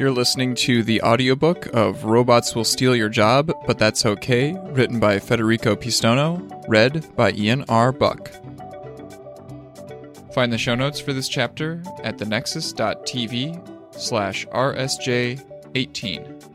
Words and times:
You're 0.00 0.10
listening 0.10 0.54
to 0.54 0.82
the 0.82 1.02
audiobook 1.02 1.66
of 1.74 2.04
Robots 2.04 2.54
Will 2.54 2.64
Steal 2.64 2.96
Your 2.96 3.10
Job, 3.10 3.52
But 3.66 3.78
That's 3.78 4.06
Okay, 4.06 4.56
written 4.70 4.98
by 4.98 5.18
Federico 5.18 5.76
Pistono, 5.76 6.64
read 6.66 7.14
by 7.16 7.32
Ian 7.32 7.66
R. 7.68 7.92
Buck. 7.92 8.30
Find 10.32 10.50
the 10.50 10.56
show 10.56 10.74
notes 10.74 11.00
for 11.00 11.12
this 11.12 11.28
chapter 11.28 11.82
at 12.02 12.16
thenexus.tv 12.16 13.94
slash 13.94 14.46
rsj18. 14.46 16.46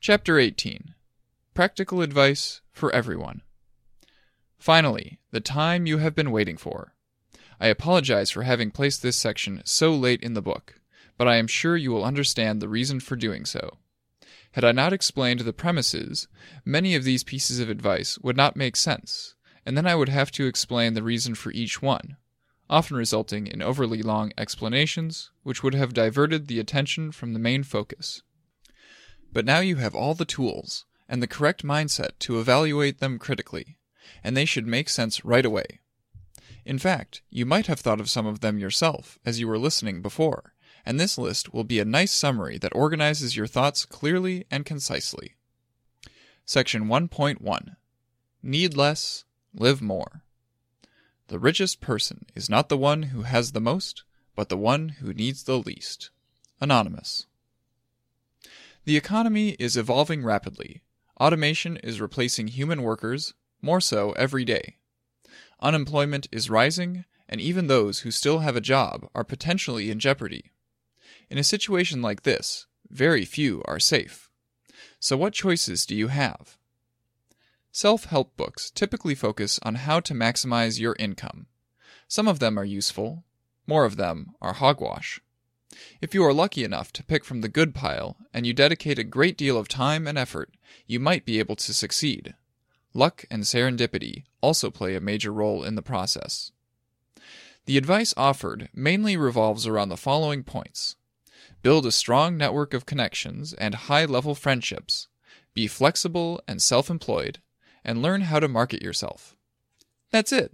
Chapter 0.00 0.38
18 0.38 0.94
Practical 1.54 2.02
Advice 2.02 2.60
for 2.70 2.94
Everyone. 2.94 3.42
Finally, 4.56 5.18
the 5.32 5.40
time 5.40 5.86
you 5.86 5.98
have 5.98 6.14
been 6.14 6.30
waiting 6.30 6.56
for. 6.56 6.93
I 7.64 7.68
apologize 7.68 8.30
for 8.30 8.42
having 8.42 8.70
placed 8.70 9.00
this 9.00 9.16
section 9.16 9.62
so 9.64 9.94
late 9.94 10.22
in 10.22 10.34
the 10.34 10.42
book, 10.42 10.82
but 11.16 11.26
I 11.26 11.36
am 11.36 11.46
sure 11.46 11.78
you 11.78 11.92
will 11.92 12.04
understand 12.04 12.60
the 12.60 12.68
reason 12.68 13.00
for 13.00 13.16
doing 13.16 13.46
so. 13.46 13.78
Had 14.52 14.64
I 14.64 14.72
not 14.72 14.92
explained 14.92 15.40
the 15.40 15.54
premises, 15.54 16.28
many 16.66 16.94
of 16.94 17.04
these 17.04 17.24
pieces 17.24 17.60
of 17.60 17.70
advice 17.70 18.18
would 18.18 18.36
not 18.36 18.54
make 18.54 18.76
sense, 18.76 19.34
and 19.64 19.78
then 19.78 19.86
I 19.86 19.94
would 19.94 20.10
have 20.10 20.30
to 20.32 20.44
explain 20.44 20.92
the 20.92 21.02
reason 21.02 21.34
for 21.34 21.52
each 21.52 21.80
one, 21.80 22.18
often 22.68 22.98
resulting 22.98 23.46
in 23.46 23.62
overly 23.62 24.02
long 24.02 24.32
explanations, 24.36 25.30
which 25.42 25.62
would 25.62 25.74
have 25.74 25.94
diverted 25.94 26.48
the 26.48 26.60
attention 26.60 27.12
from 27.12 27.32
the 27.32 27.38
main 27.38 27.62
focus. 27.62 28.20
But 29.32 29.46
now 29.46 29.60
you 29.60 29.76
have 29.76 29.94
all 29.94 30.12
the 30.12 30.26
tools 30.26 30.84
and 31.08 31.22
the 31.22 31.26
correct 31.26 31.64
mindset 31.64 32.10
to 32.18 32.38
evaluate 32.38 32.98
them 32.98 33.18
critically, 33.18 33.78
and 34.22 34.36
they 34.36 34.44
should 34.44 34.66
make 34.66 34.90
sense 34.90 35.24
right 35.24 35.46
away. 35.46 35.80
In 36.64 36.78
fact, 36.78 37.22
you 37.30 37.44
might 37.44 37.66
have 37.66 37.80
thought 37.80 38.00
of 38.00 38.08
some 38.08 38.26
of 38.26 38.40
them 38.40 38.58
yourself 38.58 39.18
as 39.24 39.38
you 39.38 39.46
were 39.46 39.58
listening 39.58 40.00
before, 40.00 40.54
and 40.86 40.98
this 40.98 41.18
list 41.18 41.52
will 41.52 41.64
be 41.64 41.78
a 41.78 41.84
nice 41.84 42.12
summary 42.12 42.58
that 42.58 42.74
organizes 42.74 43.36
your 43.36 43.46
thoughts 43.46 43.84
clearly 43.84 44.46
and 44.50 44.64
concisely. 44.64 45.34
Section 46.44 46.86
1.1 46.86 47.76
Need 48.42 48.76
less, 48.76 49.24
live 49.54 49.80
more. 49.80 50.22
The 51.28 51.38
richest 51.38 51.80
person 51.80 52.26
is 52.34 52.50
not 52.50 52.68
the 52.68 52.76
one 52.76 53.04
who 53.04 53.22
has 53.22 53.52
the 53.52 53.60
most, 53.60 54.04
but 54.36 54.48
the 54.48 54.56
one 54.56 54.90
who 55.00 55.14
needs 55.14 55.44
the 55.44 55.58
least. 55.58 56.10
Anonymous. 56.60 57.26
The 58.84 58.96
economy 58.96 59.50
is 59.58 59.76
evolving 59.76 60.22
rapidly. 60.22 60.82
Automation 61.18 61.78
is 61.78 62.00
replacing 62.00 62.48
human 62.48 62.82
workers, 62.82 63.32
more 63.62 63.80
so 63.80 64.12
every 64.12 64.44
day. 64.44 64.76
Unemployment 65.64 66.28
is 66.30 66.50
rising, 66.50 67.06
and 67.26 67.40
even 67.40 67.68
those 67.68 68.00
who 68.00 68.10
still 68.10 68.40
have 68.40 68.54
a 68.54 68.60
job 68.60 69.08
are 69.14 69.24
potentially 69.24 69.90
in 69.90 69.98
jeopardy. 69.98 70.52
In 71.30 71.38
a 71.38 71.42
situation 71.42 72.02
like 72.02 72.22
this, 72.22 72.66
very 72.90 73.24
few 73.24 73.62
are 73.64 73.80
safe. 73.80 74.28
So, 75.00 75.16
what 75.16 75.32
choices 75.32 75.86
do 75.86 75.96
you 75.96 76.08
have? 76.08 76.58
Self 77.72 78.04
help 78.04 78.36
books 78.36 78.70
typically 78.70 79.14
focus 79.14 79.58
on 79.62 79.76
how 79.76 80.00
to 80.00 80.12
maximize 80.12 80.78
your 80.78 80.96
income. 80.98 81.46
Some 82.08 82.28
of 82.28 82.40
them 82.40 82.58
are 82.58 82.64
useful, 82.66 83.24
more 83.66 83.86
of 83.86 83.96
them 83.96 84.34
are 84.42 84.52
hogwash. 84.52 85.22
If 86.02 86.12
you 86.12 86.22
are 86.24 86.34
lucky 86.34 86.62
enough 86.62 86.92
to 86.92 87.02
pick 87.02 87.24
from 87.24 87.40
the 87.40 87.48
good 87.48 87.74
pile 87.74 88.18
and 88.34 88.46
you 88.46 88.52
dedicate 88.52 88.98
a 88.98 89.02
great 89.02 89.38
deal 89.38 89.56
of 89.56 89.68
time 89.68 90.06
and 90.06 90.18
effort, 90.18 90.52
you 90.86 91.00
might 91.00 91.24
be 91.24 91.38
able 91.38 91.56
to 91.56 91.72
succeed. 91.72 92.34
Luck 92.94 93.24
and 93.28 93.42
serendipity 93.42 94.24
also 94.40 94.70
play 94.70 94.94
a 94.94 95.00
major 95.00 95.32
role 95.32 95.64
in 95.64 95.74
the 95.74 95.82
process. 95.82 96.52
The 97.66 97.76
advice 97.76 98.14
offered 98.16 98.68
mainly 98.72 99.16
revolves 99.16 99.66
around 99.66 99.88
the 99.88 99.96
following 99.96 100.44
points 100.44 100.96
build 101.62 101.86
a 101.86 101.92
strong 101.92 102.36
network 102.36 102.74
of 102.74 102.86
connections 102.86 103.54
and 103.54 103.74
high 103.74 104.04
level 104.04 104.34
friendships, 104.34 105.08
be 105.54 105.66
flexible 105.66 106.40
and 106.46 106.60
self 106.62 106.88
employed, 106.88 107.40
and 107.84 108.02
learn 108.02 108.20
how 108.22 108.38
to 108.38 108.48
market 108.48 108.82
yourself. 108.82 109.34
That's 110.10 110.30
it. 110.30 110.52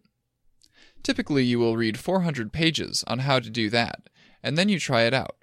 Typically, 1.02 1.44
you 1.44 1.58
will 1.58 1.76
read 1.76 1.98
400 1.98 2.52
pages 2.52 3.04
on 3.06 3.20
how 3.20 3.40
to 3.40 3.50
do 3.50 3.68
that, 3.70 4.08
and 4.42 4.56
then 4.56 4.68
you 4.68 4.78
try 4.78 5.02
it 5.02 5.14
out. 5.14 5.36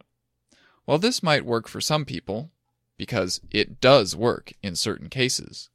While 0.85 0.99
this 0.99 1.21
might 1.21 1.45
work 1.45 1.67
for 1.67 1.81
some 1.81 2.05
people, 2.05 2.51
because 2.95 3.41
it 3.51 3.81
does 3.81 4.15
work 4.15 4.53
in 4.63 4.75
certain 4.75 5.09
cases, 5.09 5.69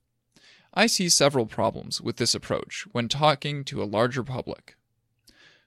I 0.74 0.86
see 0.86 1.08
several 1.08 1.46
problems 1.46 2.00
with 2.00 2.16
this 2.16 2.34
approach 2.34 2.86
when 2.92 3.08
talking 3.08 3.62
to 3.64 3.82
a 3.82 3.84
larger 3.84 4.22
public. 4.22 4.76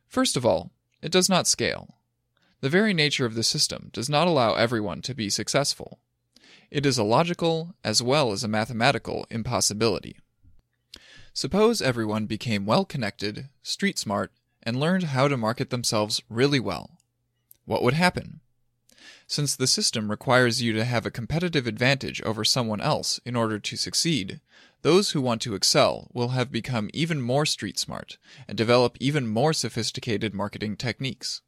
First 0.07 0.35
of 0.35 0.45
all, 0.45 0.71
it 1.01 1.11
does 1.11 1.29
not 1.29 1.47
scale. 1.47 1.95
The 2.61 2.69
very 2.69 2.93
nature 2.93 3.25
of 3.25 3.35
the 3.35 3.43
system 3.43 3.89
does 3.93 4.09
not 4.09 4.27
allow 4.27 4.55
everyone 4.55 5.01
to 5.03 5.13
be 5.13 5.29
successful. 5.29 5.99
It 6.71 6.85
is 6.85 6.97
a 6.97 7.03
logical 7.03 7.75
as 7.83 8.01
well 8.01 8.31
as 8.31 8.43
a 8.43 8.47
mathematical 8.47 9.27
impossibility. 9.29 10.17
Suppose 11.33 11.81
everyone 11.81 12.25
became 12.25 12.65
well 12.65 12.85
connected, 12.85 13.49
street 13.61 13.99
smart, 13.99 14.31
and 14.63 14.79
learned 14.79 15.03
how 15.03 15.27
to 15.27 15.37
market 15.37 15.69
themselves 15.69 16.23
really 16.29 16.59
well. 16.59 16.97
What 17.65 17.83
would 17.83 17.93
happen? 17.93 18.39
Since 19.27 19.55
the 19.55 19.67
system 19.67 20.09
requires 20.09 20.61
you 20.61 20.73
to 20.73 20.85
have 20.85 21.05
a 21.05 21.11
competitive 21.11 21.67
advantage 21.67 22.21
over 22.23 22.43
someone 22.43 22.81
else 22.81 23.19
in 23.25 23.35
order 23.35 23.59
to 23.59 23.75
succeed, 23.75 24.39
those 24.85 25.09
who 25.09 25.19
want 25.19 25.41
to 25.41 25.55
excel 25.55 26.11
will 26.13 26.27
have 26.27 26.51
become 26.51 26.91
even 26.93 27.19
more 27.19 27.43
street 27.43 27.79
smart 27.79 28.19
and 28.47 28.55
develop 28.55 28.95
even 28.99 29.27
more 29.27 29.51
sophisticated 29.51 30.31
marketing 30.31 30.77
techniques. 30.77 31.41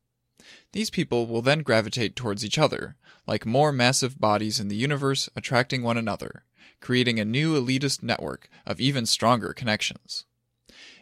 These 0.72 0.90
people 0.90 1.28
will 1.28 1.44
then 1.44 1.60
gravitate 1.60 2.16
towards 2.16 2.44
each 2.44 2.58
other, 2.58 2.96
like 3.28 3.46
more 3.46 3.72
massive 3.72 4.20
bodies 4.20 4.60
in 4.60 4.70
the 4.70 4.76
universe 4.76 5.30
attracting 5.36 5.84
one 5.84 5.98
another, 5.98 6.46
creating 6.82 7.20
a 7.20 7.26
new 7.26 7.54
elitist 7.54 8.02
network 8.02 8.50
of 8.66 8.80
even 8.80 9.06
stronger 9.06 9.54
connections. 9.54 10.26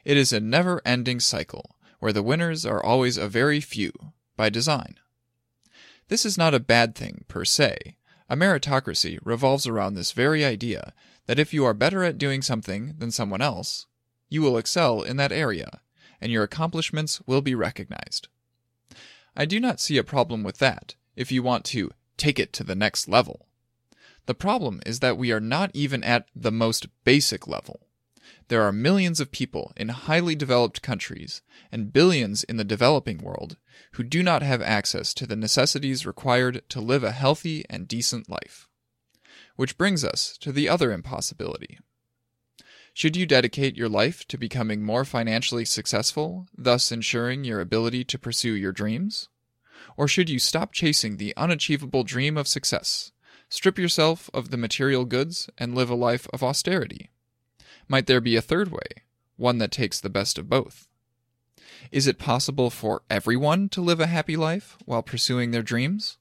It 0.04 0.18
is 0.18 0.34
a 0.34 0.42
never 0.42 0.82
ending 0.84 1.22
cycle, 1.22 1.78
where 2.00 2.12
the 2.12 2.22
winners 2.22 2.66
are 2.66 2.84
always 2.84 3.16
a 3.16 3.30
very 3.30 3.62
few, 3.62 3.94
by 4.36 4.50
design. 4.50 4.96
This 6.10 6.26
is 6.26 6.38
not 6.38 6.54
a 6.54 6.60
bad 6.60 6.96
thing 6.96 7.24
per 7.30 7.46
se. 7.46 7.96
A 8.28 8.36
meritocracy 8.36 9.20
revolves 9.24 9.68
around 9.68 9.94
this 9.94 10.12
very 10.12 10.44
idea 10.44 10.94
that 11.28 11.40
if 11.40 11.54
you 11.54 11.66
are 11.66 11.74
better 11.74 12.04
at 12.04 12.18
doing 12.18 12.42
something 12.42 12.96
than 12.98 13.12
someone 13.12 13.42
else, 13.42 13.88
you 14.30 14.42
will 14.42 14.58
excel 14.58 15.02
in 15.02 15.18
that 15.18 15.32
area, 15.32 15.82
and 16.22 16.32
your 16.32 16.44
accomplishments 16.44 17.22
will 17.26 17.42
be 17.42 17.56
recognized. 17.56 18.28
I 19.36 19.46
do 19.46 19.60
not 19.60 19.80
see 19.80 19.98
a 19.98 20.04
problem 20.04 20.44
with 20.44 20.60
that 20.60 20.96
if 21.16 21.32
you 21.32 21.44
want 21.44 21.66
to 21.66 21.92
take 22.18 22.40
it 22.40 22.54
to 22.54 22.64
the 22.64 22.76
next 22.76 23.08
level. 23.08 23.48
The 24.26 24.34
problem 24.34 24.82
is 24.86 25.00
that 25.02 25.18
we 25.18 25.32
are 25.32 25.40
not 25.40 25.72
even 25.74 26.04
at 26.04 26.28
the 26.36 26.52
most 26.52 26.88
basic 27.04 27.48
level. 27.48 27.82
There 28.48 28.64
are 28.64 28.72
millions 28.72 29.20
of 29.20 29.32
people 29.32 29.74
in 29.76 29.90
highly 29.90 30.36
developed 30.36 30.82
countries 30.82 31.42
and 31.72 31.94
billions 31.94 32.44
in 32.44 32.58
the 32.58 32.64
developing 32.64 33.20
world 33.20 33.58
who 33.94 34.04
do 34.04 34.24
not 34.24 34.42
have 34.42 34.62
access 34.62 35.14
to 35.16 35.28
the 35.28 35.36
necessities 35.36 36.06
required 36.06 36.64
to 36.70 36.82
live 36.82 37.04
a 37.04 37.12
healthy 37.12 37.66
and 37.70 37.88
decent 37.88 38.30
life. 38.30 38.68
Which 39.56 39.78
brings 39.78 40.04
us 40.04 40.38
to 40.40 40.52
the 40.52 40.68
other 40.68 40.92
impossibility. 40.92 41.80
Should 42.94 43.18
you 43.18 43.26
dedicate 43.26 43.76
your 43.76 43.90
life 43.90 44.26
to 44.30 44.38
becoming 44.38 44.82
more 44.82 45.04
financially 45.04 45.66
successful, 45.66 46.48
thus 46.58 46.92
ensuring 46.92 47.44
your 47.44 47.60
ability 47.60 48.06
to 48.06 48.20
pursue 48.20 48.54
your 48.54 48.72
dreams? 48.72 49.28
Or 49.98 50.08
should 50.08 50.30
you 50.30 50.40
stop 50.40 50.72
chasing 50.72 51.18
the 51.18 51.36
unachievable 51.36 52.04
dream 52.04 52.38
of 52.38 52.48
success, 52.48 53.12
strip 53.50 53.78
yourself 53.78 54.30
of 54.34 54.50
the 54.50 54.58
material 54.58 55.06
goods, 55.06 55.50
and 55.58 55.76
live 55.76 55.90
a 55.90 55.96
life 55.96 56.28
of 56.32 56.42
austerity? 56.42 57.10
Might 57.88 58.08
there 58.08 58.22
be 58.22 58.36
a 58.36 58.42
third 58.42 58.72
way, 58.72 59.04
one 59.36 59.58
that 59.60 59.72
takes 59.72 60.00
the 60.00 60.10
best 60.10 60.38
of 60.38 60.50
both? 60.50 60.88
Is 61.92 62.08
it 62.08 62.18
possible 62.18 62.70
for 62.70 63.04
everyone 63.10 63.70
to 63.70 63.82
live 63.82 64.00
a 64.00 64.08
happy 64.08 64.36
life 64.38 64.78
while 64.86 65.04
pursuing 65.04 65.52
their 65.52 65.62
dreams? 65.62 66.18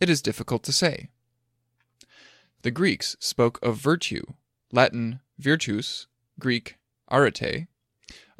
It 0.00 0.10
is 0.10 0.22
difficult 0.22 0.62
to 0.64 0.72
say. 0.72 1.08
The 2.66 2.72
Greeks 2.72 3.14
spoke 3.20 3.60
of 3.62 3.76
virtue, 3.76 4.24
Latin 4.72 5.20
virtus, 5.38 6.08
Greek 6.40 6.78
arete, 7.08 7.68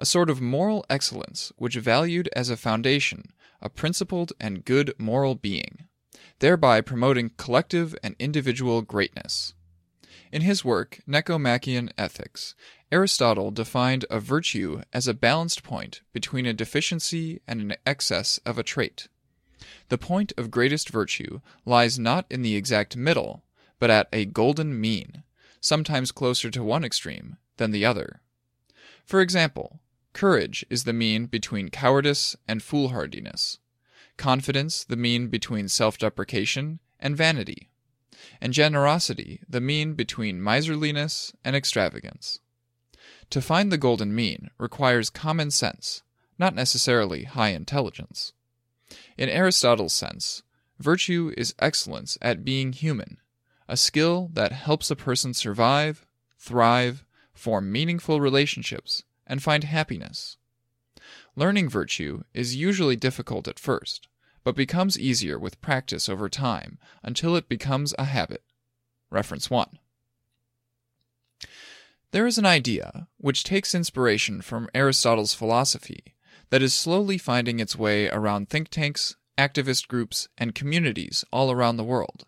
a 0.01 0.05
sort 0.05 0.31
of 0.31 0.41
moral 0.41 0.85
excellence 0.91 1.53
which 1.59 1.77
valued 1.77 2.29
as 2.35 2.51
a 2.51 2.57
foundation 2.57 3.33
a 3.63 3.69
principled 3.69 4.33
and 4.41 4.65
good 4.65 4.93
moral 4.99 5.37
being, 5.37 5.87
thereby 6.41 6.81
promoting 6.81 7.31
collective 7.37 7.95
and 8.03 8.17
individual 8.19 8.83
greatness. 8.83 9.55
In 10.33 10.43
his 10.43 10.65
work, 10.65 10.99
Nicomachean 11.07 11.91
Ethics, 11.97 12.57
Aristotle 12.91 13.53
defined 13.53 14.07
a 14.11 14.19
virtue 14.19 14.83
as 14.93 15.07
a 15.07 15.15
balanced 15.15 15.63
point 15.63 16.01
between 16.13 16.47
a 16.47 16.53
deficiency 16.53 17.43
and 17.47 17.61
an 17.61 17.77
excess 17.87 18.39
of 18.45 18.59
a 18.59 18.65
trait. 18.65 19.07
The 19.89 19.99
point 19.99 20.33
of 20.37 20.51
greatest 20.51 20.89
virtue 20.89 21.43
lies 21.65 21.97
not 21.97 22.27
in 22.29 22.43
the 22.43 22.57
exact 22.57 22.97
middle, 22.97 23.45
but 23.79 23.91
at 23.91 24.09
a 24.13 24.25
golden 24.25 24.81
mean, 24.81 25.23
sometimes 25.61 26.13
closer 26.13 26.51
to 26.51 26.63
one 26.63 26.85
extreme 26.85 27.37
than 27.57 27.71
the 27.71 27.85
other. 27.85 28.21
For 29.05 29.21
example, 29.21 29.81
Courage 30.17 30.65
is 30.71 30.85
the 30.85 30.95
mean 30.95 31.27
between 31.27 31.69
cowardice 31.69 32.37
and 32.49 32.63
foolhardiness. 32.63 33.59
Confidence 34.17 34.83
the 34.83 34.97
mean 34.97 35.29
between 35.29 35.69
self 35.69 35.99
deprecation 35.99 36.79
and 36.99 37.15
vanity. 37.15 37.69
And 38.41 38.55
generosity 38.55 39.43
the 39.47 39.61
mean 39.61 39.93
between 39.93 40.43
miserliness 40.43 41.35
and 41.45 41.55
extravagance. 41.55 42.41
To 43.29 43.43
find 43.43 43.71
the 43.71 43.77
golden 43.77 44.15
mean 44.15 44.49
requires 44.57 45.11
common 45.11 45.51
sense, 45.51 46.03
not 46.39 46.55
necessarily 46.55 47.25
high 47.25 47.51
intelligence. 47.51 48.33
In 49.19 49.29
Aristotle's 49.29 49.93
sense, 49.93 50.43
virtue 50.79 51.35
is 51.37 51.55
excellence 51.59 52.17
at 52.23 52.43
being 52.43 52.73
human, 52.73 53.19
a 53.69 53.77
skill 53.77 54.31
that 54.35 54.53
helps 54.53 54.91
a 54.91 54.97
person 54.97 55.35
survive, 55.35 56.07
thrive, 56.39 57.05
form 57.33 57.71
meaningful 57.71 58.21
relationships, 58.21 59.05
and 59.27 59.43
find 59.43 59.65
happiness. 59.65 60.37
Learning 61.35 61.69
virtue 61.69 62.23
is 62.33 62.57
usually 62.57 62.97
difficult 62.97 63.47
at 63.49 63.59
first, 63.59 64.09
but 64.45 64.55
becomes 64.55 64.99
easier 64.99 65.39
with 65.39 65.61
practice 65.61 66.09
over 66.09 66.29
time 66.29 66.79
until 67.03 67.37
it 67.37 67.49
becomes 67.49 67.95
a 67.99 68.05
habit. 68.05 68.43
Reference 69.11 69.51
1. 69.51 69.79
There 72.13 72.27
is 72.27 72.39
an 72.39 72.47
idea, 72.47 73.09
which 73.19 73.45
takes 73.45 73.75
inspiration 73.75 74.41
from 74.41 74.69
Aristotle's 74.75 75.35
philosophy, 75.35 76.15
that 76.51 76.63
is 76.63 76.73
slowly 76.73 77.19
finding 77.19 77.61
its 77.61 77.77
way 77.77 78.09
around 78.09 78.49
think 78.49 78.69
tanks, 78.69 79.17
activist 79.37 79.89
groups, 79.89 80.29
and 80.39 80.55
communities 80.55 81.25
all 81.33 81.51
around 81.51 81.77
the 81.77 81.85
world. 81.85 82.25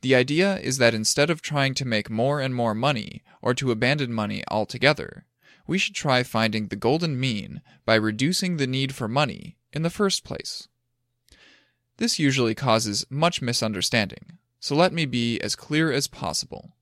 The 0.00 0.14
idea 0.14 0.58
is 0.58 0.78
that 0.78 0.94
instead 0.94 1.30
of 1.30 1.42
trying 1.42 1.74
to 1.74 1.84
make 1.84 2.10
more 2.10 2.40
and 2.40 2.54
more 2.54 2.74
money 2.74 3.22
or 3.42 3.54
to 3.54 3.70
abandon 3.70 4.12
money 4.12 4.42
altogether, 4.48 5.24
we 5.66 5.78
should 5.78 5.94
try 5.94 6.22
finding 6.22 6.68
the 6.68 6.76
golden 6.76 7.18
mean 7.20 7.60
by 7.84 7.94
reducing 7.94 8.56
the 8.56 8.66
need 8.66 8.94
for 8.94 9.06
money 9.06 9.56
in 9.72 9.82
the 9.82 9.90
first 9.90 10.24
place. 10.24 10.68
This 11.98 12.18
usually 12.18 12.54
causes 12.54 13.04
much 13.10 13.42
misunderstanding, 13.42 14.38
so 14.60 14.74
let 14.74 14.92
me 14.92 15.04
be 15.04 15.40
as 15.40 15.56
clear 15.56 15.92
as 15.92 16.06
possible. 16.06 16.76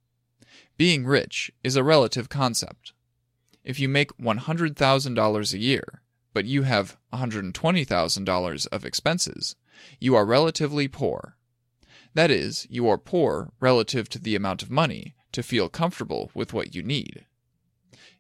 Being 0.76 1.06
rich 1.06 1.50
is 1.64 1.74
a 1.74 1.82
relative 1.82 2.28
concept. 2.28 2.92
If 3.64 3.80
you 3.80 3.88
make 3.88 4.16
$100,000 4.18 5.52
a 5.52 5.58
year, 5.58 6.02
but 6.32 6.44
you 6.44 6.62
have 6.62 6.98
$120,000 7.12 8.66
of 8.70 8.84
expenses, 8.84 9.56
you 9.98 10.14
are 10.14 10.26
relatively 10.26 10.86
poor. 10.86 11.35
That 12.16 12.30
is, 12.30 12.66
you 12.70 12.88
are 12.88 12.96
poor 12.96 13.52
relative 13.60 14.08
to 14.08 14.18
the 14.18 14.34
amount 14.34 14.62
of 14.62 14.70
money 14.70 15.14
to 15.32 15.42
feel 15.42 15.68
comfortable 15.68 16.30
with 16.32 16.54
what 16.54 16.74
you 16.74 16.82
need. 16.82 17.26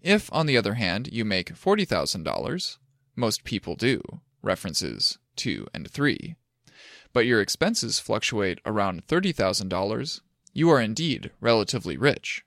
If, 0.02 0.30
on 0.34 0.44
the 0.44 0.58
other 0.58 0.74
hand, 0.74 1.08
you 1.10 1.24
make 1.24 1.54
$40,000, 1.54 2.76
most 3.16 3.44
people 3.44 3.74
do, 3.74 4.02
references 4.42 5.16
2 5.36 5.68
and 5.72 5.90
3, 5.90 6.36
but 7.14 7.24
your 7.24 7.40
expenses 7.40 7.98
fluctuate 7.98 8.60
around 8.66 9.06
$30,000, 9.06 10.20
you 10.52 10.68
are 10.68 10.80
indeed 10.82 11.30
relatively 11.40 11.96
rich. 11.96 12.44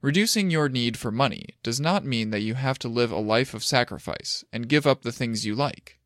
Reducing 0.00 0.50
your 0.50 0.70
need 0.70 0.96
for 0.96 1.10
money 1.10 1.58
does 1.62 1.78
not 1.78 2.06
mean 2.06 2.30
that 2.30 2.40
you 2.40 2.54
have 2.54 2.78
to 2.78 2.88
live 2.88 3.12
a 3.12 3.18
life 3.18 3.52
of 3.52 3.62
sacrifice 3.62 4.46
and 4.50 4.66
give 4.66 4.86
up 4.86 5.02
the 5.02 5.12
things 5.12 5.44
you 5.44 5.54
like. 5.54 5.98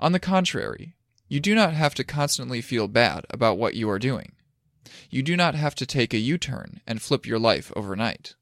On 0.00 0.12
the 0.12 0.18
contrary, 0.18 0.94
you 1.28 1.40
do 1.40 1.54
not 1.54 1.72
have 1.72 1.94
to 1.94 2.04
constantly 2.04 2.60
feel 2.60 2.88
bad 2.88 3.24
about 3.30 3.58
what 3.58 3.74
you 3.74 3.88
are 3.88 3.98
doing. 3.98 4.32
You 5.10 5.22
do 5.22 5.36
not 5.36 5.54
have 5.54 5.74
to 5.76 5.86
take 5.86 6.12
a 6.12 6.18
U 6.18 6.38
turn 6.38 6.80
and 6.86 7.00
flip 7.00 7.26
your 7.26 7.38
life 7.38 7.72
overnight. 7.74 8.34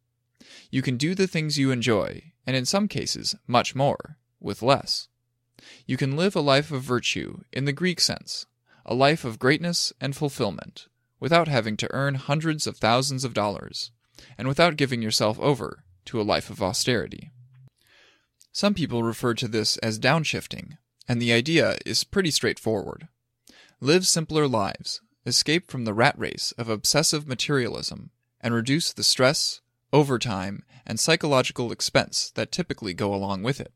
You 0.71 0.83
can 0.83 0.97
do 0.97 1.15
the 1.15 1.27
things 1.27 1.59
you 1.59 1.71
enjoy, 1.71 2.33
and 2.47 2.57
in 2.57 2.67
some 2.67 2.89
cases, 2.89 3.35
much 3.47 3.75
more, 3.75 4.17
with 4.41 4.63
less. 4.63 5.09
You 5.87 5.97
can 5.97 6.17
live 6.17 6.35
a 6.35 6.41
life 6.41 6.73
of 6.73 6.83
virtue 6.83 7.43
in 7.53 7.65
the 7.65 7.73
Greek 7.73 8.01
sense, 8.01 8.47
a 8.85 8.95
life 8.95 9.25
of 9.25 9.39
greatness 9.39 9.93
and 10.01 10.17
fulfillment, 10.17 10.89
without 11.21 11.47
having 11.47 11.77
to 11.77 11.93
earn 11.93 12.17
hundreds 12.17 12.67
of 12.67 12.79
thousands 12.79 13.25
of 13.25 13.35
dollars 13.35 13.93
and 14.37 14.49
without 14.49 14.77
giving 14.77 15.03
yourself 15.03 15.39
over 15.39 15.85
to 16.07 16.21
a 16.21 16.23
life 16.23 16.51
of 16.51 16.63
austerity. 16.63 17.31
Some 18.51 18.75
people 18.75 19.03
refer 19.03 19.35
to 19.35 19.49
this 19.49 19.77
as 19.79 19.99
downshifting, 19.99 20.79
and 21.09 21.21
the 21.21 21.33
idea 21.33 21.77
is 21.85 22.05
pretty 22.05 22.31
straightforward. 22.31 23.09
Live 23.81 24.07
simpler 24.07 24.47
lives, 24.47 25.01
escape 25.27 25.71
from 25.71 25.85
the 25.85 25.95
rat 25.95 26.15
race 26.19 26.53
of 26.59 26.69
obsessive 26.69 27.27
materialism, 27.27 28.11
and 28.41 28.55
reduce 28.55 28.93
the 28.93 29.05
stress, 29.05 29.61
overtime, 29.93 30.65
and 30.87 30.99
psychological 30.99 31.71
expense 31.71 32.31
that 32.35 32.53
typically 32.53 32.95
go 32.95 33.15
along 33.15 33.43
with 33.43 33.61
it. 33.61 33.73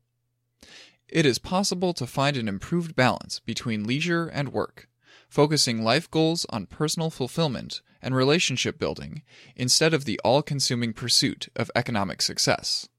It 1.09 1.25
is 1.25 1.39
possible 1.39 1.93
to 1.93 2.07
find 2.07 2.35
an 2.35 2.47
improved 2.47 2.95
balance 2.95 3.39
between 3.39 3.85
leisure 3.85 4.27
and 4.27 4.51
work, 4.51 4.89
focusing 5.29 5.83
life 5.83 6.11
goals 6.11 6.45
on 6.49 6.65
personal 6.65 7.09
fulfillment 7.09 7.81
and 8.01 8.15
relationship 8.15 8.77
building 8.77 9.23
instead 9.55 9.93
of 9.93 10.05
the 10.05 10.19
all 10.23 10.41
consuming 10.41 10.93
pursuit 10.93 11.47
of 11.55 11.71
economic 11.75 12.21
success. 12.21 12.89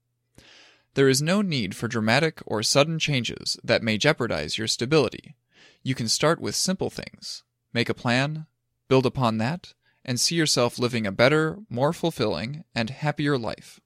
There 0.99 1.07
is 1.07 1.21
no 1.21 1.41
need 1.41 1.77
for 1.77 1.87
dramatic 1.87 2.41
or 2.45 2.61
sudden 2.61 2.99
changes 2.99 3.57
that 3.63 3.81
may 3.81 3.97
jeopardize 3.97 4.57
your 4.57 4.67
stability. 4.67 5.37
You 5.81 5.95
can 5.95 6.09
start 6.09 6.41
with 6.41 6.57
simple 6.57 6.89
things, 6.89 7.43
make 7.71 7.87
a 7.87 7.93
plan, 7.93 8.47
build 8.89 9.05
upon 9.05 9.37
that, 9.37 9.73
and 10.03 10.19
see 10.19 10.35
yourself 10.35 10.77
living 10.77 11.07
a 11.07 11.13
better, 11.13 11.59
more 11.69 11.93
fulfilling, 11.93 12.65
and 12.75 12.89
happier 12.89 13.37
life. 13.37 13.79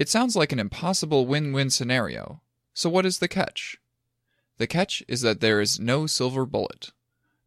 It 0.00 0.08
sounds 0.08 0.34
like 0.34 0.50
an 0.50 0.58
impossible 0.58 1.26
win 1.26 1.52
win 1.52 1.70
scenario, 1.70 2.42
so 2.74 2.90
what 2.90 3.06
is 3.06 3.20
the 3.20 3.28
catch? 3.28 3.76
The 4.56 4.66
catch 4.66 5.04
is 5.06 5.20
that 5.20 5.38
there 5.38 5.60
is 5.60 5.78
no 5.78 6.08
silver 6.08 6.44
bullet, 6.44 6.90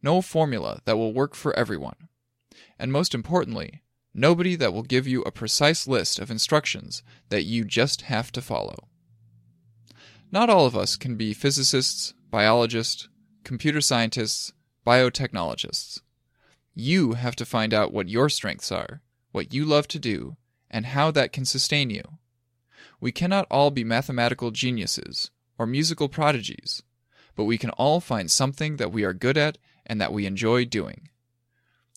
no 0.02 0.22
formula 0.22 0.80
that 0.86 0.96
will 0.96 1.12
work 1.12 1.34
for 1.34 1.54
everyone 1.54 2.08
and 2.78 2.90
most 2.90 3.14
importantly, 3.14 3.82
nobody 4.14 4.56
that 4.56 4.72
will 4.72 4.82
give 4.82 5.06
you 5.06 5.22
a 5.22 5.30
precise 5.30 5.86
list 5.86 6.18
of 6.18 6.30
instructions 6.30 7.02
that 7.28 7.44
you 7.44 7.64
just 7.64 8.02
have 8.02 8.32
to 8.32 8.42
follow. 8.42 8.88
Not 10.30 10.50
all 10.50 10.66
of 10.66 10.76
us 10.76 10.96
can 10.96 11.16
be 11.16 11.34
physicists, 11.34 12.14
biologists, 12.30 13.08
computer 13.44 13.80
scientists, 13.80 14.52
biotechnologists. 14.86 16.00
You 16.74 17.12
have 17.12 17.36
to 17.36 17.44
find 17.44 17.74
out 17.74 17.92
what 17.92 18.08
your 18.08 18.28
strengths 18.28 18.72
are, 18.72 19.02
what 19.30 19.52
you 19.52 19.64
love 19.64 19.88
to 19.88 19.98
do, 19.98 20.36
and 20.70 20.86
how 20.86 21.10
that 21.10 21.32
can 21.32 21.44
sustain 21.44 21.90
you. 21.90 22.02
We 23.00 23.12
cannot 23.12 23.46
all 23.50 23.70
be 23.70 23.84
mathematical 23.84 24.50
geniuses 24.50 25.30
or 25.58 25.66
musical 25.66 26.08
prodigies, 26.08 26.82
but 27.34 27.44
we 27.44 27.58
can 27.58 27.70
all 27.70 28.00
find 28.00 28.30
something 28.30 28.76
that 28.76 28.92
we 28.92 29.04
are 29.04 29.12
good 29.12 29.36
at 29.36 29.58
and 29.84 30.00
that 30.00 30.12
we 30.12 30.24
enjoy 30.24 30.64
doing 30.64 31.08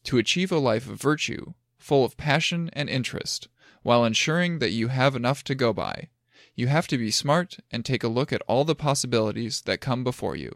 to 0.05 0.17
achieve 0.17 0.51
a 0.51 0.57
life 0.57 0.87
of 0.87 1.01
virtue, 1.01 1.53
full 1.85 2.03
of 2.03 2.17
passion 2.17 2.67
and 2.73 2.89
interest, 2.89 3.47
while 3.83 4.03
ensuring 4.03 4.57
that 4.57 4.71
you 4.71 4.87
have 4.87 5.15
enough 5.15 5.43
to 5.43 5.53
go 5.53 5.71
by, 5.71 6.09
you 6.55 6.65
have 6.65 6.87
to 6.87 6.97
be 6.97 7.11
smart 7.11 7.57
and 7.69 7.85
take 7.85 8.03
a 8.03 8.07
look 8.07 8.33
at 8.33 8.41
all 8.47 8.65
the 8.65 8.73
possibilities 8.73 9.61
that 9.61 9.81
come 9.81 10.03
before 10.03 10.35
you. 10.35 10.51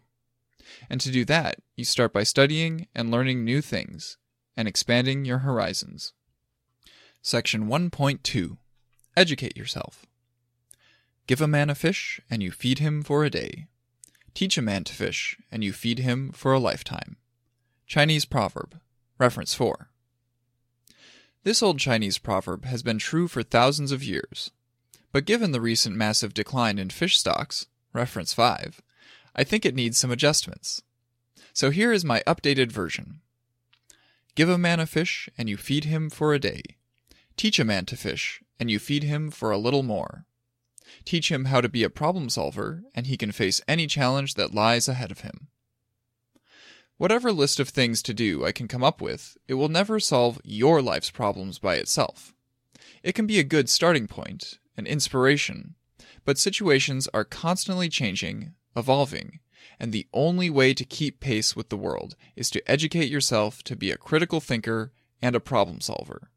And 0.90 1.00
to 1.02 1.12
do 1.12 1.24
that, 1.26 1.58
you 1.76 1.86
start 1.86 2.14
by 2.14 2.24
studying 2.24 2.88
and 2.96 3.12
learning 3.12 3.46
new 3.46 3.62
things 3.62 4.18
and 4.58 4.68
expanding 4.68 5.24
your 5.24 5.40
horizons. 5.40 6.14
Section 7.22 7.68
1.2 7.68 8.58
Educate 9.16 9.56
yourself. 9.56 10.08
Give 11.28 11.42
a 11.42 11.48
man 11.48 11.70
a 11.70 11.76
fish, 11.76 12.20
and 12.28 12.42
you 12.42 12.52
feed 12.52 12.80
him 12.80 13.04
for 13.04 13.24
a 13.24 13.30
day. 13.30 13.68
Teach 14.34 14.58
a 14.58 14.64
man 14.64 14.84
to 14.86 14.94
fish, 14.94 15.38
and 15.52 15.64
you 15.64 15.74
feed 15.74 16.00
him 16.00 16.32
for 16.32 16.54
a 16.54 16.60
lifetime. 16.60 17.18
Chinese 17.86 18.26
proverb 18.26 18.80
Reference 19.20 19.54
4. 19.54 19.90
This 21.50 21.64
old 21.64 21.80
Chinese 21.80 22.20
proverb 22.20 22.66
has 22.66 22.84
been 22.84 23.00
true 23.00 23.28
for 23.28 23.42
thousands 23.42 23.92
of 23.92 24.04
years, 24.04 24.52
but 25.12 25.26
given 25.26 25.52
the 25.52 25.60
recent 25.60 25.96
massive 25.96 26.32
decline 26.32 26.78
in 26.78 26.92
fish 26.92 27.18
stocks, 27.18 27.66
reference 27.92 28.36
5, 28.36 28.84
I 29.36 29.44
think 29.44 29.66
it 29.66 29.74
needs 29.74 29.98
some 29.98 30.12
adjustments. 30.12 30.84
So 31.52 31.72
here 31.72 31.92
is 31.92 32.06
my 32.06 32.22
updated 32.28 32.72
version. 32.72 33.22
Give 34.36 34.48
a 34.48 34.60
man 34.60 34.80
a 34.80 34.86
fish, 34.86 35.28
and 35.40 35.50
you 35.50 35.58
feed 35.58 35.86
him 35.86 36.12
for 36.12 36.36
a 36.36 36.40
day. 36.40 36.62
Teach 37.36 37.58
a 37.58 37.66
man 37.66 37.88
to 37.88 37.98
fish, 37.98 38.44
and 38.60 38.70
you 38.70 38.78
feed 38.78 39.02
him 39.02 39.32
for 39.32 39.50
a 39.50 39.58
little 39.58 39.82
more. 39.82 40.26
Teach 41.04 41.32
him 41.32 41.46
how 41.46 41.62
to 41.62 41.68
be 41.68 41.84
a 41.84 41.90
problem 41.90 42.30
solver, 42.30 42.84
and 42.94 43.08
he 43.08 43.18
can 43.18 43.32
face 43.32 43.60
any 43.68 43.88
challenge 43.88 44.36
that 44.36 44.54
lies 44.54 44.88
ahead 44.88 45.10
of 45.10 45.22
him. 45.22 45.48
Whatever 47.00 47.32
list 47.32 47.62
of 47.62 47.70
things 47.70 48.02
to 48.04 48.14
do 48.14 48.44
I 48.46 48.52
can 48.52 48.68
come 48.68 48.84
up 48.84 49.00
with, 49.00 49.38
it 49.48 49.54
will 49.54 49.70
never 49.70 50.02
solve 50.02 50.42
your 50.44 50.82
life's 50.82 51.10
problems 51.10 51.58
by 51.58 51.76
itself. 51.76 52.34
It 53.04 53.14
can 53.16 53.26
be 53.26 53.40
a 53.40 53.44
good 53.46 53.70
starting 53.70 54.06
point, 54.06 54.60
an 54.76 54.86
inspiration, 54.86 55.76
but 56.26 56.38
situations 56.38 57.08
are 57.14 57.24
constantly 57.24 57.88
changing, 57.88 58.54
evolving, 58.76 59.40
and 59.80 59.94
the 59.94 60.08
only 60.14 60.50
way 60.50 60.74
to 60.74 60.84
keep 60.84 61.22
pace 61.22 61.56
with 61.56 61.70
the 61.70 61.78
world 61.78 62.18
is 62.36 62.50
to 62.50 62.70
educate 62.70 63.10
yourself 63.10 63.64
to 63.64 63.78
be 63.78 63.92
a 63.92 63.98
critical 63.98 64.42
thinker 64.42 64.92
and 65.22 65.38
a 65.38 65.40
problem 65.40 65.80
solver. 65.80 66.32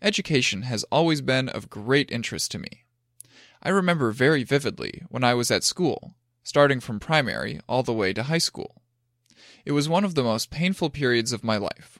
Education 0.00 0.62
has 0.62 0.84
always 0.84 1.20
been 1.20 1.50
of 1.50 1.68
great 1.68 2.10
interest 2.10 2.50
to 2.52 2.58
me. 2.58 2.86
I 3.62 3.68
remember 3.68 4.10
very 4.10 4.42
vividly 4.42 5.02
when 5.10 5.22
I 5.22 5.34
was 5.34 5.50
at 5.50 5.64
school, 5.64 6.14
starting 6.42 6.80
from 6.80 6.98
primary 6.98 7.60
all 7.68 7.82
the 7.82 7.92
way 7.92 8.14
to 8.14 8.22
high 8.22 8.38
school. 8.38 8.80
It 9.66 9.72
was 9.72 9.88
one 9.88 10.04
of 10.04 10.14
the 10.14 10.22
most 10.22 10.50
painful 10.50 10.90
periods 10.90 11.32
of 11.32 11.42
my 11.42 11.56
life. 11.56 11.98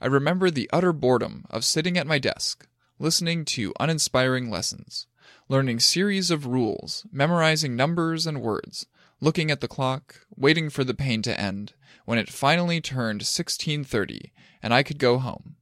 I 0.00 0.06
remember 0.06 0.52
the 0.52 0.70
utter 0.72 0.92
boredom 0.92 1.44
of 1.50 1.64
sitting 1.64 1.98
at 1.98 2.06
my 2.06 2.20
desk, 2.20 2.68
listening 3.00 3.44
to 3.46 3.74
uninspiring 3.80 4.48
lessons, 4.50 5.08
learning 5.48 5.80
series 5.80 6.30
of 6.30 6.46
rules, 6.46 7.04
memorizing 7.10 7.74
numbers 7.74 8.24
and 8.24 8.40
words, 8.40 8.86
looking 9.20 9.50
at 9.50 9.60
the 9.60 9.66
clock, 9.66 10.26
waiting 10.36 10.70
for 10.70 10.84
the 10.84 10.94
pain 10.94 11.22
to 11.22 11.40
end, 11.40 11.72
when 12.04 12.18
it 12.18 12.30
finally 12.30 12.80
turned 12.80 13.22
1630 13.22 14.32
and 14.62 14.72
I 14.72 14.84
could 14.84 15.00
go 15.00 15.18
home. 15.18 15.56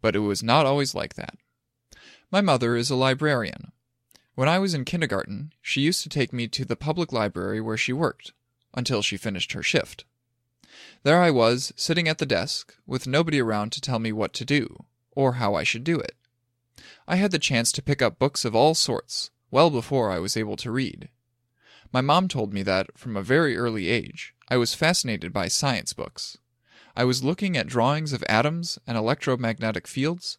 But 0.00 0.16
it 0.16 0.20
was 0.20 0.42
not 0.42 0.64
always 0.64 0.94
like 0.94 1.16
that. 1.16 1.36
My 2.32 2.40
mother 2.40 2.76
is 2.76 2.88
a 2.88 2.96
librarian. 2.96 3.72
When 4.34 4.48
I 4.48 4.58
was 4.58 4.72
in 4.72 4.86
kindergarten, 4.86 5.52
she 5.60 5.82
used 5.82 6.02
to 6.04 6.08
take 6.08 6.32
me 6.32 6.48
to 6.48 6.64
the 6.64 6.76
public 6.76 7.12
library 7.12 7.60
where 7.60 7.76
she 7.76 7.92
worked, 7.92 8.32
until 8.72 9.02
she 9.02 9.18
finished 9.18 9.52
her 9.52 9.62
shift. 9.62 10.06
There 11.06 11.22
I 11.22 11.30
was, 11.30 11.72
sitting 11.76 12.08
at 12.08 12.18
the 12.18 12.26
desk, 12.26 12.74
with 12.84 13.06
nobody 13.06 13.40
around 13.40 13.70
to 13.70 13.80
tell 13.80 14.00
me 14.00 14.10
what 14.10 14.32
to 14.32 14.44
do, 14.44 14.86
or 15.12 15.34
how 15.34 15.54
I 15.54 15.62
should 15.62 15.84
do 15.84 16.00
it. 16.00 16.16
I 17.06 17.14
had 17.14 17.30
the 17.30 17.38
chance 17.38 17.70
to 17.70 17.80
pick 17.80 18.02
up 18.02 18.18
books 18.18 18.44
of 18.44 18.56
all 18.56 18.74
sorts, 18.74 19.30
well 19.48 19.70
before 19.70 20.10
I 20.10 20.18
was 20.18 20.36
able 20.36 20.56
to 20.56 20.72
read. 20.72 21.08
My 21.92 22.00
mom 22.00 22.26
told 22.26 22.52
me 22.52 22.64
that, 22.64 22.98
from 22.98 23.16
a 23.16 23.22
very 23.22 23.56
early 23.56 23.86
age, 23.86 24.34
I 24.48 24.56
was 24.56 24.74
fascinated 24.74 25.32
by 25.32 25.46
science 25.46 25.92
books. 25.92 26.38
I 26.96 27.04
was 27.04 27.22
looking 27.22 27.56
at 27.56 27.68
drawings 27.68 28.12
of 28.12 28.24
atoms 28.28 28.76
and 28.84 28.98
electromagnetic 28.98 29.86
fields, 29.86 30.38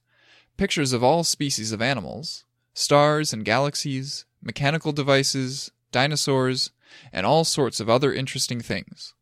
pictures 0.58 0.92
of 0.92 1.02
all 1.02 1.24
species 1.24 1.72
of 1.72 1.82
animals, 1.82 2.44
stars 2.74 3.32
and 3.32 3.46
galaxies, 3.46 4.26
mechanical 4.42 4.92
devices, 4.92 5.72
dinosaurs, 5.94 6.72
and 7.14 7.26
all 7.26 7.46
sorts 7.46 7.80
of 7.80 7.90
other 7.90 8.14
interesting 8.14 8.60
things. 8.60 9.14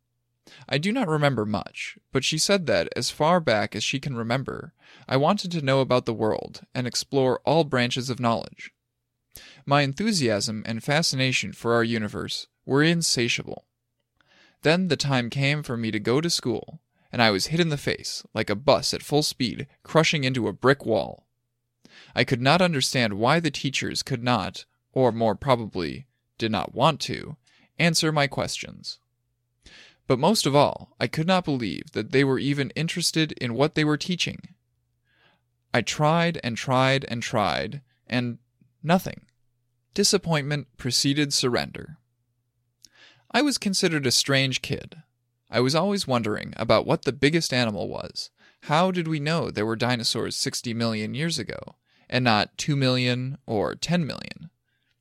I 0.69 0.77
do 0.77 0.91
not 0.91 1.07
remember 1.07 1.45
much, 1.45 1.97
but 2.11 2.23
she 2.23 2.37
said 2.37 2.67
that, 2.67 2.89
as 2.95 3.09
far 3.09 3.39
back 3.39 3.75
as 3.75 3.83
she 3.83 3.99
can 3.99 4.15
remember, 4.15 4.73
I 5.07 5.17
wanted 5.17 5.51
to 5.51 5.61
know 5.61 5.79
about 5.79 6.05
the 6.05 6.13
world 6.13 6.61
and 6.73 6.85
explore 6.85 7.41
all 7.45 7.63
branches 7.63 8.09
of 8.09 8.19
knowledge. 8.19 8.71
My 9.65 9.81
enthusiasm 9.81 10.63
and 10.65 10.83
fascination 10.83 11.51
for 11.51 11.73
our 11.73 11.83
universe 11.83 12.47
were 12.65 12.83
insatiable. 12.83 13.65
Then 14.61 14.87
the 14.87 14.97
time 14.97 15.29
came 15.29 15.63
for 15.63 15.77
me 15.77 15.91
to 15.91 15.99
go 15.99 16.21
to 16.21 16.29
school, 16.29 16.79
and 17.11 17.21
I 17.21 17.31
was 17.31 17.47
hit 17.47 17.59
in 17.59 17.69
the 17.69 17.77
face, 17.77 18.23
like 18.33 18.49
a 18.49 18.55
bus 18.55 18.93
at 18.93 19.03
full 19.03 19.23
speed, 19.23 19.67
crushing 19.83 20.23
into 20.23 20.47
a 20.47 20.53
brick 20.53 20.85
wall. 20.85 21.27
I 22.15 22.23
could 22.23 22.41
not 22.41 22.61
understand 22.61 23.13
why 23.13 23.39
the 23.39 23.51
teachers 23.51 24.03
could 24.03 24.23
not, 24.23 24.65
or 24.91 25.11
more 25.11 25.35
probably, 25.35 26.07
did 26.37 26.51
not 26.51 26.75
want 26.75 26.99
to, 27.01 27.37
answer 27.77 28.11
my 28.11 28.27
questions. 28.27 28.99
But 30.07 30.19
most 30.19 30.45
of 30.45 30.55
all, 30.55 30.95
I 31.00 31.07
could 31.07 31.27
not 31.27 31.45
believe 31.45 31.91
that 31.93 32.12
they 32.12 32.24
were 32.24 32.39
even 32.39 32.69
interested 32.71 33.31
in 33.33 33.55
what 33.55 33.75
they 33.75 33.83
were 33.83 33.97
teaching. 33.97 34.50
I 35.74 35.81
tried 35.81 36.39
and 36.43 36.55
tried 36.55 37.05
and 37.09 37.24
tried, 37.24 37.81
and 38.07 38.38
nothing. 38.83 39.21
Disappointment 39.93 40.67
preceded 40.77 41.33
surrender. 41.33 41.97
I 43.31 43.41
was 43.41 43.57
considered 43.57 44.05
a 44.05 44.12
strange 44.12 44.62
kid. 44.62 44.97
I 45.50 45.59
was 45.59 45.75
always 45.75 46.07
wondering 46.07 46.53
about 46.57 46.85
what 46.85 47.03
the 47.03 47.12
biggest 47.12 47.51
animal 47.53 47.89
was. 47.89 48.29
How 48.63 48.91
did 48.91 49.07
we 49.07 49.19
know 49.19 49.50
there 49.50 49.65
were 49.65 49.75
dinosaurs 49.75 50.35
60 50.35 50.74
million 50.74 51.13
years 51.13 51.39
ago, 51.39 51.75
and 52.09 52.24
not 52.24 52.57
2 52.57 52.75
million 52.75 53.38
or 53.45 53.75
10 53.75 54.05
million? 54.05 54.50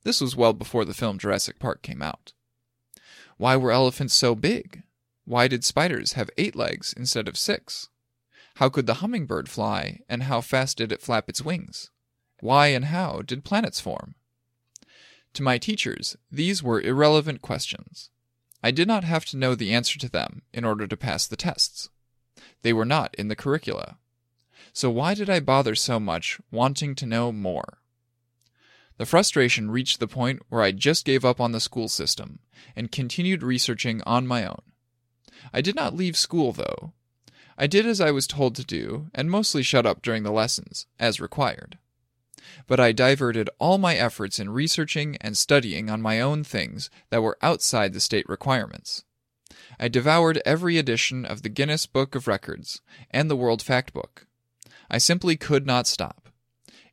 This 0.03 0.21
was 0.21 0.35
well 0.35 0.53
before 0.53 0.85
the 0.85 0.93
film 0.93 1.17
Jurassic 1.17 1.59
Park 1.59 1.81
came 1.81 2.01
out. 2.01 2.33
Why 3.37 3.55
were 3.57 3.71
elephants 3.71 4.13
so 4.13 4.35
big? 4.35 4.83
Why 5.25 5.47
did 5.47 5.63
spiders 5.63 6.13
have 6.13 6.29
eight 6.37 6.55
legs 6.55 6.93
instead 6.95 7.27
of 7.27 7.37
six? 7.37 7.89
How 8.55 8.69
could 8.69 8.85
the 8.85 8.95
hummingbird 8.95 9.49
fly, 9.49 9.99
and 10.07 10.23
how 10.23 10.39
fast 10.39 10.77
did 10.77 10.91
it 10.91 11.01
flap 11.01 11.27
its 11.27 11.41
wings? 11.41 11.89
Why 12.39 12.67
and 12.67 12.85
how 12.85 13.21
did 13.21 13.43
planets 13.43 13.79
form? 13.81 14.15
To 15.33 15.43
my 15.43 15.57
teachers, 15.57 16.15
these 16.31 16.63
were 16.63 16.79
irrelevant 16.79 17.41
questions. 17.41 18.11
I 18.63 18.71
did 18.71 18.87
not 18.87 19.03
have 19.03 19.25
to 19.25 19.37
know 19.37 19.55
the 19.55 19.73
answer 19.73 19.99
to 19.99 20.09
them 20.09 20.43
in 20.53 20.63
order 20.63 20.87
to 20.87 20.95
pass 20.97 21.27
the 21.27 21.35
tests. 21.35 21.89
They 22.61 22.71
were 22.71 22.85
not 22.85 23.13
in 23.15 23.27
the 23.27 23.35
curricula. 23.35 23.97
So 24.73 24.89
why 24.89 25.13
did 25.13 25.29
I 25.29 25.39
bother 25.39 25.75
so 25.75 25.99
much 25.99 26.39
wanting 26.51 26.95
to 26.95 27.05
know 27.05 27.31
more? 27.31 27.79
The 28.97 29.05
frustration 29.05 29.71
reached 29.71 29.99
the 29.99 30.07
point 30.07 30.41
where 30.49 30.61
I 30.61 30.71
just 30.71 31.03
gave 31.03 31.25
up 31.25 31.41
on 31.41 31.51
the 31.51 31.59
school 31.59 31.89
system 31.89 32.39
and 32.75 32.91
continued 32.91 33.43
researching 33.43 34.01
on 34.03 34.27
my 34.27 34.45
own. 34.45 34.61
I 35.53 35.61
did 35.61 35.75
not 35.75 35.95
leave 35.95 36.17
school, 36.17 36.51
though. 36.51 36.93
I 37.57 37.67
did 37.67 37.85
as 37.85 38.01
I 38.01 38.11
was 38.11 38.27
told 38.27 38.55
to 38.55 38.65
do, 38.65 39.07
and 39.13 39.31
mostly 39.31 39.63
shut 39.63 39.85
up 39.85 40.01
during 40.01 40.23
the 40.23 40.31
lessons, 40.31 40.87
as 40.99 41.21
required. 41.21 41.77
But 42.67 42.79
I 42.79 42.91
diverted 42.91 43.49
all 43.59 43.77
my 43.77 43.95
efforts 43.95 44.39
in 44.39 44.49
researching 44.49 45.17
and 45.21 45.37
studying 45.37 45.89
on 45.89 46.01
my 46.01 46.19
own 46.19 46.43
things 46.43 46.89
that 47.09 47.23
were 47.23 47.37
outside 47.41 47.93
the 47.93 47.99
state 47.99 48.27
requirements. 48.27 49.03
I 49.79 49.87
devoured 49.87 50.41
every 50.45 50.77
edition 50.77 51.25
of 51.25 51.41
the 51.41 51.49
Guinness 51.49 51.85
Book 51.85 52.15
of 52.15 52.27
Records 52.27 52.81
and 53.11 53.29
the 53.29 53.35
World 53.35 53.63
Factbook. 53.63 54.25
I 54.89 54.97
simply 54.97 55.35
could 55.35 55.65
not 55.65 55.87
stop. 55.87 56.29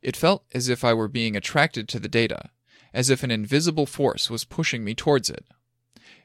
It 0.01 0.17
felt 0.17 0.43
as 0.53 0.69
if 0.69 0.83
I 0.83 0.93
were 0.93 1.07
being 1.07 1.35
attracted 1.35 1.87
to 1.89 1.99
the 1.99 2.09
data, 2.09 2.49
as 2.93 3.09
if 3.09 3.23
an 3.23 3.31
invisible 3.31 3.85
force 3.85 4.29
was 4.29 4.43
pushing 4.43 4.83
me 4.83 4.93
towards 4.93 5.29
it. 5.29 5.45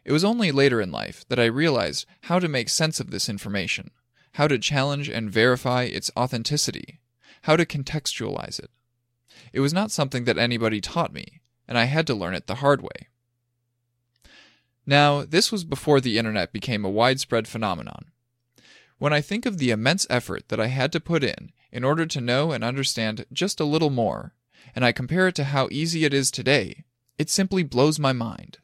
It 0.09 0.12
was 0.12 0.25
only 0.25 0.50
later 0.50 0.81
in 0.81 0.91
life 0.91 1.27
that 1.29 1.38
I 1.38 1.45
realized 1.45 2.07
how 2.23 2.38
to 2.38 2.49
make 2.49 2.71
sense 2.71 2.99
of 2.99 3.11
this 3.11 3.29
information, 3.29 3.91
how 4.33 4.49
to 4.49 4.59
challenge 4.59 5.11
and 5.11 5.31
verify 5.31 5.83
its 5.83 6.11
authenticity, 6.17 7.00
how 7.43 7.57
to 7.57 7.67
contextualize 7.67 8.59
it. 8.59 8.71
It 9.53 9.61
was 9.61 9.75
not 9.75 9.91
something 9.91 10.25
that 10.25 10.38
anybody 10.38 10.81
taught 10.81 11.12
me, 11.12 11.43
and 11.69 11.77
I 11.77 11.85
had 11.85 12.07
to 12.07 12.15
learn 12.15 12.33
it 12.33 12.47
the 12.47 12.55
hard 12.55 12.81
way. 12.81 13.09
Now, 14.87 15.27
this 15.27 15.53
was 15.53 15.65
before 15.65 16.00
the 16.00 16.17
internet 16.17 16.55
became 16.55 16.87
a 16.87 16.91
widespread 16.91 17.47
phenomenon. 17.47 18.07
When 18.97 19.12
I 19.12 19.21
think 19.21 19.45
of 19.45 19.59
the 19.59 19.71
immense 19.71 20.07
effort 20.09 20.49
that 20.49 20.59
I 20.59 20.69
had 20.69 20.91
to 20.93 21.00
put 21.00 21.23
in 21.23 21.53
in 21.71 21.85
order 21.85 22.07
to 22.07 22.21
know 22.23 22.53
and 22.53 22.65
understand 22.65 23.27
just 23.31 23.61
a 23.61 23.67
little 23.67 23.91
more, 23.91 24.33
and 24.75 24.87
I 24.87 24.93
compare 24.93 25.29
it 25.29 25.35
to 25.35 25.45
how 25.45 25.69
easy 25.71 26.07
it 26.07 26.15
is 26.15 26.31
today, 26.31 26.87
it 27.19 27.29
simply 27.29 27.62
blows 27.62 27.99
my 27.99 28.15
mind. 28.15 28.57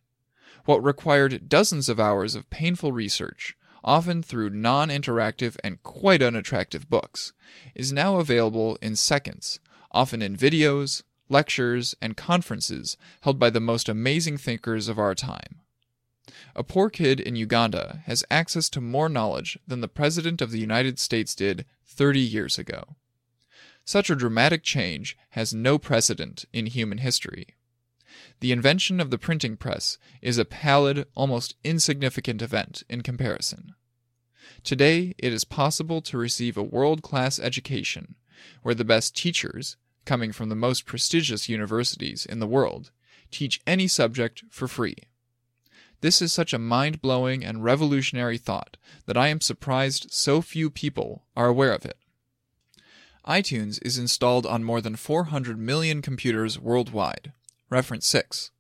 What 0.65 0.83
required 0.83 1.49
dozens 1.49 1.91
of 1.91 2.01
hours 2.01 2.35
of 2.35 2.49
painful 2.49 2.93
research, 2.93 3.55
often 3.83 4.23
through 4.23 4.51
non 4.51 4.89
interactive 4.89 5.57
and 5.63 5.83
quite 5.83 6.23
unattractive 6.23 6.89
books, 6.89 7.35
is 7.75 7.93
now 7.93 8.17
available 8.17 8.79
in 8.81 8.97
seconds, 8.97 9.61
often 9.93 10.23
in 10.23 10.37
videos, 10.37 11.03
lectures, 11.29 11.95
and 12.01 12.17
conferences 12.17 12.97
held 13.21 13.39
by 13.39 13.51
the 13.51 13.61
most 13.61 13.91
amazing 13.91 14.39
thinkers 14.39 14.89
of 14.89 14.99
our 14.99 15.15
time. 15.15 15.61
A 16.57 16.65
poor 16.65 16.89
kid 16.89 17.21
in 17.21 17.37
Uganda 17.37 18.03
has 18.07 18.25
access 18.31 18.71
to 18.71 18.81
more 18.81 19.11
knowledge 19.11 19.59
than 19.67 19.83
the 19.83 19.89
President 19.89 20.41
of 20.41 20.51
the 20.51 20.61
United 20.61 20.99
States 20.99 21.35
did 21.35 21.67
30 21.85 22.21
years 22.21 22.59
ago. 22.59 22.97
Such 23.85 24.09
a 24.09 24.17
dramatic 24.17 24.63
change 24.63 25.15
has 25.31 25.53
no 25.53 25.79
precedent 25.79 26.47
in 26.55 26.67
human 26.67 26.99
history. 26.99 27.49
The 28.41 28.53
invention 28.53 29.01
of 29.01 29.11
the 29.11 29.19
printing 29.19 29.57
press 29.57 29.99
is 30.21 30.39
a 30.39 30.45
pallid, 30.45 31.07
almost 31.15 31.55
insignificant 31.65 32.43
event 32.43 32.83
in 32.89 33.03
comparison. 33.03 33.75
Today, 34.63 35.15
it 35.19 35.33
is 35.33 35.45
possible 35.45 36.03
to 36.03 36.19
receive 36.19 36.57
a 36.57 36.63
world 36.63 37.03
class 37.03 37.39
education 37.39 38.17
where 38.63 38.75
the 38.75 38.85
best 38.85 39.17
teachers, 39.17 39.77
coming 40.05 40.33
from 40.33 40.49
the 40.49 40.55
most 40.55 40.85
prestigious 40.85 41.49
universities 41.49 42.27
in 42.27 42.41
the 42.41 42.47
world, 42.47 42.91
teach 43.31 43.61
any 43.67 43.89
subject 43.89 44.45
for 44.51 44.69
free. 44.69 44.97
This 46.01 46.21
is 46.21 46.33
such 46.33 46.53
a 46.53 46.59
mind 46.59 47.01
blowing 47.01 47.45
and 47.45 47.65
revolutionary 47.65 48.37
thought 48.37 48.77
that 49.07 49.17
I 49.17 49.29
am 49.29 49.41
surprised 49.41 50.13
so 50.13 50.43
few 50.43 50.69
people 50.69 51.25
are 51.35 51.47
aware 51.47 51.73
of 51.73 51.87
it. 51.87 51.97
iTunes 53.27 53.79
is 53.81 53.97
installed 53.97 54.45
on 54.45 54.65
more 54.65 54.83
than 54.83 54.97
400 54.97 55.59
million 55.59 56.03
computers 56.03 56.61
worldwide. 56.61 57.33
Reference 57.75 58.07
6. 58.07 58.53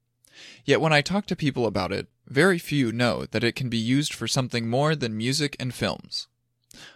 Yet 0.64 0.80
when 0.80 0.92
I 0.92 1.00
talk 1.00 1.26
to 1.26 1.36
people 1.36 1.66
about 1.66 1.92
it, 1.92 2.08
very 2.26 2.58
few 2.58 2.90
know 2.90 3.26
that 3.26 3.44
it 3.44 3.54
can 3.54 3.68
be 3.68 3.78
used 3.78 4.12
for 4.12 4.26
something 4.26 4.68
more 4.68 4.96
than 4.96 5.16
music 5.16 5.54
and 5.60 5.72
films. 5.72 6.26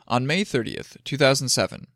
On 0.08 0.26
May 0.26 0.44
30th, 0.44 0.96
2007, 1.04 1.87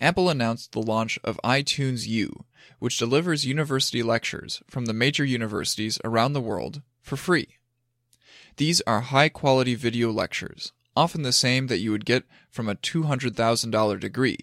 Apple 0.00 0.28
announced 0.28 0.72
the 0.72 0.82
launch 0.82 1.16
of 1.22 1.38
iTunes 1.44 2.08
U, 2.08 2.44
which 2.80 2.98
delivers 2.98 3.46
university 3.46 4.02
lectures 4.02 4.60
from 4.68 4.86
the 4.86 4.92
major 4.92 5.24
universities 5.24 6.00
around 6.04 6.32
the 6.32 6.40
world 6.40 6.82
for 7.00 7.16
free. 7.16 7.58
These 8.56 8.80
are 8.84 9.00
high 9.00 9.28
quality 9.28 9.76
video 9.76 10.10
lectures, 10.10 10.72
often 10.96 11.22
the 11.22 11.32
same 11.32 11.68
that 11.68 11.78
you 11.78 11.92
would 11.92 12.04
get 12.04 12.24
from 12.50 12.68
a 12.68 12.74
$200,000 12.74 14.00
degree, 14.00 14.38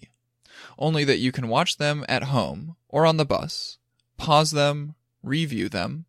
only 0.78 1.04
that 1.04 1.18
you 1.18 1.30
can 1.30 1.48
watch 1.48 1.76
them 1.76 2.06
at 2.08 2.24
home 2.24 2.76
or 2.88 3.04
on 3.04 3.18
the 3.18 3.26
bus, 3.26 3.76
pause 4.16 4.52
them, 4.52 4.94
review 5.26 5.68
them, 5.68 6.06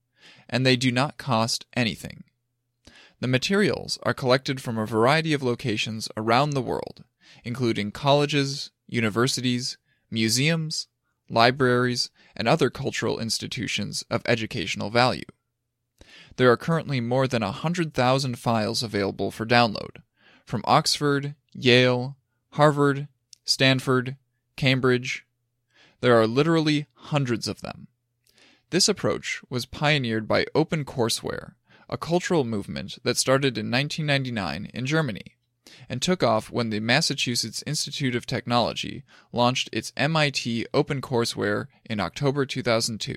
and 0.49 0.65
they 0.65 0.75
do 0.75 0.91
not 0.91 1.17
cost 1.17 1.65
anything. 1.75 2.23
The 3.19 3.27
materials 3.27 3.97
are 4.03 4.13
collected 4.13 4.61
from 4.61 4.77
a 4.77 4.85
variety 4.85 5.33
of 5.33 5.41
locations 5.41 6.07
around 6.15 6.51
the 6.51 6.61
world, 6.61 7.03
including 7.43 7.91
colleges, 7.91 8.71
universities, 8.87 9.77
museums, 10.11 10.87
libraries, 11.29 12.09
and 12.35 12.47
other 12.47 12.69
cultural 12.69 13.19
institutions 13.19 14.05
of 14.09 14.21
educational 14.25 14.89
value. 14.89 15.25
There 16.37 16.51
are 16.51 16.57
currently 16.57 17.01
more 17.01 17.27
than 17.27 17.41
100,000 17.41 18.37
files 18.37 18.83
available 18.83 19.31
for 19.31 19.45
download 19.45 20.03
from 20.45 20.61
Oxford, 20.65 21.35
Yale, 21.53 22.15
Harvard, 22.51 23.07
Stanford, 23.43 24.15
Cambridge. 24.55 25.25
There 25.99 26.17
are 26.17 26.27
literally 26.27 26.87
hundreds 26.93 27.47
of 27.47 27.61
them. 27.61 27.87
This 28.69 28.89
approach 28.89 29.41
was 29.49 29.65
pioneered 29.65 30.27
by 30.27 30.45
OpenCourseWare, 30.53 31.53
a 31.89 31.97
cultural 31.97 32.43
movement 32.43 32.97
that 33.03 33.15
started 33.15 33.57
in 33.57 33.71
1999 33.71 34.69
in 34.73 34.85
Germany 34.85 35.37
and 35.87 36.01
took 36.01 36.21
off 36.21 36.51
when 36.51 36.69
the 36.69 36.81
Massachusetts 36.81 37.63
Institute 37.65 38.15
of 38.15 38.25
Technology 38.25 39.03
launched 39.31 39.69
its 39.71 39.93
MIT 39.95 40.67
OpenCourseWare 40.73 41.67
in 41.85 42.01
October 42.01 42.45
2002. 42.45 43.15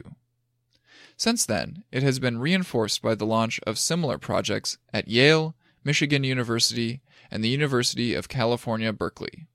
Since 1.16 1.47
then, 1.47 1.83
it 1.90 2.04
has 2.04 2.19
been 2.19 2.38
reinforced 2.38 3.02
by 3.02 3.16
the 3.16 3.26
launch 3.26 3.61
of 3.66 3.78
similar 3.78 4.19
projects 4.19 4.78
at 4.92 5.09
Yale, 5.09 5.57
Michigan 5.83 6.23
University, 6.23 7.02
and 7.30 7.42
the 7.42 7.49
University 7.49 8.14
of 8.14 8.28
California, 8.28 8.92
Berkeley. 8.92 9.47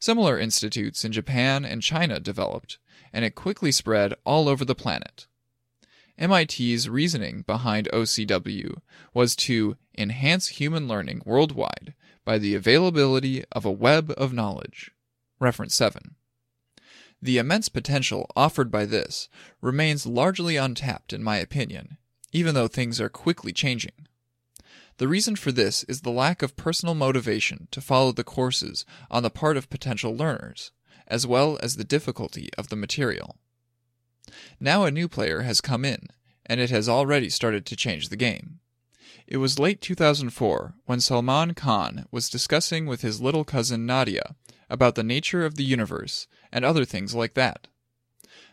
Similar 0.00 0.38
institutes 0.38 1.04
in 1.04 1.12
Japan 1.12 1.64
and 1.64 1.82
China 1.82 2.20
developed, 2.20 2.78
and 3.12 3.24
it 3.24 3.34
quickly 3.34 3.72
spread 3.72 4.14
all 4.24 4.48
over 4.48 4.64
the 4.64 4.74
planet. 4.74 5.26
MIT's 6.18 6.88
reasoning 6.88 7.42
behind 7.46 7.88
OCW 7.92 8.78
was 9.14 9.36
to 9.36 9.76
enhance 9.96 10.48
human 10.48 10.88
learning 10.88 11.22
worldwide 11.24 11.94
by 12.24 12.38
the 12.38 12.54
availability 12.54 13.44
of 13.52 13.64
a 13.64 13.70
web 13.70 14.12
of 14.16 14.32
knowledge. 14.32 14.90
Reference 15.38 15.74
7. 15.76 16.16
The 17.22 17.38
immense 17.38 17.68
potential 17.68 18.30
offered 18.36 18.70
by 18.70 18.84
this 18.84 19.28
remains 19.60 20.06
largely 20.06 20.56
untapped, 20.56 21.12
in 21.12 21.22
my 21.22 21.36
opinion, 21.38 21.98
even 22.32 22.54
though 22.54 22.68
things 22.68 23.00
are 23.00 23.08
quickly 23.08 23.52
changing. 23.52 24.06
The 24.98 25.08
reason 25.08 25.36
for 25.36 25.52
this 25.52 25.84
is 25.84 26.00
the 26.00 26.10
lack 26.10 26.42
of 26.42 26.56
personal 26.56 26.94
motivation 26.94 27.68
to 27.70 27.80
follow 27.80 28.10
the 28.10 28.24
courses 28.24 28.84
on 29.10 29.22
the 29.22 29.30
part 29.30 29.56
of 29.56 29.70
potential 29.70 30.16
learners, 30.16 30.72
as 31.08 31.26
well 31.26 31.58
as 31.62 31.76
the 31.76 31.84
difficulty 31.84 32.50
of 32.56 32.68
the 32.68 32.76
material. 32.76 33.36
Now 34.60 34.84
a 34.84 34.90
new 34.90 35.08
player 35.08 35.42
has 35.42 35.60
come 35.60 35.84
in, 35.84 36.08
and 36.46 36.60
it 36.60 36.70
has 36.70 36.88
already 36.88 37.30
started 37.30 37.66
to 37.66 37.76
change 37.76 38.08
the 38.08 38.16
game. 38.16 38.60
It 39.26 39.38
was 39.38 39.58
late 39.58 39.80
2004 39.80 40.74
when 40.86 41.00
Salman 41.00 41.54
Khan 41.54 42.06
was 42.10 42.30
discussing 42.30 42.86
with 42.86 43.02
his 43.02 43.20
little 43.20 43.44
cousin 43.44 43.84
Nadia 43.84 44.36
about 44.70 44.94
the 44.94 45.02
nature 45.02 45.44
of 45.44 45.56
the 45.56 45.64
universe 45.64 46.26
and 46.52 46.64
other 46.64 46.84
things 46.84 47.14
like 47.14 47.34
that. 47.34 47.68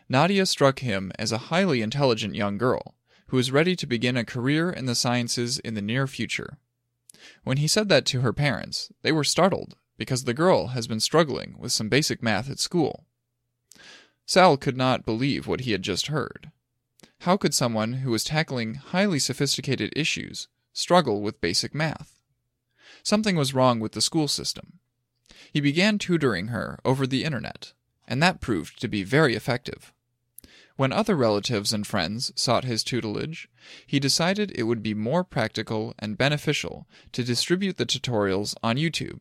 Nadia 0.08 0.46
struck 0.46 0.80
him 0.80 1.12
as 1.18 1.32
a 1.32 1.48
highly 1.48 1.82
intelligent 1.82 2.34
young 2.34 2.58
girl 2.58 2.94
who 3.28 3.38
is 3.38 3.50
ready 3.50 3.74
to 3.74 3.86
begin 3.86 4.16
a 4.16 4.24
career 4.24 4.70
in 4.70 4.86
the 4.86 4.94
sciences 4.94 5.58
in 5.60 5.74
the 5.74 5.82
near 5.82 6.06
future. 6.06 6.58
When 7.42 7.56
he 7.56 7.66
said 7.66 7.88
that 7.88 8.06
to 8.06 8.20
her 8.20 8.32
parents, 8.32 8.92
they 9.02 9.12
were 9.12 9.24
startled 9.24 9.76
because 9.96 10.24
the 10.24 10.34
girl 10.34 10.68
has 10.68 10.86
been 10.86 11.00
struggling 11.00 11.56
with 11.58 11.72
some 11.72 11.88
basic 11.88 12.22
math 12.22 12.50
at 12.50 12.58
school. 12.58 13.04
Sal 14.26 14.56
could 14.56 14.76
not 14.76 15.06
believe 15.06 15.46
what 15.46 15.60
he 15.60 15.72
had 15.72 15.82
just 15.82 16.08
heard. 16.08 16.50
How 17.20 17.36
could 17.36 17.54
someone 17.54 17.94
who 17.94 18.10
was 18.10 18.24
tackling 18.24 18.74
highly 18.74 19.18
sophisticated 19.18 19.92
issues 19.96 20.48
struggle 20.72 21.22
with 21.22 21.40
basic 21.40 21.74
math? 21.74 22.20
Something 23.02 23.36
was 23.36 23.54
wrong 23.54 23.80
with 23.80 23.92
the 23.92 24.00
school 24.00 24.28
system. 24.28 24.80
He 25.52 25.60
began 25.60 25.98
tutoring 25.98 26.48
her 26.48 26.78
over 26.84 27.06
the 27.06 27.24
internet, 27.24 27.72
and 28.06 28.22
that 28.22 28.40
proved 28.40 28.80
to 28.80 28.88
be 28.88 29.04
very 29.04 29.34
effective. 29.34 29.92
When 30.76 30.92
other 30.92 31.16
relatives 31.16 31.72
and 31.72 31.86
friends 31.86 32.32
sought 32.36 32.64
his 32.64 32.84
tutelage, 32.84 33.48
he 33.86 33.98
decided 33.98 34.52
it 34.54 34.64
would 34.64 34.82
be 34.82 34.92
more 34.92 35.24
practical 35.24 35.94
and 35.98 36.18
beneficial 36.18 36.86
to 37.12 37.24
distribute 37.24 37.78
the 37.78 37.86
tutorials 37.86 38.54
on 38.62 38.76
YouTube. 38.76 39.20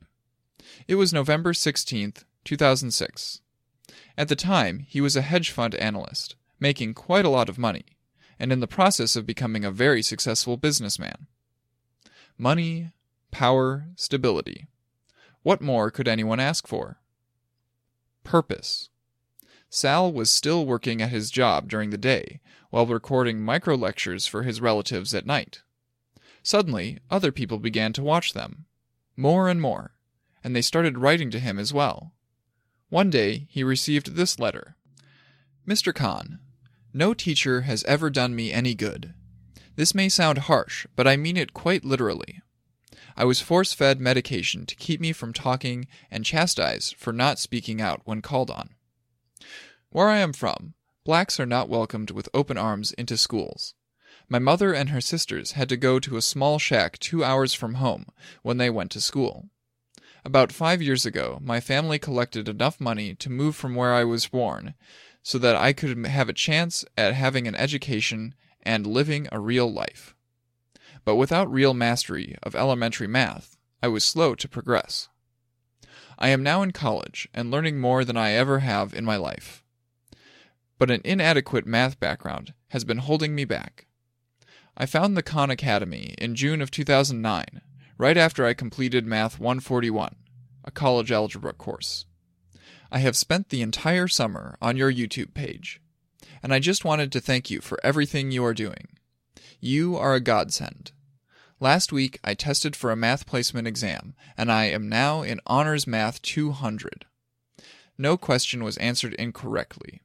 It 0.88 0.95
was 0.95 1.13
November 1.13 1.54
16, 1.54 2.13
2006. 2.43 3.41
At 4.17 4.28
the 4.28 4.36
time, 4.36 4.80
he 4.80 5.01
was 5.01 5.15
a 5.15 5.21
hedge 5.21 5.51
fund 5.51 5.75
analyst, 5.75 6.36
making 6.60 6.93
quite 6.93 7.25
a 7.25 7.30
lot 7.30 7.49
of 7.49 7.58
money, 7.58 7.86
and 8.39 8.51
in 8.51 8.60
the 8.60 8.67
process 8.67 9.15
of 9.15 9.25
becoming 9.25 9.65
a 9.65 9.71
very 9.71 10.01
successful 10.01 10.58
businessman. 10.58 11.28
Money, 12.38 12.91
power, 13.32 13.88
stability. 13.95 14.67
What 15.43 15.62
more 15.62 15.91
could 15.91 16.08
anyone 16.08 16.39
ask 16.39 16.67
for? 16.67 16.99
Purpose. 18.23 18.89
Sal 19.69 20.12
was 20.12 20.32
still 20.32 20.65
working 20.65 21.01
at 21.01 21.10
his 21.10 21.30
job 21.30 21.67
during 21.69 21.89
the 21.89 21.97
day, 21.97 22.39
while 22.69 22.86
recording 22.86 23.41
micro 23.41 23.75
lectures 23.75 24.25
for 24.25 24.43
his 24.43 24.62
relatives 24.62 25.13
at 25.13 25.25
night. 25.25 25.63
Suddenly, 26.43 26.99
other 27.10 27.32
people 27.32 27.60
began 27.60 27.91
to 27.93 28.04
watch 28.04 28.34
them. 28.34 28.65
More 29.17 29.49
and 29.49 29.62
more. 29.62 29.94
And 30.45 30.55
they 30.55 30.62
started 30.62 30.99
writing 30.99 31.31
to 31.31 31.39
him 31.39 31.58
as 31.58 31.73
well. 31.73 32.13
One 32.89 33.10
day, 33.10 33.47
he 33.49 33.63
received 33.63 34.15
this 34.15 34.38
letter 34.38 34.75
Mr. 35.67 35.91
Khan, 35.91 36.38
no 36.93 37.15
teacher 37.15 37.62
has 37.62 37.84
ever 37.86 38.12
done 38.12 38.36
me 38.36 38.51
any 38.51 38.75
good. 38.75 39.15
This 39.75 39.95
may 39.95 40.08
sound 40.08 40.38
harsh, 40.38 40.86
but 40.95 41.08
I 41.08 41.17
mean 41.17 41.36
it 41.36 41.55
quite 41.55 41.84
literally. 41.84 42.41
I 43.17 43.25
was 43.25 43.41
force 43.41 43.73
fed 43.73 43.99
medication 43.99 44.67
to 44.67 44.75
keep 44.75 45.01
me 45.01 45.13
from 45.13 45.34
talking 45.34 45.88
and 46.12 46.23
chastised 46.23 46.95
for 46.95 47.12
not 47.12 47.39
speaking 47.39 47.81
out 47.81 48.01
when 48.05 48.21
called 48.21 48.51
on. 48.51 48.69
Where 49.89 50.10
I 50.10 50.19
am 50.19 50.31
from, 50.31 50.75
blacks 51.03 51.39
are 51.39 51.47
not 51.47 51.69
welcomed 51.69 52.12
with 52.12 52.29
open 52.36 52.58
arms 52.58 52.91
into 52.91 53.17
schools. 53.17 53.73
My 54.29 54.38
mother 54.38 54.73
and 54.73 54.89
her 54.89 55.01
sisters 55.01 55.53
had 55.53 55.69
to 55.69 55.77
go 55.77 55.99
to 55.99 56.17
a 56.17 56.21
small 56.21 56.60
shack 56.60 56.99
two 56.99 57.23
hours 57.23 57.55
from 57.55 57.75
home 57.75 58.05
when 58.43 58.58
they 58.58 58.69
went 58.69 58.91
to 58.91 59.01
school. 59.01 59.49
About 60.25 60.51
five 60.51 60.81
years 60.81 61.05
ago, 61.05 61.39
my 61.41 61.59
family 61.59 61.99
collected 61.99 62.49
enough 62.49 62.81
money 62.81 63.13
to 63.15 63.29
move 63.29 63.55
from 63.55 63.75
where 63.75 63.93
I 63.93 64.03
was 64.03 64.27
born 64.27 64.73
so 65.21 65.38
that 65.38 65.55
I 65.55 65.71
could 65.71 66.05
have 66.05 66.27
a 66.27 66.33
chance 66.33 66.83
at 66.97 67.13
having 67.13 67.47
an 67.47 67.55
education 67.55 68.33
and 68.63 68.88
living 68.88 69.27
a 69.31 69.39
real 69.39 69.71
life. 69.71 70.15
But 71.05 71.15
without 71.15 71.51
real 71.51 71.73
mastery 71.73 72.35
of 72.41 72.55
elementary 72.55 73.07
math, 73.07 73.55
I 73.81 73.88
was 73.88 74.03
slow 74.03 74.35
to 74.35 74.49
progress. 74.49 75.07
I 76.17 76.29
am 76.29 76.43
now 76.43 76.63
in 76.63 76.71
college 76.71 77.29
and 77.33 77.51
learning 77.51 77.79
more 77.79 78.03
than 78.03 78.17
I 78.17 78.31
ever 78.31 78.59
have 78.59 78.93
in 78.93 79.05
my 79.05 79.15
life 79.15 79.63
but 80.77 80.91
an 80.91 81.01
inadequate 81.03 81.65
math 81.65 81.99
background 81.99 82.53
has 82.69 82.83
been 82.83 82.97
holding 82.99 83.33
me 83.33 83.45
back. 83.45 83.85
I 84.77 84.85
found 84.85 85.15
the 85.15 85.23
Khan 85.23 85.49
Academy 85.49 86.15
in 86.17 86.35
June 86.35 86.61
of 86.61 86.69
2009, 86.69 87.61
right 87.97 88.17
after 88.17 88.45
I 88.45 88.53
completed 88.53 89.05
Math 89.05 89.39
141, 89.39 90.15
a 90.63 90.71
college 90.71 91.12
algebra 91.12 91.53
course. 91.53 92.05
I 92.91 92.99
have 92.99 93.15
spent 93.15 93.49
the 93.49 93.62
entire 93.62 94.08
summer 94.08 94.58
on 94.62 94.77
your 94.77 94.91
YouTube 94.91 95.34
page, 95.34 95.81
and 96.43 96.53
I 96.53 96.60
just 96.60 96.86
wanted 96.86 97.12
to 97.12 97.21
thank 97.21 97.49
you 97.49 97.62
for 97.62 97.79
everything 97.84 98.31
you 98.31 98.43
are 98.43 98.53
doing. 98.53 98.88
You 99.60 99.95
are 99.97 100.13
a 100.13 100.19
godsend. 100.19 100.91
Last 101.60 101.93
week 101.93 102.19
I 102.23 102.34
tested 102.34 102.75
for 102.75 102.91
a 102.91 102.97
math 102.97 103.25
placement 103.25 103.67
exam, 103.67 104.13
and 104.38 104.51
I 104.51 104.65
am 104.65 104.89
now 104.89 105.21
in 105.21 105.39
Honors 105.47 105.88
Math 105.88 106.21
200. 106.21 107.05
No 107.97 108.17
question 108.17 108.63
was 108.63 108.77
answered 108.77 109.13
incorrectly. 109.13 110.01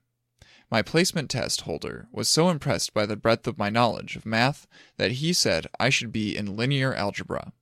My 0.70 0.82
placement 0.82 1.28
test 1.28 1.62
holder 1.62 2.06
was 2.12 2.28
so 2.28 2.48
impressed 2.48 2.94
by 2.94 3.04
the 3.04 3.16
breadth 3.16 3.48
of 3.48 3.58
my 3.58 3.68
knowledge 3.68 4.14
of 4.14 4.24
math 4.24 4.68
that 4.96 5.12
he 5.12 5.32
said 5.32 5.66
I 5.80 5.90
should 5.90 6.12
be 6.12 6.36
in 6.36 6.56
linear 6.56 6.94
algebra. 6.94 7.52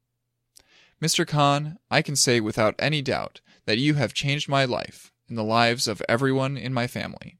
Mr. 1.01 1.27
Khan, 1.27 1.79
I 1.91 2.03
can 2.03 2.17
say 2.17 2.41
without 2.41 2.75
any 2.79 3.03
doubt 3.03 3.41
that 3.67 3.79
you 3.79 3.95
have 3.95 4.13
changed 4.15 4.49
my 4.49 4.65
life 4.65 5.13
and 5.29 5.39
the 5.39 5.45
lives 5.45 5.87
of 5.87 6.03
everyone 6.09 6.57
in 6.57 6.75
my 6.75 6.87
family. 6.87 7.39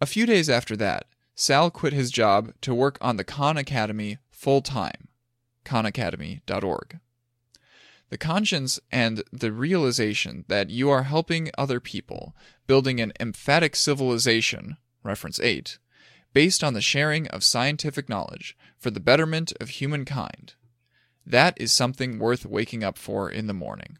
A 0.00 0.06
few 0.06 0.26
days 0.26 0.48
after 0.48 0.76
that, 0.76 1.06
Sal 1.34 1.70
quit 1.70 1.92
his 1.92 2.10
job 2.10 2.52
to 2.60 2.74
work 2.74 2.98
on 3.00 3.16
the 3.16 3.24
Khan 3.24 3.56
Academy 3.56 4.18
full 4.30 4.62
time. 4.62 5.08
KhanAcademy.org. 5.64 7.00
The 8.10 8.18
conscience 8.18 8.80
and 8.90 9.22
the 9.32 9.52
realization 9.52 10.44
that 10.48 10.70
you 10.70 10.88
are 10.88 11.02
helping 11.02 11.50
other 11.58 11.80
people, 11.80 12.34
building 12.66 13.00
an 13.00 13.12
emphatic 13.20 13.76
civilization, 13.76 14.78
reference 15.02 15.38
8, 15.38 15.78
based 16.32 16.64
on 16.64 16.74
the 16.74 16.80
sharing 16.80 17.26
of 17.28 17.44
scientific 17.44 18.08
knowledge 18.08 18.56
for 18.78 18.90
the 18.90 19.00
betterment 19.00 19.52
of 19.60 19.70
humankind. 19.70 20.54
That 21.28 21.60
is 21.60 21.72
something 21.72 22.18
worth 22.18 22.46
waking 22.46 22.82
up 22.82 22.96
for 22.96 23.30
in 23.30 23.48
the 23.48 23.52
morning. 23.52 23.98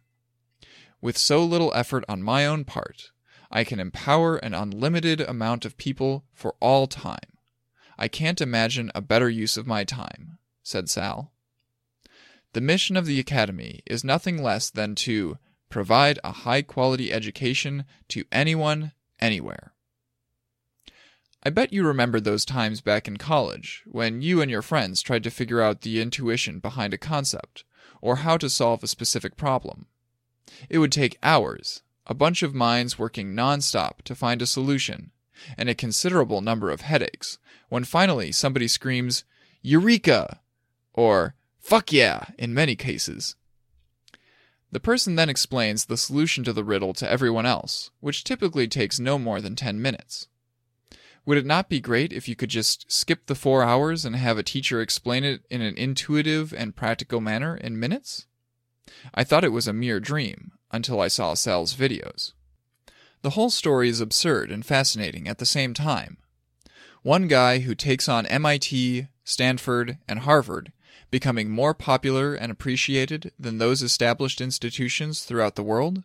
With 1.03 1.19
so 1.19 1.45
little 1.45 1.75
effort 1.75 2.03
on 2.09 2.23
my 2.23 2.47
own 2.47 2.65
part, 2.65 3.11
I 3.51 3.65
can 3.65 3.79
empower 3.79 4.37
an 4.37 4.55
unlimited 4.55 5.21
amount 5.21 5.67
of 5.67 5.77
people 5.77 6.25
for 6.33 6.55
all 6.59 6.87
time. 6.87 7.37
I 7.99 8.09
can't 8.09 8.41
imagine 8.41 8.91
a 8.95 9.03
better 9.03 9.29
use 9.29 9.59
of 9.59 9.67
my 9.67 9.85
time, 9.85 10.39
said 10.63 10.89
Sal. 10.89 11.31
The 12.55 12.63
mission 12.63 12.97
of 12.97 13.05
the 13.05 13.21
Academy 13.21 13.83
is 13.85 14.03
nothing 14.03 14.43
less 14.43 14.71
than 14.71 14.95
to 14.95 15.37
provide 15.69 16.19
a 16.25 16.33
high 16.33 16.63
quality 16.63 17.13
education 17.13 17.85
to 18.09 18.25
anyone, 18.33 18.93
anywhere. 19.21 19.75
I 21.43 21.51
bet 21.51 21.73
you 21.73 21.85
remember 21.87 22.21
those 22.21 22.45
times 22.45 22.81
back 22.81 23.07
in 23.07 23.17
college 23.17 23.83
when 23.87 24.23
you 24.23 24.41
and 24.43 24.51
your 24.51 24.63
friends 24.63 25.03
tried 25.03 25.23
to 25.25 25.31
figure 25.31 25.63
out 25.63 25.83
the 25.83 26.01
intuition 26.01 26.59
behind 26.59 26.93
a 26.93 26.99
concept 26.99 27.65
or 28.01 28.17
how 28.17 28.37
to 28.37 28.51
solve 28.51 28.83
a 28.83 28.89
specific 28.89 29.37
problem. 29.37 29.87
It 30.69 30.79
would 30.79 30.93
take 30.93 31.19
hours, 31.23 31.83
a 32.07 32.15
bunch 32.15 32.43
of 32.43 32.55
minds 32.55 32.99
working 32.99 33.35
nonstop 33.35 34.03
to 34.03 34.15
find 34.15 34.43
a 34.43 34.47
solution, 34.47 35.13
and 35.57 35.69
a 35.69 35.75
considerable 35.75 36.41
number 36.41 36.71
of 36.71 36.81
headaches 36.81 37.39
when 37.69 37.85
finally 37.85 38.33
somebody 38.33 38.67
screams, 38.67 39.25
Eureka! 39.63 40.41
or 40.93 41.35
Fuck 41.61 41.93
yeah, 41.93 42.29
in 42.39 42.55
many 42.55 42.75
cases. 42.77 43.37
The 44.73 44.81
person 44.81 45.17
then 45.17 45.29
explains 45.29 45.85
the 45.85 45.99
solution 45.99 46.43
to 46.45 46.53
the 46.55 46.65
riddle 46.65 46.95
to 46.95 47.09
everyone 47.09 47.45
else, 47.47 47.91
which 48.01 48.25
typically 48.25 48.67
takes 48.67 48.99
no 48.99 49.19
more 49.19 49.41
than 49.41 49.55
10 49.55 49.81
minutes. 49.81 50.29
Would 51.29 51.37
it 51.37 51.45
not 51.45 51.69
be 51.69 51.79
great 51.79 52.11
if 52.11 52.27
you 52.27 52.35
could 52.35 52.49
just 52.49 52.91
skip 52.91 53.27
the 53.27 53.35
four 53.35 53.63
hours 53.63 54.07
and 54.07 54.17
have 54.17 54.39
a 54.39 54.43
teacher 54.43 54.81
explain 54.81 55.25
it 55.25 55.43
in 55.51 55.61
an 55.61 55.77
intuitive 55.77 56.55
and 56.55 56.75
practical 56.75 57.21
manner 57.21 57.55
in 57.55 57.79
minutes? 57.79 58.25
I 59.15 59.25
thought 59.25 59.45
it 59.45 59.53
was 59.53 59.69
a 59.69 59.75
mere 59.75 60.01
dream 60.01 60.53
until 60.73 61.03
I 61.03 61.09
saw 61.09 61.35
Sal's 61.35 61.75
videos. 61.75 62.33
The 63.21 63.37
whole 63.37 63.51
story 63.51 63.91
is 63.91 64.01
absurd 64.01 64.51
and 64.51 64.65
fascinating 64.65 65.29
at 65.29 65.37
the 65.37 65.45
same 65.45 65.75
time. 65.75 66.17
One 67.03 67.29
guy 67.29 67.59
who 67.59 67.75
takes 67.75 68.09
on 68.09 68.25
MIT, 68.25 69.09
Stanford, 69.23 69.99
and 70.09 70.21
Harvard, 70.21 70.73
becoming 71.11 71.51
more 71.51 71.75
popular 71.75 72.35
and 72.35 72.51
appreciated 72.51 73.33
than 73.39 73.59
those 73.59 73.83
established 73.83 74.41
institutions 74.41 75.25
throughout 75.25 75.57
the 75.57 75.63
world, 75.63 76.05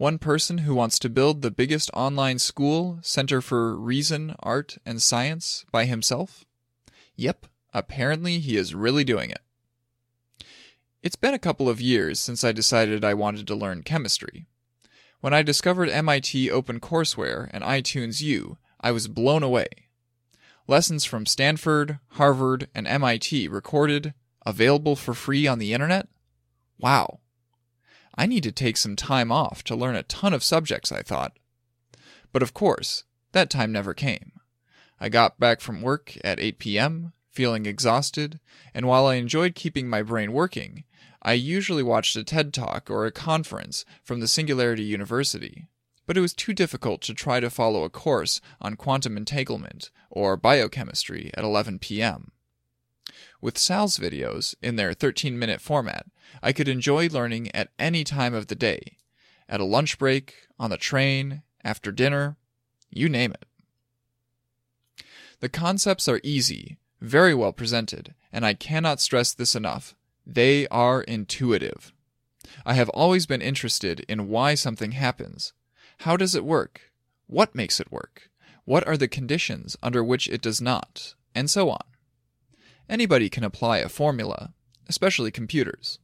one 0.00 0.16
person 0.16 0.56
who 0.58 0.74
wants 0.74 0.98
to 0.98 1.10
build 1.10 1.42
the 1.42 1.50
biggest 1.50 1.90
online 1.92 2.38
school 2.38 2.98
center 3.02 3.42
for 3.42 3.76
reason, 3.76 4.34
art, 4.40 4.78
and 4.86 5.02
science 5.02 5.66
by 5.70 5.84
himself? 5.84 6.46
Yep, 7.16 7.44
apparently 7.74 8.38
he 8.38 8.56
is 8.56 8.74
really 8.74 9.04
doing 9.04 9.28
it. 9.28 9.42
It's 11.02 11.16
been 11.16 11.34
a 11.34 11.38
couple 11.38 11.68
of 11.68 11.82
years 11.82 12.18
since 12.18 12.42
I 12.42 12.50
decided 12.50 13.04
I 13.04 13.12
wanted 13.12 13.46
to 13.48 13.54
learn 13.54 13.82
chemistry. 13.82 14.46
When 15.20 15.34
I 15.34 15.42
discovered 15.42 15.90
MIT 15.90 16.48
OpenCourseWare 16.48 17.50
and 17.52 17.62
iTunes 17.62 18.22
U, 18.22 18.56
I 18.80 18.92
was 18.92 19.06
blown 19.06 19.42
away. 19.42 19.68
Lessons 20.66 21.04
from 21.04 21.26
Stanford, 21.26 21.98
Harvard, 22.12 22.68
and 22.74 22.88
MIT 22.88 23.48
recorded, 23.48 24.14
available 24.46 24.96
for 24.96 25.12
free 25.12 25.46
on 25.46 25.58
the 25.58 25.74
internet? 25.74 26.08
Wow. 26.78 27.20
I 28.14 28.26
need 28.26 28.42
to 28.44 28.52
take 28.52 28.76
some 28.76 28.96
time 28.96 29.30
off 29.32 29.62
to 29.64 29.76
learn 29.76 29.96
a 29.96 30.02
ton 30.02 30.34
of 30.34 30.44
subjects, 30.44 30.92
I 30.92 31.02
thought. 31.02 31.38
But 32.32 32.42
of 32.42 32.54
course, 32.54 33.04
that 33.32 33.50
time 33.50 33.72
never 33.72 33.94
came. 33.94 34.32
I 35.00 35.08
got 35.08 35.40
back 35.40 35.60
from 35.60 35.82
work 35.82 36.16
at 36.22 36.40
8 36.40 36.58
p.m., 36.58 37.12
feeling 37.30 37.64
exhausted, 37.64 38.40
and 38.74 38.86
while 38.86 39.06
I 39.06 39.14
enjoyed 39.14 39.54
keeping 39.54 39.88
my 39.88 40.02
brain 40.02 40.32
working, 40.32 40.84
I 41.22 41.34
usually 41.34 41.82
watched 41.82 42.16
a 42.16 42.24
TED 42.24 42.52
Talk 42.52 42.90
or 42.90 43.06
a 43.06 43.12
conference 43.12 43.84
from 44.02 44.20
the 44.20 44.28
Singularity 44.28 44.82
University. 44.82 45.66
But 46.06 46.16
it 46.16 46.20
was 46.20 46.32
too 46.32 46.52
difficult 46.52 47.02
to 47.02 47.14
try 47.14 47.40
to 47.40 47.50
follow 47.50 47.84
a 47.84 47.90
course 47.90 48.40
on 48.60 48.76
quantum 48.76 49.16
entanglement 49.16 49.90
or 50.10 50.36
biochemistry 50.36 51.30
at 51.34 51.44
11 51.44 51.78
p.m. 51.78 52.32
With 53.40 53.58
Sal's 53.58 53.98
videos, 53.98 54.54
in 54.62 54.76
their 54.76 54.92
13 54.92 55.38
minute 55.38 55.60
format, 55.60 56.06
I 56.42 56.52
could 56.52 56.68
enjoy 56.68 57.08
learning 57.08 57.54
at 57.54 57.70
any 57.78 58.04
time 58.04 58.34
of 58.34 58.46
the 58.46 58.54
day 58.54 58.98
at 59.50 59.60
a 59.60 59.64
lunch 59.64 59.98
break, 59.98 60.46
on 60.58 60.70
the 60.70 60.76
train, 60.76 61.42
after 61.64 61.90
dinner, 61.90 62.36
you 62.88 63.08
name 63.08 63.32
it. 63.32 65.04
The 65.40 65.48
concepts 65.48 66.06
are 66.08 66.20
easy, 66.22 66.78
very 67.00 67.34
well 67.34 67.52
presented, 67.52 68.14
and 68.32 68.46
I 68.46 68.54
cannot 68.54 69.00
stress 69.00 69.34
this 69.34 69.56
enough. 69.56 69.96
They 70.24 70.68
are 70.68 71.02
intuitive. 71.02 71.92
I 72.64 72.74
have 72.74 72.88
always 72.90 73.26
been 73.26 73.42
interested 73.42 74.00
in 74.08 74.28
why 74.28 74.54
something 74.54 74.92
happens. 74.92 75.52
How 75.98 76.16
does 76.16 76.34
it 76.34 76.44
work? 76.44 76.92
What 77.26 77.54
makes 77.54 77.80
it 77.80 77.90
work? 77.90 78.30
What 78.64 78.86
are 78.86 78.96
the 78.96 79.08
conditions 79.08 79.76
under 79.82 80.04
which 80.04 80.28
it 80.28 80.42
does 80.42 80.60
not? 80.60 81.14
And 81.34 81.50
so 81.50 81.70
on. 81.70 81.82
Anybody 82.90 83.30
can 83.30 83.44
apply 83.44 83.78
a 83.78 83.88
formula, 83.88 84.52
especially 84.88 85.30
computers. 85.30 86.00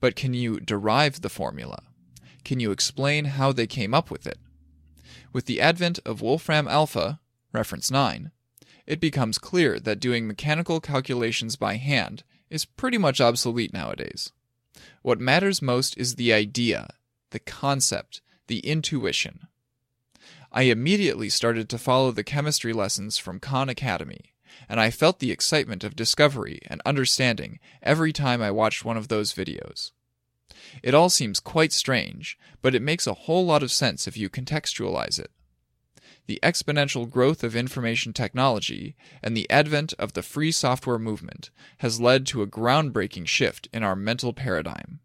But 0.00 0.14
can 0.14 0.34
you 0.34 0.60
derive 0.60 1.22
the 1.22 1.30
formula? 1.30 1.82
Can 2.44 2.60
you 2.60 2.72
explain 2.72 3.24
how 3.24 3.52
they 3.52 3.66
came 3.66 3.94
up 3.94 4.10
with 4.10 4.26
it? 4.26 4.38
With 5.32 5.46
the 5.46 5.62
advent 5.62 5.98
of 6.04 6.20
Wolfram 6.20 6.68
Alpha, 6.68 7.20
reference 7.54 7.90
9, 7.90 8.32
it 8.86 9.00
becomes 9.00 9.38
clear 9.38 9.80
that 9.80 9.98
doing 9.98 10.26
mechanical 10.26 10.78
calculations 10.78 11.56
by 11.56 11.76
hand 11.76 12.22
is 12.50 12.66
pretty 12.66 12.98
much 12.98 13.22
obsolete 13.22 13.72
nowadays. 13.72 14.30
What 15.00 15.20
matters 15.20 15.62
most 15.62 15.96
is 15.96 16.16
the 16.16 16.34
idea, 16.34 16.90
the 17.30 17.38
concept, 17.38 18.20
the 18.46 18.58
intuition. 18.58 19.46
I 20.52 20.64
immediately 20.64 21.30
started 21.30 21.70
to 21.70 21.78
follow 21.78 22.10
the 22.10 22.24
chemistry 22.24 22.74
lessons 22.74 23.16
from 23.16 23.40
Khan 23.40 23.70
Academy, 23.70 24.29
and 24.70 24.80
I 24.80 24.90
felt 24.90 25.18
the 25.18 25.32
excitement 25.32 25.82
of 25.82 25.96
discovery 25.96 26.60
and 26.68 26.80
understanding 26.86 27.58
every 27.82 28.12
time 28.12 28.40
I 28.40 28.52
watched 28.52 28.84
one 28.84 28.96
of 28.96 29.08
those 29.08 29.34
videos. 29.34 29.90
It 30.80 30.94
all 30.94 31.10
seems 31.10 31.40
quite 31.40 31.72
strange, 31.72 32.38
but 32.62 32.76
it 32.76 32.80
makes 32.80 33.08
a 33.08 33.14
whole 33.14 33.44
lot 33.44 33.64
of 33.64 33.72
sense 33.72 34.06
if 34.06 34.16
you 34.16 34.30
contextualize 34.30 35.18
it. 35.18 35.32
The 36.28 36.38
exponential 36.40 37.10
growth 37.10 37.42
of 37.42 37.56
information 37.56 38.12
technology 38.12 38.94
and 39.24 39.36
the 39.36 39.50
advent 39.50 39.92
of 39.98 40.12
the 40.12 40.22
free 40.22 40.52
software 40.52 41.00
movement 41.00 41.50
has 41.78 42.00
led 42.00 42.24
to 42.28 42.40
a 42.40 42.46
groundbreaking 42.46 43.26
shift 43.26 43.68
in 43.72 43.82
our 43.82 43.96
mental 43.96 44.32
paradigm. 44.32 45.00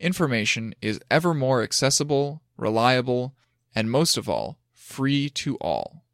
Information 0.00 0.74
is 0.80 0.98
ever 1.10 1.34
more 1.34 1.62
accessible, 1.62 2.40
reliable, 2.56 3.34
and 3.74 3.90
most 3.90 4.16
of 4.16 4.30
all, 4.30 4.58
free 4.72 5.28
to 5.28 5.56
all. 5.56 6.04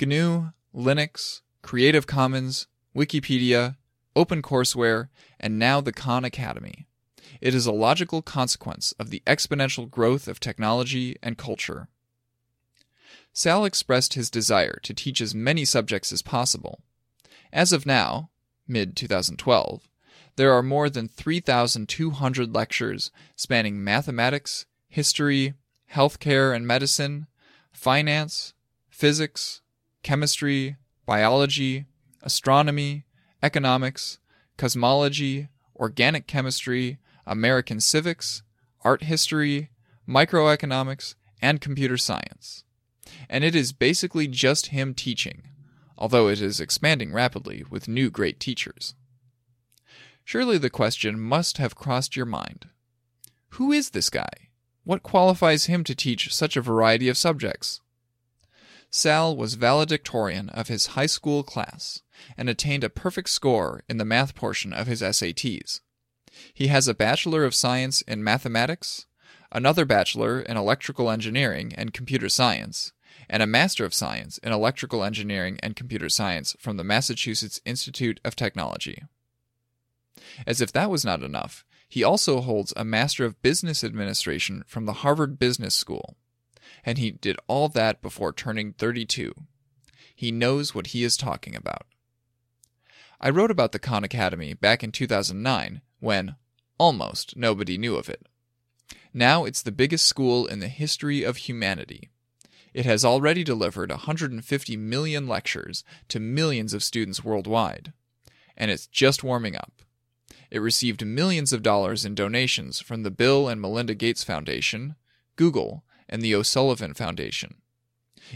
GNU, 0.00 0.50
Linux, 0.72 1.40
Creative 1.62 2.06
Commons, 2.06 2.66
Wikipedia, 2.94 3.76
OpenCourseWare, 4.14 5.08
and 5.40 5.58
now 5.58 5.80
the 5.80 5.92
Khan 5.92 6.24
Academy. 6.24 6.86
It 7.40 7.54
is 7.54 7.66
a 7.66 7.72
logical 7.72 8.20
consequence 8.20 8.92
of 8.98 9.10
the 9.10 9.22
exponential 9.26 9.90
growth 9.90 10.28
of 10.28 10.40
technology 10.40 11.16
and 11.22 11.38
culture. 11.38 11.88
Sal 13.32 13.64
expressed 13.64 14.14
his 14.14 14.28
desire 14.28 14.78
to 14.82 14.92
teach 14.92 15.20
as 15.20 15.34
many 15.34 15.64
subjects 15.64 16.12
as 16.12 16.20
possible. 16.20 16.82
As 17.52 17.72
of 17.72 17.86
now, 17.86 18.30
mid 18.68 18.94
2012, 18.96 19.88
there 20.36 20.52
are 20.52 20.62
more 20.62 20.90
than 20.90 21.08
3,200 21.08 22.54
lectures 22.54 23.10
spanning 23.36 23.82
mathematics, 23.82 24.66
history, 24.88 25.54
healthcare 25.92 26.54
and 26.54 26.66
medicine, 26.66 27.26
finance, 27.72 28.54
physics, 28.90 29.60
chemistry, 30.02 30.76
biology, 31.06 31.86
astronomy, 32.22 33.04
economics, 33.42 34.18
cosmology, 34.56 35.48
organic 35.76 36.26
chemistry, 36.26 36.98
American 37.26 37.80
civics, 37.80 38.42
art 38.82 39.04
history, 39.04 39.70
microeconomics, 40.08 41.14
and 41.40 41.60
computer 41.60 41.96
science. 41.96 42.64
And 43.28 43.44
it 43.44 43.54
is 43.54 43.72
basically 43.72 44.28
just 44.28 44.66
him 44.68 44.94
teaching, 44.94 45.42
although 45.98 46.28
it 46.28 46.40
is 46.40 46.60
expanding 46.60 47.12
rapidly 47.12 47.64
with 47.68 47.88
new 47.88 48.10
great 48.10 48.40
teachers. 48.40 48.94
Surely 50.24 50.56
the 50.56 50.70
question 50.70 51.18
must 51.18 51.58
have 51.58 51.74
crossed 51.74 52.16
your 52.16 52.26
mind 52.26 52.68
Who 53.50 53.72
is 53.72 53.90
this 53.90 54.08
guy? 54.08 54.30
What 54.84 55.02
qualifies 55.02 55.66
him 55.66 55.84
to 55.84 55.94
teach 55.94 56.34
such 56.34 56.56
a 56.56 56.62
variety 56.62 57.08
of 57.08 57.18
subjects? 57.18 57.80
Sal 58.94 59.34
was 59.34 59.54
valedictorian 59.54 60.50
of 60.50 60.68
his 60.68 60.88
high 60.88 61.06
school 61.06 61.42
class 61.42 62.02
and 62.36 62.50
attained 62.50 62.84
a 62.84 62.90
perfect 62.90 63.30
score 63.30 63.82
in 63.88 63.96
the 63.96 64.04
math 64.04 64.34
portion 64.34 64.74
of 64.74 64.86
his 64.86 65.00
SATs. 65.00 65.80
He 66.52 66.66
has 66.66 66.86
a 66.86 66.94
Bachelor 66.94 67.44
of 67.44 67.54
Science 67.54 68.02
in 68.02 68.22
Mathematics, 68.22 69.06
another 69.50 69.86
Bachelor 69.86 70.40
in 70.40 70.58
Electrical 70.58 71.10
Engineering 71.10 71.72
and 71.74 71.94
Computer 71.94 72.28
Science, 72.28 72.92
and 73.30 73.42
a 73.42 73.46
Master 73.46 73.86
of 73.86 73.94
Science 73.94 74.36
in 74.38 74.52
Electrical 74.52 75.02
Engineering 75.02 75.58
and 75.62 75.74
Computer 75.74 76.10
Science 76.10 76.54
from 76.58 76.76
the 76.76 76.84
Massachusetts 76.84 77.62
Institute 77.64 78.20
of 78.26 78.36
Technology. 78.36 79.02
As 80.46 80.60
if 80.60 80.70
that 80.72 80.90
was 80.90 81.04
not 81.04 81.22
enough, 81.22 81.64
he 81.88 82.04
also 82.04 82.42
holds 82.42 82.74
a 82.76 82.84
Master 82.84 83.24
of 83.24 83.40
Business 83.40 83.82
Administration 83.82 84.64
from 84.66 84.84
the 84.84 85.00
Harvard 85.00 85.38
Business 85.38 85.74
School. 85.74 86.16
And 86.84 86.98
he 86.98 87.10
did 87.10 87.36
all 87.46 87.68
that 87.68 88.02
before 88.02 88.32
turning 88.32 88.72
32. 88.72 89.34
He 90.14 90.32
knows 90.32 90.74
what 90.74 90.88
he 90.88 91.04
is 91.04 91.16
talking 91.16 91.54
about. 91.54 91.86
I 93.20 93.30
wrote 93.30 93.50
about 93.50 93.72
the 93.72 93.78
Khan 93.78 94.04
Academy 94.04 94.52
back 94.54 94.82
in 94.82 94.90
2009 94.90 95.80
when 96.00 96.36
almost 96.78 97.36
nobody 97.36 97.78
knew 97.78 97.94
of 97.96 98.08
it. 98.08 98.26
Now 99.14 99.44
it's 99.44 99.62
the 99.62 99.70
biggest 99.70 100.06
school 100.06 100.46
in 100.46 100.58
the 100.58 100.68
history 100.68 101.22
of 101.22 101.36
humanity. 101.36 102.10
It 102.74 102.86
has 102.86 103.04
already 103.04 103.44
delivered 103.44 103.90
150 103.90 104.76
million 104.76 105.28
lectures 105.28 105.84
to 106.08 106.18
millions 106.18 106.72
of 106.72 106.82
students 106.82 107.22
worldwide, 107.22 107.92
and 108.56 108.70
it's 108.70 108.86
just 108.86 109.22
warming 109.22 109.54
up. 109.54 109.82
It 110.50 110.58
received 110.58 111.04
millions 111.04 111.52
of 111.52 111.62
dollars 111.62 112.04
in 112.04 112.14
donations 112.14 112.80
from 112.80 113.02
the 113.02 113.10
Bill 113.10 113.48
and 113.48 113.60
Melinda 113.60 113.94
Gates 113.94 114.24
Foundation, 114.24 114.96
Google, 115.36 115.84
and 116.12 116.20
the 116.20 116.34
O'Sullivan 116.34 116.92
Foundation. 116.92 117.54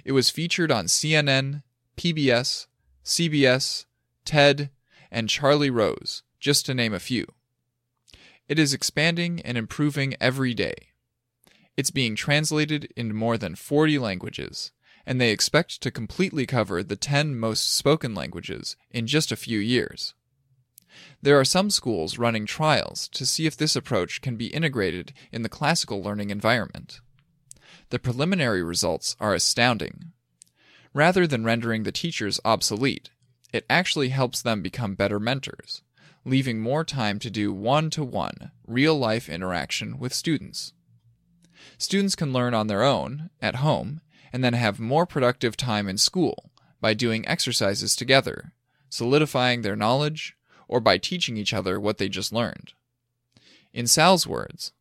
It 0.02 0.12
was 0.12 0.30
featured 0.30 0.72
on 0.72 0.86
CNN, 0.86 1.62
PBS, 1.96 2.66
CBS, 3.04 3.84
TED, 4.24 4.70
and 5.10 5.28
Charlie 5.28 5.70
Rose, 5.70 6.22
just 6.40 6.64
to 6.66 6.74
name 6.74 6.94
a 6.94 6.98
few. 6.98 7.26
It 8.48 8.58
is 8.58 8.72
expanding 8.72 9.42
and 9.42 9.58
improving 9.58 10.14
every 10.20 10.54
day. 10.54 10.74
It's 11.76 11.90
being 11.90 12.16
translated 12.16 12.90
into 12.96 13.14
more 13.14 13.36
than 13.36 13.54
40 13.54 13.98
languages, 13.98 14.72
and 15.04 15.20
they 15.20 15.30
expect 15.30 15.82
to 15.82 15.90
completely 15.90 16.46
cover 16.46 16.82
the 16.82 16.96
10 16.96 17.38
most 17.38 17.74
spoken 17.76 18.14
languages 18.14 18.76
in 18.90 19.06
just 19.06 19.30
a 19.30 19.36
few 19.36 19.58
years. 19.58 20.14
There 21.20 21.38
are 21.38 21.44
some 21.44 21.68
schools 21.68 22.16
running 22.16 22.46
trials 22.46 23.06
to 23.08 23.26
see 23.26 23.46
if 23.46 23.54
this 23.54 23.76
approach 23.76 24.22
can 24.22 24.36
be 24.36 24.46
integrated 24.46 25.12
in 25.30 25.42
the 25.42 25.50
classical 25.50 26.02
learning 26.02 26.30
environment. 26.30 27.00
The 27.90 27.98
preliminary 27.98 28.62
results 28.62 29.14
are 29.20 29.34
astounding. 29.34 30.12
Rather 30.92 31.26
than 31.26 31.44
rendering 31.44 31.84
the 31.84 31.92
teachers 31.92 32.40
obsolete, 32.44 33.10
it 33.52 33.64
actually 33.70 34.08
helps 34.08 34.42
them 34.42 34.60
become 34.60 34.94
better 34.94 35.20
mentors, 35.20 35.82
leaving 36.24 36.60
more 36.60 36.84
time 36.84 37.18
to 37.20 37.30
do 37.30 37.52
one 37.52 37.90
to 37.90 38.02
one, 38.02 38.50
real 38.66 38.98
life 38.98 39.28
interaction 39.28 39.98
with 39.98 40.12
students. 40.12 40.72
Students 41.78 42.16
can 42.16 42.32
learn 42.32 42.54
on 42.54 42.66
their 42.66 42.82
own, 42.82 43.30
at 43.40 43.56
home, 43.56 44.00
and 44.32 44.42
then 44.42 44.54
have 44.54 44.80
more 44.80 45.06
productive 45.06 45.56
time 45.56 45.88
in 45.88 45.96
school 45.96 46.50
by 46.80 46.92
doing 46.92 47.26
exercises 47.28 47.94
together, 47.94 48.52
solidifying 48.88 49.62
their 49.62 49.76
knowledge, 49.76 50.36
or 50.66 50.80
by 50.80 50.98
teaching 50.98 51.36
each 51.36 51.54
other 51.54 51.78
what 51.78 51.98
they 51.98 52.08
just 52.08 52.32
learned. 52.32 52.72
In 53.72 53.86
Sal's 53.86 54.26
words, 54.26 54.72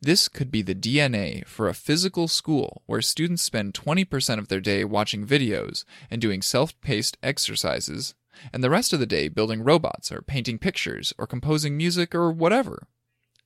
this 0.00 0.28
could 0.28 0.50
be 0.50 0.62
the 0.62 0.74
DNA 0.74 1.46
for 1.46 1.68
a 1.68 1.74
physical 1.74 2.28
school 2.28 2.82
where 2.86 3.00
students 3.00 3.42
spend 3.42 3.74
20% 3.74 4.38
of 4.38 4.48
their 4.48 4.60
day 4.60 4.84
watching 4.84 5.26
videos 5.26 5.84
and 6.10 6.20
doing 6.20 6.42
self 6.42 6.78
paced 6.80 7.16
exercises, 7.22 8.14
and 8.52 8.62
the 8.62 8.70
rest 8.70 8.92
of 8.92 9.00
the 9.00 9.06
day 9.06 9.28
building 9.28 9.64
robots 9.64 10.12
or 10.12 10.20
painting 10.20 10.58
pictures 10.58 11.14
or 11.18 11.26
composing 11.26 11.76
music 11.76 12.14
or 12.14 12.30
whatever. 12.30 12.86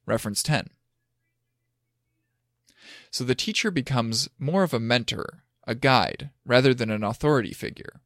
Reference 0.06 0.42
10. 0.42 0.70
So 3.12 3.24
the 3.24 3.34
teacher 3.34 3.70
becomes 3.70 4.28
more 4.38 4.62
of 4.64 4.74
a 4.74 4.80
mentor, 4.80 5.44
a 5.66 5.74
guide, 5.74 6.30
rather 6.44 6.74
than 6.74 6.90
an 6.90 7.04
authority 7.04 7.52
figure. 7.52 8.00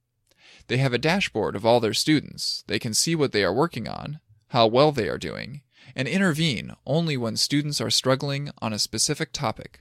They 0.67 0.77
have 0.79 0.93
a 0.93 0.99
dashboard 0.99 1.57
of 1.57 1.65
all 1.65 1.81
their 1.81 1.95
students, 1.95 2.65
they 2.67 2.79
can 2.79 2.95
see 2.95 3.15
what 3.15 3.33
they 3.33 3.45
are 3.45 3.53
working 3.53 3.89
on, 3.89 4.21
how 4.49 4.67
well 4.67 4.93
they 4.93 5.09
are 5.09 5.19
doing, 5.19 5.63
and 5.95 6.09
intervene 6.09 6.75
only 6.87 7.17
when 7.17 7.37
students 7.37 7.81
are 7.81 7.91
struggling 7.91 8.51
on 8.61 8.73
a 8.73 8.79
specific 8.79 9.33
topic. 9.33 9.81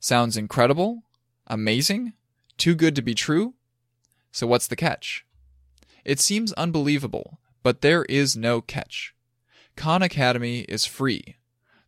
Sounds 0.00 0.36
incredible? 0.36 1.04
Amazing? 1.46 2.12
Too 2.56 2.74
good 2.74 2.94
to 2.96 3.02
be 3.02 3.14
true? 3.14 3.54
So 4.32 4.46
what's 4.46 4.66
the 4.66 4.76
catch? 4.76 5.24
It 6.04 6.20
seems 6.20 6.52
unbelievable, 6.52 7.38
but 7.62 7.80
there 7.80 8.04
is 8.04 8.36
no 8.36 8.60
catch. 8.60 9.14
Khan 9.76 10.02
Academy 10.02 10.60
is 10.68 10.84
free. 10.84 11.36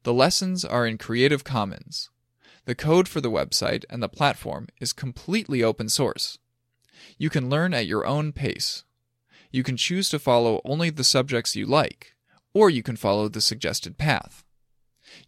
The 0.02 0.14
lessons 0.14 0.64
are 0.64 0.86
in 0.86 0.98
Creative 0.98 1.44
Commons. 1.44 2.10
The 2.64 2.74
code 2.74 3.06
for 3.06 3.20
the 3.20 3.30
website 3.30 3.84
and 3.88 4.02
the 4.02 4.08
platform 4.08 4.68
is 4.80 4.92
completely 4.92 5.62
open 5.62 5.88
source. 5.88 6.38
You 7.16 7.30
can 7.30 7.48
learn 7.48 7.74
at 7.74 7.86
your 7.86 8.04
own 8.06 8.32
pace. 8.32 8.84
You 9.52 9.62
can 9.62 9.76
choose 9.76 10.08
to 10.08 10.18
follow 10.18 10.60
only 10.64 10.90
the 10.90 11.04
subjects 11.04 11.54
you 11.54 11.66
like, 11.66 12.15
or 12.56 12.70
you 12.70 12.82
can 12.82 12.96
follow 12.96 13.28
the 13.28 13.42
suggested 13.42 13.98
path. 13.98 14.42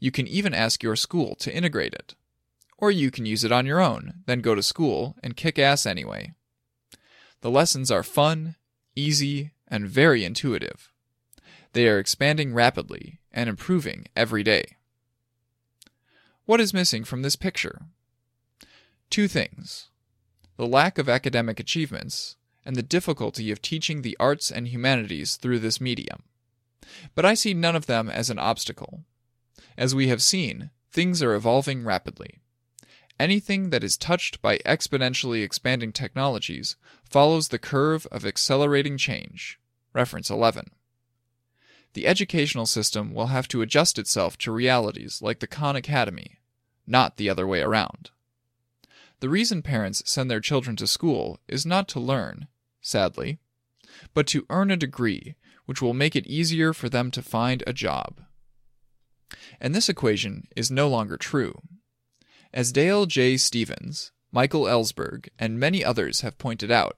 You 0.00 0.10
can 0.10 0.26
even 0.26 0.54
ask 0.54 0.82
your 0.82 0.96
school 0.96 1.34
to 1.40 1.54
integrate 1.54 1.92
it. 1.92 2.14
Or 2.78 2.90
you 2.90 3.10
can 3.10 3.26
use 3.26 3.44
it 3.44 3.52
on 3.52 3.66
your 3.66 3.82
own, 3.82 4.22
then 4.24 4.40
go 4.40 4.54
to 4.54 4.62
school 4.62 5.14
and 5.22 5.36
kick 5.36 5.58
ass 5.58 5.84
anyway. 5.84 6.32
The 7.42 7.50
lessons 7.50 7.90
are 7.90 8.02
fun, 8.02 8.56
easy, 8.96 9.50
and 9.68 9.86
very 9.86 10.24
intuitive. 10.24 10.90
They 11.74 11.86
are 11.86 11.98
expanding 11.98 12.54
rapidly 12.54 13.20
and 13.30 13.50
improving 13.50 14.06
every 14.16 14.42
day. 14.42 14.78
What 16.46 16.62
is 16.62 16.72
missing 16.72 17.04
from 17.04 17.20
this 17.20 17.36
picture? 17.36 17.82
Two 19.10 19.28
things 19.28 19.90
the 20.56 20.66
lack 20.66 20.96
of 20.96 21.10
academic 21.10 21.60
achievements, 21.60 22.36
and 22.64 22.74
the 22.74 22.82
difficulty 22.82 23.50
of 23.50 23.60
teaching 23.60 24.00
the 24.00 24.16
arts 24.18 24.50
and 24.50 24.68
humanities 24.68 25.36
through 25.36 25.58
this 25.58 25.78
medium. 25.78 26.22
But 27.14 27.24
I 27.24 27.34
see 27.34 27.54
none 27.54 27.76
of 27.76 27.86
them 27.86 28.08
as 28.08 28.30
an 28.30 28.38
obstacle. 28.38 29.04
As 29.76 29.94
we 29.94 30.08
have 30.08 30.22
seen, 30.22 30.70
things 30.90 31.22
are 31.22 31.34
evolving 31.34 31.84
rapidly. 31.84 32.40
Anything 33.20 33.70
that 33.70 33.82
is 33.82 33.96
touched 33.96 34.40
by 34.40 34.58
exponentially 34.58 35.42
expanding 35.42 35.92
technologies 35.92 36.76
follows 37.04 37.48
the 37.48 37.58
curve 37.58 38.06
of 38.12 38.24
accelerating 38.24 38.96
change. 38.96 39.58
Reference 39.92 40.30
11. 40.30 40.70
The 41.94 42.06
educational 42.06 42.66
system 42.66 43.12
will 43.12 43.26
have 43.26 43.48
to 43.48 43.62
adjust 43.62 43.98
itself 43.98 44.38
to 44.38 44.52
realities 44.52 45.20
like 45.20 45.40
the 45.40 45.46
Khan 45.46 45.74
Academy, 45.74 46.38
not 46.86 47.16
the 47.16 47.28
other 47.28 47.46
way 47.46 47.60
around. 47.60 48.10
The 49.20 49.28
reason 49.28 49.62
parents 49.62 50.02
send 50.06 50.30
their 50.30 50.40
children 50.40 50.76
to 50.76 50.86
school 50.86 51.40
is 51.48 51.66
not 51.66 51.88
to 51.88 52.00
learn, 52.00 52.46
sadly, 52.80 53.38
but 54.14 54.28
to 54.28 54.46
earn 54.48 54.70
a 54.70 54.76
degree 54.76 55.34
which 55.68 55.82
will 55.82 55.92
make 55.92 56.16
it 56.16 56.26
easier 56.26 56.72
for 56.72 56.88
them 56.88 57.10
to 57.10 57.20
find 57.20 57.62
a 57.66 57.74
job. 57.74 58.22
And 59.60 59.74
this 59.74 59.90
equation 59.90 60.48
is 60.56 60.70
no 60.70 60.88
longer 60.88 61.18
true. 61.18 61.60
As 62.54 62.72
Dale 62.72 63.04
J. 63.04 63.36
Stephens, 63.36 64.10
Michael 64.32 64.62
Ellsberg, 64.62 65.28
and 65.38 65.60
many 65.60 65.84
others 65.84 66.22
have 66.22 66.38
pointed 66.38 66.70
out, 66.70 66.96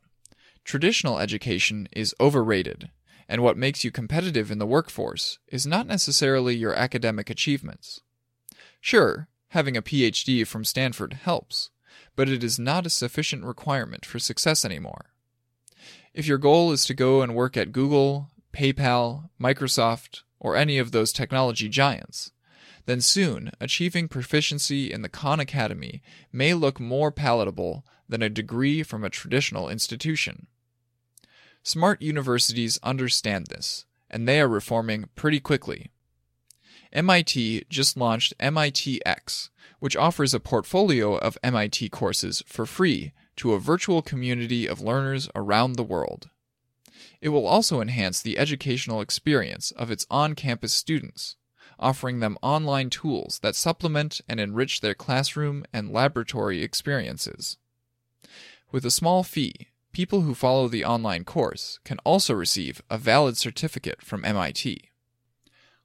traditional 0.62 1.18
education 1.18 1.88
is 1.90 2.14
overrated, 2.20 2.90
and 3.28 3.42
what 3.42 3.56
makes 3.56 3.82
you 3.82 3.90
competitive 3.90 4.52
in 4.52 4.60
the 4.60 4.66
workforce 4.66 5.40
is 5.48 5.66
not 5.66 5.88
necessarily 5.88 6.54
your 6.54 6.74
academic 6.74 7.28
achievements. 7.28 8.02
Sure, 8.80 9.26
having 9.48 9.76
a 9.76 9.82
PhD 9.82 10.46
from 10.46 10.64
Stanford 10.64 11.14
helps, 11.14 11.70
but 12.14 12.28
it 12.28 12.44
is 12.44 12.56
not 12.56 12.86
a 12.86 12.90
sufficient 12.90 13.42
requirement 13.42 14.06
for 14.06 14.20
success 14.20 14.64
anymore. 14.64 15.06
If 16.14 16.28
your 16.28 16.38
goal 16.38 16.70
is 16.70 16.84
to 16.84 16.94
go 16.94 17.20
and 17.20 17.34
work 17.34 17.56
at 17.56 17.72
Google, 17.72 18.30
PayPal, 18.52 19.30
Microsoft, 19.40 20.22
or 20.38 20.56
any 20.56 20.78
of 20.78 20.92
those 20.92 21.12
technology 21.12 21.68
giants, 21.68 22.32
then 22.86 23.00
soon 23.00 23.52
achieving 23.60 24.08
proficiency 24.08 24.92
in 24.92 25.02
the 25.02 25.08
Khan 25.08 25.38
Academy 25.38 26.02
may 26.32 26.54
look 26.54 26.80
more 26.80 27.12
palatable 27.12 27.84
than 28.08 28.22
a 28.22 28.28
degree 28.28 28.82
from 28.82 29.04
a 29.04 29.10
traditional 29.10 29.68
institution. 29.68 30.46
Smart 31.62 32.00
universities 32.00 32.78
understand 32.82 33.46
this, 33.46 33.84
and 34.10 34.26
they 34.26 34.40
are 34.40 34.48
reforming 34.48 35.08
pretty 35.14 35.40
quickly. 35.40 35.90
MIT 36.92 37.64
just 37.68 37.96
launched 37.96 38.36
MITx, 38.40 39.50
which 39.78 39.96
offers 39.96 40.34
a 40.34 40.40
portfolio 40.40 41.16
of 41.16 41.38
MIT 41.44 41.90
courses 41.90 42.42
for 42.46 42.66
free 42.66 43.12
to 43.36 43.52
a 43.52 43.60
virtual 43.60 44.02
community 44.02 44.66
of 44.66 44.80
learners 44.80 45.28
around 45.34 45.74
the 45.74 45.84
world. 45.84 46.30
It 47.20 47.28
will 47.28 47.46
also 47.46 47.80
enhance 47.80 48.22
the 48.22 48.38
educational 48.38 49.00
experience 49.00 49.70
of 49.72 49.90
its 49.90 50.06
on 50.10 50.34
campus 50.34 50.72
students, 50.72 51.36
offering 51.78 52.20
them 52.20 52.38
online 52.42 52.90
tools 52.90 53.38
that 53.42 53.56
supplement 53.56 54.20
and 54.28 54.40
enrich 54.40 54.80
their 54.80 54.94
classroom 54.94 55.64
and 55.72 55.92
laboratory 55.92 56.62
experiences. 56.62 57.58
With 58.72 58.84
a 58.84 58.90
small 58.90 59.22
fee, 59.22 59.68
people 59.92 60.22
who 60.22 60.34
follow 60.34 60.68
the 60.68 60.84
online 60.84 61.24
course 61.24 61.78
can 61.84 61.98
also 62.04 62.32
receive 62.34 62.82
a 62.88 62.98
valid 62.98 63.36
certificate 63.36 64.02
from 64.02 64.24
MIT. 64.24 64.90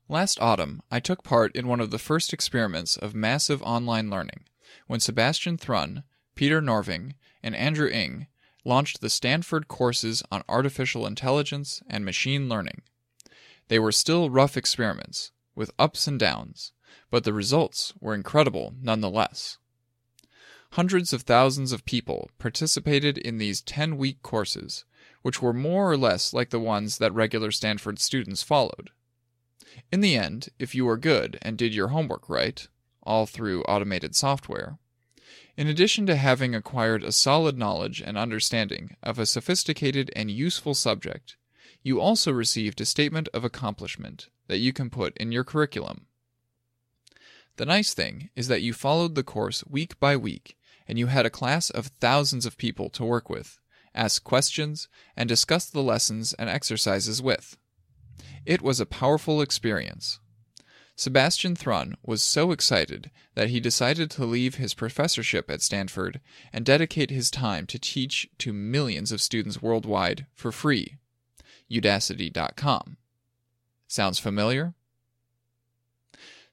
Last 0.08 0.40
autumn, 0.40 0.84
I 0.92 1.00
took 1.00 1.24
part 1.24 1.56
in 1.56 1.68
one 1.68 1.82
of 1.82 1.90
the 1.90 1.98
first 1.98 2.32
experiments 2.32 2.96
of 2.96 3.16
massive 3.16 3.64
online 3.64 4.10
learning 4.10 4.46
when 4.88 5.00
Sebastian 5.00 5.58
Thrun, 5.58 6.04
Peter 6.36 6.62
Norvig, 6.62 7.14
and 7.42 7.56
Andrew 7.56 7.88
Ng 7.88 8.28
launched 8.66 9.00
the 9.00 9.10
Stanford 9.10 9.68
courses 9.68 10.24
on 10.32 10.44
artificial 10.50 11.06
intelligence 11.06 11.82
and 11.88 12.04
machine 12.04 12.50
learning. 12.50 12.82
They 13.68 13.80
were 13.80 13.92
still 13.92 14.30
rough 14.30 14.58
experiments, 14.58 15.32
with 15.56 15.72
ups 15.80 16.08
and 16.08 16.20
downs, 16.20 16.74
but 17.10 17.24
the 17.24 17.34
results 17.34 17.94
were 18.00 18.14
incredible 18.14 18.74
nonetheless. 18.82 19.58
Hundreds 20.72 21.14
of 21.14 21.22
thousands 21.22 21.72
of 21.72 21.86
people 21.86 22.30
participated 22.38 23.18
in 23.18 23.38
these 23.38 23.62
10 23.62 23.98
week 23.98 24.22
courses, 24.22 24.84
which 25.22 25.42
were 25.42 25.54
more 25.54 25.90
or 25.90 25.98
less 25.98 26.34
like 26.34 26.50
the 26.50 26.60
ones 26.60 26.98
that 26.98 27.14
regular 27.14 27.52
Stanford 27.52 28.00
students 28.00 28.44
followed. 28.44 28.92
In 29.92 30.02
the 30.02 30.16
end, 30.18 30.50
if 30.60 30.76
you 30.76 30.86
were 30.86 30.98
good 30.98 31.38
and 31.42 31.58
did 31.58 31.74
your 31.74 31.90
homework 31.90 32.30
right, 32.30 32.68
all 33.04 33.26
through 33.26 33.64
automated 33.64 34.16
software, 34.16 34.78
in 35.58 35.68
addition 35.68 36.06
to 36.06 36.16
having 36.16 36.54
acquired 36.54 37.04
a 37.04 37.12
solid 37.12 37.58
knowledge 37.58 38.02
and 38.02 38.18
understanding 38.18 38.96
of 39.02 39.18
a 39.18 39.26
sophisticated 39.26 40.12
and 40.16 40.30
useful 40.30 40.74
subject, 40.74 41.38
you 41.82 42.02
also 42.02 42.32
received 42.32 42.82
a 42.82 42.86
statement 42.86 43.30
of 43.34 43.46
accomplishment 43.46 44.30
that 44.48 44.58
you 44.58 44.74
can 44.74 44.90
put 44.90 45.16
in 45.18 45.32
your 45.32 45.44
curriculum. 45.44 46.08
The 47.58 47.66
nice 47.66 47.94
thing 47.94 48.30
is 48.36 48.48
that 48.50 48.62
you 48.62 48.74
followed 48.74 49.16
the 49.16 49.24
course 49.24 49.64
week 49.66 50.00
by 50.00 50.18
week 50.18 50.58
and 50.88 51.00
you 51.00 51.08
had 51.08 51.26
a 51.26 51.30
class 51.30 51.70
of 51.70 51.88
thousands 51.88 52.46
of 52.46 52.58
people 52.58 52.90
to 52.90 53.06
work 53.06 53.30
with, 53.30 53.60
ask 53.94 54.24
questions, 54.24 54.90
and 55.16 55.30
discuss 55.30 55.66
the 55.66 55.82
lessons 55.82 56.34
and 56.34 56.50
exercises 56.50 57.22
with. 57.22 57.58
It 58.46 58.62
was 58.62 58.80
a 58.80 58.86
powerful 58.86 59.42
experience. 59.42 60.20
Sebastian 60.98 61.58
Thrun 61.58 61.98
was 62.04 62.24
so 62.24 62.52
excited 62.52 63.12
that 63.34 63.50
he 63.50 63.60
decided 63.60 64.10
to 64.12 64.26
leave 64.26 64.56
his 64.56 64.74
professorship 64.74 65.52
at 65.52 65.62
Stanford 65.62 66.22
and 66.54 66.66
dedicate 66.66 67.10
his 67.10 67.30
time 67.30 67.66
to 67.68 67.78
teach 67.78 68.30
to 68.38 68.54
millions 68.54 69.12
of 69.12 69.22
students 69.22 69.62
worldwide 69.62 70.26
for 70.34 70.54
free. 70.54 70.98
Udacity.com. 71.70 72.98
Sounds 73.88 74.20
familiar? 74.20 74.74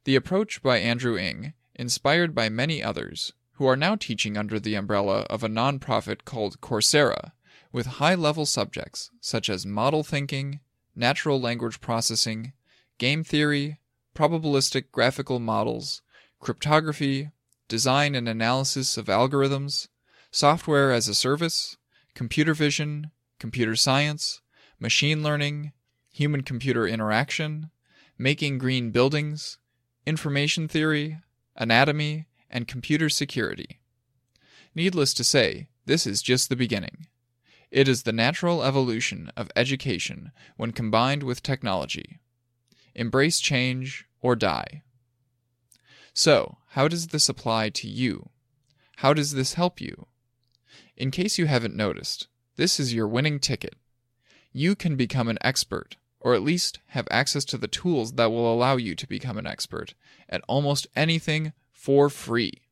The 0.05 0.17
approach 0.17 0.61
by 0.61 0.79
Andrew 0.79 1.17
Ng, 1.17 1.53
inspired 1.77 2.35
by 2.35 2.49
many 2.49 2.83
others, 2.83 3.33
who 3.53 3.67
are 3.67 3.77
now 3.77 3.95
teaching 3.95 4.37
under 4.37 4.59
the 4.59 4.75
umbrella 4.75 5.21
of 5.31 5.45
a 5.45 5.49
nonprofit 5.49 6.25
called 6.25 6.61
Coursera, 6.61 7.31
with 7.71 7.87
high 7.87 8.17
level 8.17 8.45
subjects 8.45 9.11
such 9.21 9.49
as 9.49 9.65
model 9.65 10.03
thinking, 10.03 10.59
natural 10.97 11.41
language 11.41 11.81
processing, 11.81 12.53
game 12.99 13.23
theory, 13.23 13.79
probabilistic 14.15 14.85
graphical 14.93 15.39
models, 15.39 16.03
cryptography, 16.41 17.31
design 17.69 18.15
and 18.15 18.29
analysis 18.29 18.97
of 18.97 19.07
algorithms, 19.07 19.89
software 20.31 20.93
as 20.93 21.09
a 21.09 21.15
service, 21.15 21.77
computer 22.15 22.55
vision, 22.55 23.11
computer 23.39 23.77
science, 23.77 24.41
machine 24.79 25.23
learning, 25.23 25.73
human 26.11 26.43
computer 26.43 26.87
interaction, 26.87 27.71
making 28.19 28.59
green 28.59 28.91
buildings, 28.91 29.59
information 30.07 30.69
theory, 30.69 31.19
anatomy, 31.57 32.27
and 32.51 32.69
computer 32.69 33.09
security. 33.09 33.81
Needless 34.75 35.15
to 35.15 35.25
say, 35.25 35.69
this 35.87 36.07
is 36.07 36.23
just 36.23 36.49
the 36.49 36.57
beginning. 36.57 37.07
It 37.71 37.89
is 37.89 38.03
the 38.03 38.13
natural 38.13 38.63
evolution 38.63 39.33
of 39.37 39.51
education 39.57 40.33
when 40.57 40.73
combined 40.73 41.23
with 41.23 41.43
technology. 41.43 42.21
Embrace 42.95 43.41
change 43.41 44.07
or 44.21 44.37
die. 44.37 44.83
So, 46.15 46.59
how 46.71 46.89
does 46.89 47.09
this 47.09 47.29
apply 47.29 47.71
to 47.71 47.89
you? 47.89 48.29
How 48.97 49.15
does 49.15 49.33
this 49.33 49.55
help 49.55 49.81
you? 49.81 50.07
In 50.97 51.11
case 51.11 51.39
you 51.39 51.47
haven't 51.47 51.75
noticed, 51.75 52.29
this 52.57 52.79
is 52.79 52.95
your 52.95 53.09
winning 53.09 53.41
ticket. 53.41 53.77
You 54.53 54.75
can 54.75 54.97
become 54.97 55.29
an 55.29 55.39
expert, 55.41 55.97
or 56.21 56.35
at 56.35 56.43
least 56.43 56.81
have 56.89 57.09
access 57.11 57.45
to 57.47 57.59
the 57.59 57.69
tools 57.69 58.13
that 58.13 58.31
will 58.31 58.53
allow 58.53 58.77
you 58.77 58.95
to 58.95 59.09
become 59.09 59.39
an 59.39 59.47
expert 59.47 59.95
at 60.29 60.43
almost 60.47 60.87
anything 60.95 61.53
for 61.73 62.11
free. 62.11 62.63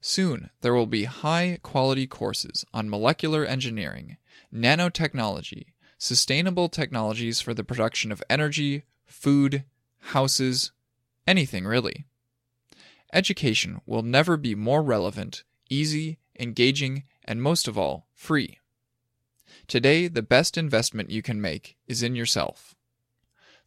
Soon, 0.00 0.50
there 0.60 0.74
will 0.74 0.86
be 0.86 1.04
high 1.04 1.58
quality 1.62 2.06
courses 2.06 2.64
on 2.72 2.88
molecular 2.88 3.44
engineering, 3.44 4.16
nanotechnology, 4.54 5.66
sustainable 5.98 6.68
technologies 6.68 7.40
for 7.40 7.52
the 7.52 7.64
production 7.64 8.10
of 8.10 8.22
energy, 8.30 8.84
food, 9.08 9.64
houses, 9.98 10.70
anything 11.26 11.64
really. 11.64 12.06
Education 13.12 13.80
will 13.86 14.02
never 14.02 14.36
be 14.36 14.54
more 14.54 14.82
relevant, 14.82 15.42
easy, 15.68 16.18
engaging, 16.38 17.04
and 17.24 17.42
most 17.42 17.66
of 17.66 17.76
all, 17.76 18.06
free. 18.14 18.58
Today, 19.66 20.08
the 20.08 20.22
best 20.22 20.56
investment 20.56 21.10
you 21.10 21.22
can 21.22 21.40
make 21.40 21.76
is 21.86 22.02
in 22.02 22.14
yourself. 22.14 22.74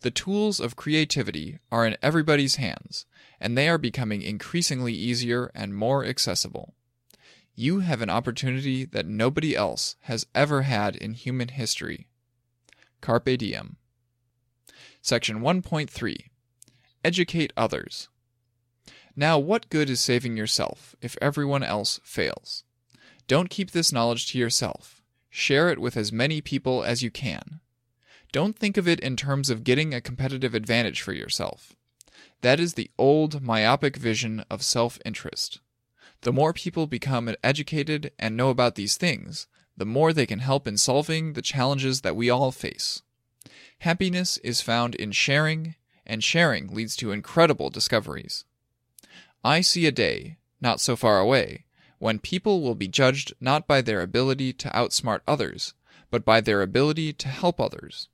The 0.01 0.11
tools 0.11 0.59
of 0.59 0.75
creativity 0.75 1.59
are 1.71 1.85
in 1.85 1.97
everybody's 2.01 2.55
hands, 2.55 3.05
and 3.39 3.55
they 3.55 3.69
are 3.69 3.77
becoming 3.77 4.21
increasingly 4.21 4.93
easier 4.93 5.51
and 5.53 5.75
more 5.75 6.05
accessible. 6.05 6.73
You 7.53 7.81
have 7.81 8.01
an 8.01 8.09
opportunity 8.09 8.85
that 8.85 9.05
nobody 9.05 9.55
else 9.55 9.95
has 10.01 10.25
ever 10.33 10.63
had 10.63 10.95
in 10.95 11.13
human 11.13 11.49
history. 11.49 12.07
Carpe 13.01 13.37
Diem. 13.37 13.77
Section 15.03 15.41
1.3 15.41 16.15
Educate 17.03 17.51
others. 17.57 18.07
Now, 19.15 19.39
what 19.39 19.69
good 19.69 19.89
is 19.89 19.99
saving 19.99 20.37
yourself 20.37 20.95
if 21.01 21.17
everyone 21.19 21.63
else 21.63 21.99
fails? 22.03 22.63
Don't 23.27 23.49
keep 23.49 23.71
this 23.71 23.91
knowledge 23.91 24.31
to 24.31 24.37
yourself. 24.37 25.01
Share 25.31 25.69
it 25.69 25.79
with 25.79 25.97
as 25.97 26.11
many 26.11 26.39
people 26.39 26.83
as 26.83 27.01
you 27.01 27.09
can. 27.09 27.61
Don't 28.31 28.55
think 28.55 28.77
of 28.77 28.87
it 28.87 28.99
in 28.99 29.15
terms 29.15 29.49
of 29.49 29.63
getting 29.63 29.91
a 29.91 30.01
competitive 30.01 30.53
advantage 30.53 31.01
for 31.01 31.13
yourself. 31.13 31.75
That 32.41 32.59
is 32.59 32.75
the 32.75 32.91
old 32.99 33.41
myopic 33.41 33.97
vision 33.97 34.45
of 34.51 34.61
self 34.61 34.99
interest. 35.03 35.61
The 36.21 36.31
more 36.31 36.53
people 36.53 36.85
become 36.85 37.33
educated 37.43 38.11
and 38.19 38.37
know 38.37 38.51
about 38.51 38.75
these 38.75 38.97
things, 38.97 39.47
the 39.75 39.85
more 39.85 40.13
they 40.13 40.27
can 40.27 40.39
help 40.39 40.67
in 40.67 40.77
solving 40.77 41.33
the 41.33 41.41
challenges 41.41 42.01
that 42.01 42.15
we 42.15 42.29
all 42.29 42.51
face. 42.51 43.01
Happiness 43.79 44.37
is 44.37 44.61
found 44.61 44.95
in 44.95 45.11
sharing, 45.11 45.75
and 46.05 46.23
sharing 46.23 46.67
leads 46.67 46.95
to 46.97 47.11
incredible 47.11 47.69
discoveries. 47.69 48.45
I 49.43 49.61
see 49.61 49.85
a 49.85 49.91
day, 49.91 50.37
not 50.59 50.79
so 50.79 50.95
far 50.95 51.19
away, 51.19 51.65
when 51.97 52.19
people 52.19 52.61
will 52.61 52.75
be 52.75 52.87
judged 52.87 53.33
not 53.39 53.67
by 53.67 53.81
their 53.81 54.01
ability 54.01 54.53
to 54.53 54.69
outsmart 54.69 55.21
others, 55.27 55.73
but 56.09 56.25
by 56.25 56.41
their 56.41 56.61
ability 56.61 57.13
to 57.13 57.27
help 57.27 57.59
others. 57.59 58.09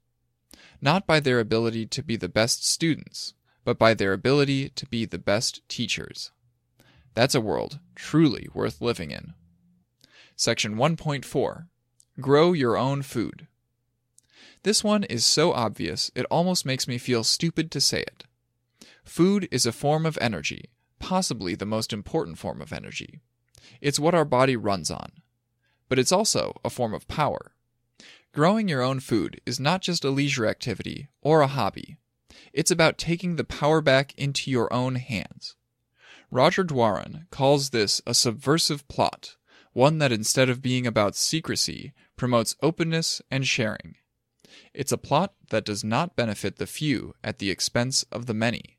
Not 0.82 1.08
by 1.08 1.20
their 1.20 1.40
ability 1.40 1.88
to 1.88 2.04
be 2.04 2.16
the 2.16 2.30
best 2.30 2.66
students, 2.66 3.34
but 3.64 3.78
by 3.78 3.94
their 3.94 4.14
ability 4.14 4.70
to 4.70 4.86
be 4.86 5.06
the 5.06 5.18
best 5.18 5.68
teachers. 5.68 6.32
That's 7.14 7.36
a 7.36 7.42
world 7.42 7.80
truly 7.96 8.48
worth 8.54 8.80
living 8.80 9.12
in. 9.12 9.34
Section 10.36 10.76
1.4 10.76 11.68
Grow 12.22 12.54
your 12.54 12.78
own 12.78 13.02
food. 13.02 13.48
This 14.64 14.84
one 14.84 15.04
is 15.06 15.26
so 15.26 15.54
obvious 15.54 16.12
it 16.16 16.26
almost 16.32 16.66
makes 16.66 16.88
me 16.88 16.98
feel 16.98 17.24
stupid 17.24 17.72
to 17.72 17.82
say 17.82 18.02
it. 18.02 18.26
Food 19.04 19.48
is 19.52 19.66
a 19.66 19.72
form 19.72 20.06
of 20.06 20.18
energy, 20.20 20.70
possibly 21.00 21.56
the 21.56 21.66
most 21.66 21.94
important 21.94 22.38
form 22.38 22.62
of 22.62 22.74
energy. 22.74 23.22
It's 23.82 24.00
what 24.00 24.16
our 24.16 24.26
body 24.26 24.56
runs 24.56 24.92
on. 24.92 25.12
But 25.90 26.00
it's 26.00 26.12
also 26.12 26.60
a 26.66 26.70
form 26.70 26.94
of 26.94 27.08
power. 27.08 27.54
Growing 28.34 28.68
your 28.68 28.82
own 28.82 29.00
food 29.00 29.42
is 29.46 29.60
not 29.60 29.82
just 29.82 30.04
a 30.04 30.10
leisure 30.10 30.46
activity 30.46 31.08
or 31.22 31.42
a 31.42 31.48
hobby. 31.48 31.98
It's 32.54 32.72
about 32.72 32.98
taking 32.98 33.36
the 33.36 33.44
power 33.44 33.82
back 33.82 34.14
into 34.18 34.52
your 34.52 34.72
own 34.74 34.96
hands. 34.96 35.56
Roger 36.30 36.64
Doiron 36.64 37.30
calls 37.32 37.70
this 37.70 38.02
a 38.06 38.14
subversive 38.14 38.88
plot, 38.88 39.38
one 39.72 39.98
that 40.00 40.12
instead 40.12 40.50
of 40.50 40.62
being 40.62 40.86
about 40.86 41.16
secrecy, 41.16 41.94
promotes 42.18 42.56
openness 42.62 43.22
and 43.32 43.48
sharing. 43.48 43.96
It's 44.74 44.92
a 44.92 44.98
plot 44.98 45.34
that 45.50 45.66
does 45.66 45.84
not 45.84 46.16
benefit 46.16 46.58
the 46.58 46.68
few 46.68 47.16
at 47.24 47.40
the 47.40 47.50
expense 47.50 48.04
of 48.12 48.26
the 48.26 48.34
many, 48.34 48.78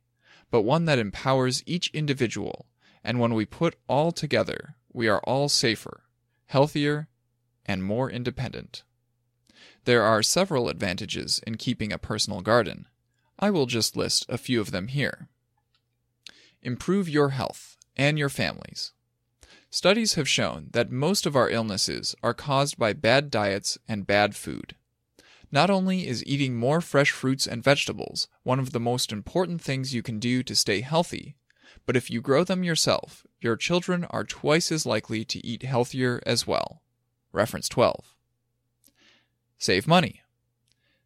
but 0.51 0.63
one 0.63 0.85
that 0.87 0.99
empowers 0.99 1.63
each 1.67 1.91
individual, 1.95 2.67
and 3.05 3.21
when 3.21 3.35
we 3.35 3.45
put 3.45 3.77
all 3.89 4.13
together, 4.13 4.77
we 4.93 5.09
are 5.09 5.21
all 5.21 5.49
safer, 5.49 6.05
healthier, 6.47 7.09
and 7.67 7.85
more 7.85 8.11
independent. 8.11 8.83
There 9.85 10.03
are 10.03 10.23
several 10.23 10.69
advantages 10.69 11.41
in 11.47 11.57
keeping 11.57 11.93
a 11.93 11.99
personal 11.99 12.41
garden, 12.41 12.87
I 13.39 13.51
will 13.51 13.67
just 13.67 13.97
list 13.97 14.27
a 14.29 14.39
few 14.39 14.61
of 14.61 14.73
them 14.73 14.89
here. 14.89 15.29
Improve 16.61 17.09
your 17.09 17.31
health 17.31 17.77
and 17.97 18.19
your 18.19 18.29
family's. 18.29 18.93
Studies 19.71 20.15
have 20.15 20.29
shown 20.29 20.69
that 20.73 20.91
most 20.91 21.25
of 21.25 21.37
our 21.37 21.49
illnesses 21.49 22.17
are 22.23 22.35
caused 22.35 22.79
by 22.79 22.93
bad 22.95 23.31
diets 23.31 23.79
and 23.87 24.07
bad 24.07 24.35
food. 24.35 24.75
Not 25.51 25.71
only 25.71 26.07
is 26.07 26.25
eating 26.27 26.57
more 26.57 26.81
fresh 26.81 27.11
fruits 27.11 27.47
and 27.47 27.65
vegetables 27.65 28.29
one 28.43 28.59
of 28.59 28.73
the 28.73 28.81
most 28.81 29.13
important 29.13 29.63
things 29.63 29.95
you 29.95 30.03
can 30.03 30.19
do 30.19 30.43
to 30.43 30.55
stay 30.55 30.83
healthy, 30.83 31.37
but 31.87 31.97
if 31.97 32.11
you 32.11 32.21
grow 32.21 32.45
them 32.45 32.63
yourself, 32.63 33.27
your 33.41 33.57
children 33.57 34.05
are 34.11 34.25
twice 34.25 34.71
as 34.71 34.85
likely 34.85 35.25
to 35.25 35.45
eat 35.47 35.63
healthier 35.63 36.21
as 36.27 36.47
well. 36.47 36.83
Reference 37.33 37.69
12. 37.69 38.15
Save 39.59 39.87
money. 39.87 40.23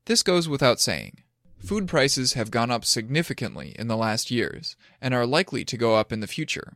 This 0.07 0.22
goes 0.22 0.49
without 0.49 0.80
saying. 0.80 1.22
Food 1.59 1.86
prices 1.86 2.32
have 2.32 2.51
gone 2.51 2.72
up 2.72 2.84
significantly 2.84 3.76
in 3.78 3.86
the 3.86 3.97
last 3.97 4.32
years 4.32 4.76
and 5.01 5.14
are 5.14 5.26
likely 5.26 5.64
to 5.64 5.76
go 5.76 5.95
up 5.95 6.12
in 6.12 6.18
the 6.18 6.26
future. 6.26 6.74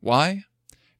Why? 0.00 0.44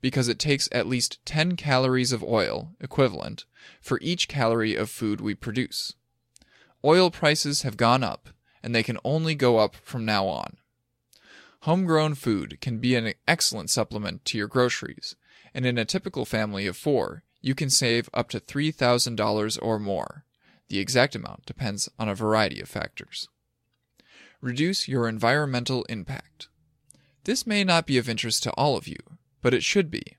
Because 0.05 0.29
it 0.29 0.39
takes 0.39 0.69
at 0.71 0.87
least 0.87 1.25
10 1.25 1.57
calories 1.57 2.13
of 2.13 2.23
oil, 2.23 2.75
equivalent, 2.79 3.47
for 3.81 3.99
each 4.03 4.29
calorie 4.29 4.77
of 4.77 4.91
food 4.91 5.19
we 5.19 5.35
produce. 5.35 5.95
Oil 6.85 7.11
prices 7.11 7.63
have 7.63 7.79
gone 7.79 8.05
up, 8.05 8.29
and 8.63 8.75
they 8.75 8.83
can 8.83 8.99
only 9.03 9.35
go 9.35 9.57
up 9.57 9.75
from 9.77 10.05
now 10.05 10.27
on. 10.27 10.59
Homegrown 11.61 12.17
food 12.17 12.61
can 12.61 12.81
be 12.81 12.95
an 12.95 13.15
excellent 13.27 13.71
supplement 13.71 14.27
to 14.27 14.37
your 14.37 14.47
groceries, 14.47 15.17
and 15.55 15.65
in 15.65 15.79
a 15.79 15.87
typical 15.87 16.27
family 16.27 16.67
of 16.67 16.77
four, 16.77 17.23
you 17.41 17.55
can 17.55 17.71
save 17.71 18.11
up 18.13 18.29
to 18.29 18.41
$3,000 18.41 19.59
or 19.63 19.79
more. 19.79 20.27
The 20.69 20.81
exact 20.81 21.15
amount 21.15 21.47
depends 21.47 21.89
on 21.99 22.11
a 22.11 22.15
variety 22.15 22.61
of 22.61 22.69
factors. 22.69 23.31
Reduce 24.43 24.87
your 24.87 25.09
environmental 25.09 25.85
impact. 25.85 26.49
This 27.25 27.47
may 27.47 27.65
not 27.65 27.87
be 27.87 27.97
of 27.97 28.11
interest 28.11 28.43
to 28.43 28.51
all 28.51 28.77
of 28.77 28.87
you, 28.87 28.99
but 29.45 29.53
it 29.53 29.63
should 29.63 29.91
be. 29.91 30.17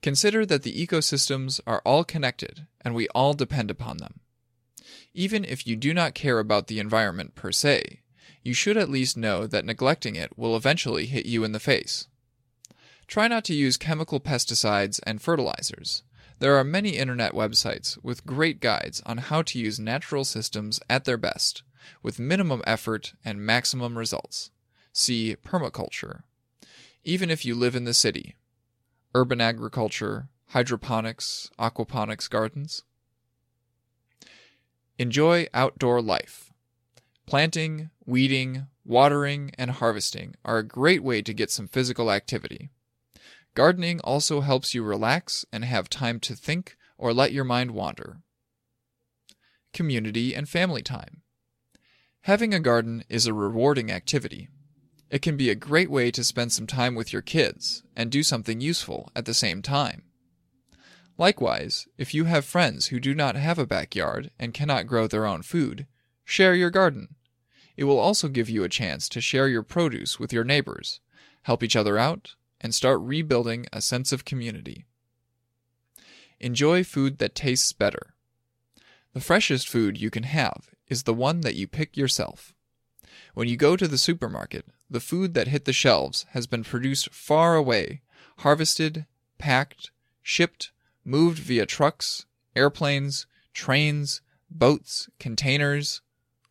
Consider 0.00 0.46
that 0.46 0.62
the 0.62 0.86
ecosystems 0.86 1.60
are 1.66 1.82
all 1.84 2.02
connected 2.02 2.66
and 2.80 2.94
we 2.94 3.06
all 3.08 3.34
depend 3.34 3.70
upon 3.70 3.98
them. 3.98 4.20
Even 5.12 5.44
if 5.44 5.66
you 5.66 5.76
do 5.76 5.92
not 5.92 6.14
care 6.14 6.38
about 6.38 6.66
the 6.66 6.80
environment 6.80 7.34
per 7.34 7.52
se, 7.52 8.00
you 8.42 8.54
should 8.54 8.78
at 8.78 8.88
least 8.88 9.18
know 9.18 9.46
that 9.46 9.66
neglecting 9.66 10.16
it 10.16 10.38
will 10.38 10.56
eventually 10.56 11.04
hit 11.04 11.26
you 11.26 11.44
in 11.44 11.52
the 11.52 11.60
face. 11.60 12.08
Try 13.06 13.28
not 13.28 13.44
to 13.44 13.54
use 13.54 13.76
chemical 13.76 14.18
pesticides 14.18 14.98
and 15.06 15.20
fertilizers. 15.20 16.02
There 16.38 16.56
are 16.56 16.64
many 16.64 16.96
internet 16.96 17.34
websites 17.34 18.02
with 18.02 18.24
great 18.24 18.60
guides 18.60 19.02
on 19.04 19.18
how 19.18 19.42
to 19.42 19.58
use 19.58 19.78
natural 19.78 20.24
systems 20.24 20.80
at 20.88 21.04
their 21.04 21.18
best 21.18 21.64
with 22.02 22.18
minimum 22.18 22.62
effort 22.66 23.12
and 23.26 23.44
maximum 23.44 23.98
results. 23.98 24.50
See 24.94 25.36
permaculture. 25.36 26.22
Even 27.04 27.30
if 27.30 27.44
you 27.44 27.54
live 27.54 27.74
in 27.74 27.84
the 27.84 27.94
city, 27.94 28.36
urban 29.14 29.40
agriculture, 29.40 30.28
hydroponics, 30.48 31.50
aquaponics 31.58 32.28
gardens. 32.28 32.84
Enjoy 34.98 35.46
outdoor 35.54 36.02
life. 36.02 36.52
Planting, 37.26 37.90
weeding, 38.06 38.66
watering, 38.84 39.52
and 39.58 39.70
harvesting 39.72 40.34
are 40.44 40.58
a 40.58 40.66
great 40.66 41.02
way 41.02 41.22
to 41.22 41.34
get 41.34 41.50
some 41.50 41.68
physical 41.68 42.10
activity. 42.10 42.70
Gardening 43.54 44.00
also 44.00 44.40
helps 44.40 44.74
you 44.74 44.82
relax 44.82 45.44
and 45.52 45.64
have 45.64 45.90
time 45.90 46.20
to 46.20 46.34
think 46.34 46.76
or 46.96 47.12
let 47.12 47.32
your 47.32 47.44
mind 47.44 47.72
wander. 47.72 48.18
Community 49.72 50.34
and 50.34 50.48
family 50.48 50.82
time. 50.82 51.22
Having 52.22 52.54
a 52.54 52.60
garden 52.60 53.04
is 53.08 53.26
a 53.26 53.34
rewarding 53.34 53.90
activity. 53.90 54.48
It 55.10 55.22
can 55.22 55.36
be 55.36 55.48
a 55.48 55.54
great 55.54 55.90
way 55.90 56.10
to 56.10 56.22
spend 56.22 56.52
some 56.52 56.66
time 56.66 56.94
with 56.94 57.12
your 57.12 57.22
kids 57.22 57.82
and 57.96 58.10
do 58.10 58.22
something 58.22 58.60
useful 58.60 59.10
at 59.16 59.24
the 59.24 59.34
same 59.34 59.62
time. 59.62 60.02
Likewise, 61.16 61.88
if 61.96 62.14
you 62.14 62.24
have 62.24 62.44
friends 62.44 62.86
who 62.86 63.00
do 63.00 63.14
not 63.14 63.34
have 63.34 63.58
a 63.58 63.66
backyard 63.66 64.30
and 64.38 64.54
cannot 64.54 64.86
grow 64.86 65.06
their 65.06 65.26
own 65.26 65.42
food, 65.42 65.86
share 66.24 66.54
your 66.54 66.70
garden. 66.70 67.16
It 67.76 67.84
will 67.84 67.98
also 67.98 68.28
give 68.28 68.50
you 68.50 68.64
a 68.64 68.68
chance 68.68 69.08
to 69.08 69.20
share 69.20 69.48
your 69.48 69.62
produce 69.62 70.18
with 70.18 70.32
your 70.32 70.44
neighbors, 70.44 71.00
help 71.42 71.62
each 71.62 71.76
other 71.76 71.98
out, 71.98 72.34
and 72.60 72.74
start 72.74 73.00
rebuilding 73.00 73.66
a 73.72 73.80
sense 73.80 74.12
of 74.12 74.24
community. 74.24 74.84
Enjoy 76.38 76.84
food 76.84 77.18
that 77.18 77.34
tastes 77.34 77.72
better. 77.72 78.14
The 79.12 79.20
freshest 79.20 79.68
food 79.68 80.00
you 80.00 80.10
can 80.10 80.24
have 80.24 80.70
is 80.86 81.04
the 81.04 81.14
one 81.14 81.40
that 81.40 81.54
you 81.54 81.66
pick 81.66 81.96
yourself. 81.96 82.54
When 83.38 83.46
you 83.46 83.56
go 83.56 83.76
to 83.76 83.86
the 83.86 83.98
supermarket, 83.98 84.66
the 84.90 84.98
food 84.98 85.34
that 85.34 85.46
hit 85.46 85.64
the 85.64 85.72
shelves 85.72 86.26
has 86.30 86.48
been 86.48 86.64
produced 86.64 87.14
far 87.14 87.54
away, 87.54 88.02
harvested, 88.38 89.06
packed, 89.38 89.92
shipped, 90.24 90.72
moved 91.04 91.38
via 91.38 91.64
trucks, 91.64 92.26
airplanes, 92.56 93.28
trains, 93.54 94.22
boats, 94.50 95.08
containers, 95.20 96.00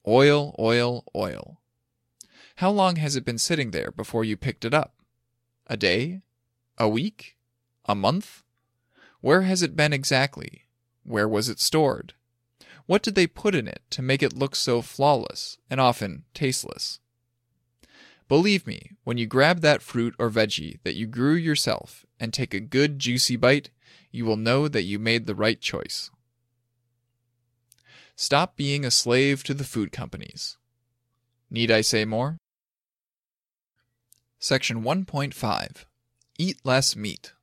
oil, 0.07 0.55
oil, 0.57 1.03
oil. 1.13 1.59
How 2.55 2.69
long 2.69 2.95
has 2.95 3.17
it 3.17 3.25
been 3.25 3.37
sitting 3.37 3.71
there 3.71 3.91
before 3.91 4.23
you 4.23 4.37
picked 4.37 4.63
it 4.63 4.73
up? 4.73 4.93
A 5.67 5.75
day? 5.75 6.21
A 6.77 6.87
week? 6.87 7.35
A 7.83 7.95
month? 7.95 8.43
Where 9.19 9.41
has 9.41 9.61
it 9.61 9.75
been 9.75 9.91
exactly? 9.91 10.67
Where 11.03 11.27
was 11.27 11.49
it 11.49 11.59
stored? 11.59 12.13
What 12.87 13.03
did 13.03 13.15
they 13.15 13.27
put 13.27 13.53
in 13.53 13.67
it 13.67 13.81
to 13.91 14.01
make 14.01 14.23
it 14.23 14.35
look 14.35 14.55
so 14.55 14.81
flawless 14.81 15.57
and 15.69 15.79
often 15.79 16.23
tasteless? 16.33 16.99
Believe 18.29 18.65
me, 18.65 18.93
when 19.03 19.17
you 19.17 19.25
grab 19.25 19.59
that 19.59 19.81
fruit 19.81 20.15
or 20.17 20.29
veggie 20.29 20.79
that 20.83 20.95
you 20.95 21.05
grew 21.05 21.35
yourself 21.35 22.05
and 22.19 22.33
take 22.33 22.53
a 22.53 22.59
good 22.61 22.97
juicy 22.97 23.35
bite, 23.35 23.69
you 24.11 24.25
will 24.25 24.37
know 24.37 24.67
that 24.67 24.83
you 24.83 24.99
made 24.99 25.27
the 25.27 25.35
right 25.35 25.59
choice. 25.59 26.09
Stop 28.15 28.55
being 28.55 28.83
a 28.83 28.91
slave 28.91 29.43
to 29.43 29.53
the 29.53 29.63
food 29.63 29.91
companies. 29.91 30.57
Need 31.49 31.69
I 31.69 31.81
say 31.81 32.05
more? 32.05 32.37
Section 34.39 34.81
1.5 34.83 35.85
Eat 36.39 36.57
less 36.63 36.95
meat. 36.95 37.33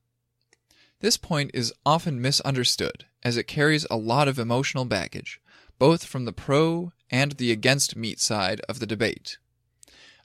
This 1.01 1.17
point 1.19 1.51
is 1.53 1.73
often 1.85 2.21
misunderstood 2.21 3.07
as 3.25 3.37
it 3.37 3.49
carries 3.49 3.87
a 3.91 3.97
lot 3.97 4.29
of 4.29 4.39
emotional 4.39 4.85
baggage, 4.85 5.41
both 5.79 6.05
from 6.05 6.25
the 6.25 6.33
pro 6.33 6.93
and 7.11 7.33
the 7.33 7.51
against 7.51 7.97
meat 7.97 8.21
side 8.21 8.61
of 8.69 8.79
the 8.79 8.87
debate. 8.87 9.39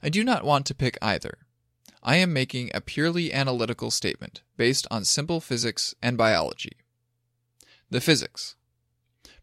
I 0.02 0.08
do 0.08 0.24
not 0.24 0.44
want 0.44 0.66
to 0.66 0.74
pick 0.74 0.98
either. 1.02 1.38
I 2.02 2.16
am 2.16 2.32
making 2.32 2.70
a 2.72 2.80
purely 2.80 3.32
analytical 3.32 3.90
statement 3.90 4.42
based 4.56 4.86
on 4.90 5.04
simple 5.04 5.40
physics 5.40 5.94
and 6.02 6.16
biology. 6.16 6.78
The 7.90 8.00
physics. 8.00 8.56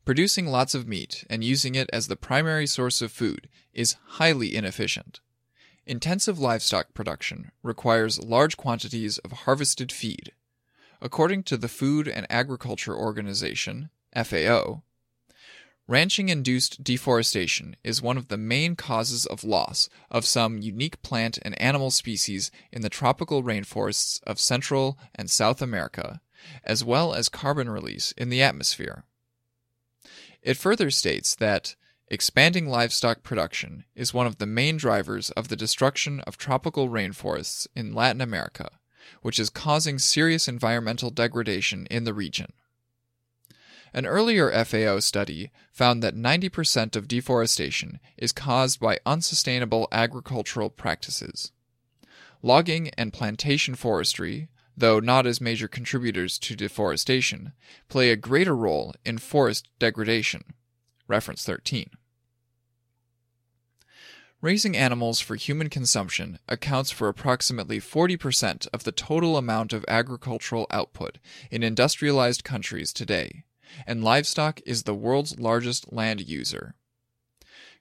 Producing 0.06 0.48
lots 0.48 0.74
of 0.74 0.88
meat 0.88 1.26
and 1.30 1.44
using 1.44 1.76
it 1.76 1.90
as 1.92 2.08
the 2.08 2.16
primary 2.16 2.66
source 2.66 3.02
of 3.02 3.12
food 3.12 3.50
is 3.74 3.98
highly 4.06 4.56
inefficient. 4.56 5.20
Intensive 5.86 6.40
livestock 6.40 6.94
production 6.94 7.52
requires 7.62 8.24
large 8.24 8.58
quantities 8.58 9.20
of 9.20 9.32
harvested 9.32 9.92
feed. 9.92 10.32
According 11.02 11.44
to 11.44 11.58
the 11.58 11.68
Food 11.68 12.08
and 12.08 12.26
Agriculture 12.30 12.96
Organization, 12.96 13.90
FAO, 14.16 14.82
ranching 15.88 16.30
induced 16.30 16.84
deforestation 16.84 17.76
is 17.84 18.02
one 18.02 18.18
of 18.18 18.28
the 18.28 18.38
main 18.38 18.76
causes 18.76 19.26
of 19.26 19.44
loss 19.44 19.90
of 20.10 20.26
some 20.26 20.58
unique 20.58 21.02
plant 21.02 21.38
and 21.44 21.60
animal 21.62 21.92
species 21.92 22.52
in 22.72 22.82
the 22.82 22.90
tropical 22.90 23.44
rainforests 23.44 24.22
of 24.24 24.40
Central 24.40 24.98
and 25.14 25.30
South 25.30 25.62
America, 25.62 26.22
as 26.64 26.84
well 26.84 27.14
as 27.14 27.30
carbon 27.30 27.70
release 27.70 28.12
in 28.14 28.30
the 28.30 28.42
atmosphere. 28.42 29.04
It 30.42 30.58
further 30.58 30.90
states 30.90 31.36
that 31.36 31.76
Expanding 32.10 32.70
livestock 32.70 33.22
production 33.22 33.84
is 33.94 34.14
one 34.14 34.28
of 34.28 34.38
the 34.38 34.46
main 34.46 34.78
drivers 34.78 35.30
of 35.32 35.50
the 35.50 35.58
destruction 35.58 36.22
of 36.22 36.38
tropical 36.38 36.88
rainforests 36.88 37.68
in 37.76 37.94
Latin 37.94 38.22
America, 38.22 38.77
which 39.22 39.40
is 39.40 39.50
causing 39.50 40.00
serious 40.00 40.48
environmental 40.48 41.10
degradation 41.10 41.86
in 41.88 42.04
the 42.04 42.14
region. 42.14 42.54
An 43.94 44.06
earlier 44.06 44.52
FAO 44.66 45.00
study 45.00 45.52
found 45.72 46.04
that 46.04 46.16
90% 46.16 46.96
of 46.96 47.08
deforestation 47.08 48.00
is 48.18 48.32
caused 48.32 48.80
by 48.80 49.00
unsustainable 49.06 49.88
agricultural 49.92 50.70
practices. 50.70 51.52
Logging 52.44 52.90
and 52.98 53.14
plantation 53.14 53.76
forestry, 53.76 54.50
though 54.76 55.00
not 55.00 55.26
as 55.26 55.42
major 55.42 55.68
contributors 55.68 56.38
to 56.40 56.56
deforestation, 56.56 57.54
play 57.90 58.12
a 58.12 58.16
greater 58.16 58.56
role 58.56 58.94
in 59.04 59.18
forest 59.18 59.68
degradation. 59.80 60.44
Reference 61.08 61.44
13. 61.44 61.90
Raising 64.40 64.78
animals 64.78 65.20
for 65.20 65.36
human 65.36 65.68
consumption 65.68 66.38
accounts 66.48 66.92
for 66.92 67.08
approximately 67.08 67.80
40% 67.80 68.68
of 68.72 68.84
the 68.84 68.92
total 68.92 69.36
amount 69.36 69.74
of 69.74 69.84
agricultural 69.88 70.68
output 70.70 71.18
in 71.50 71.64
industrialized 71.64 72.44
countries 72.44 72.94
today, 72.94 73.46
and 73.88 74.04
livestock 74.04 74.62
is 74.64 74.84
the 74.84 74.94
world's 74.94 75.40
largest 75.40 75.92
land 75.92 76.22
user. 76.22 76.76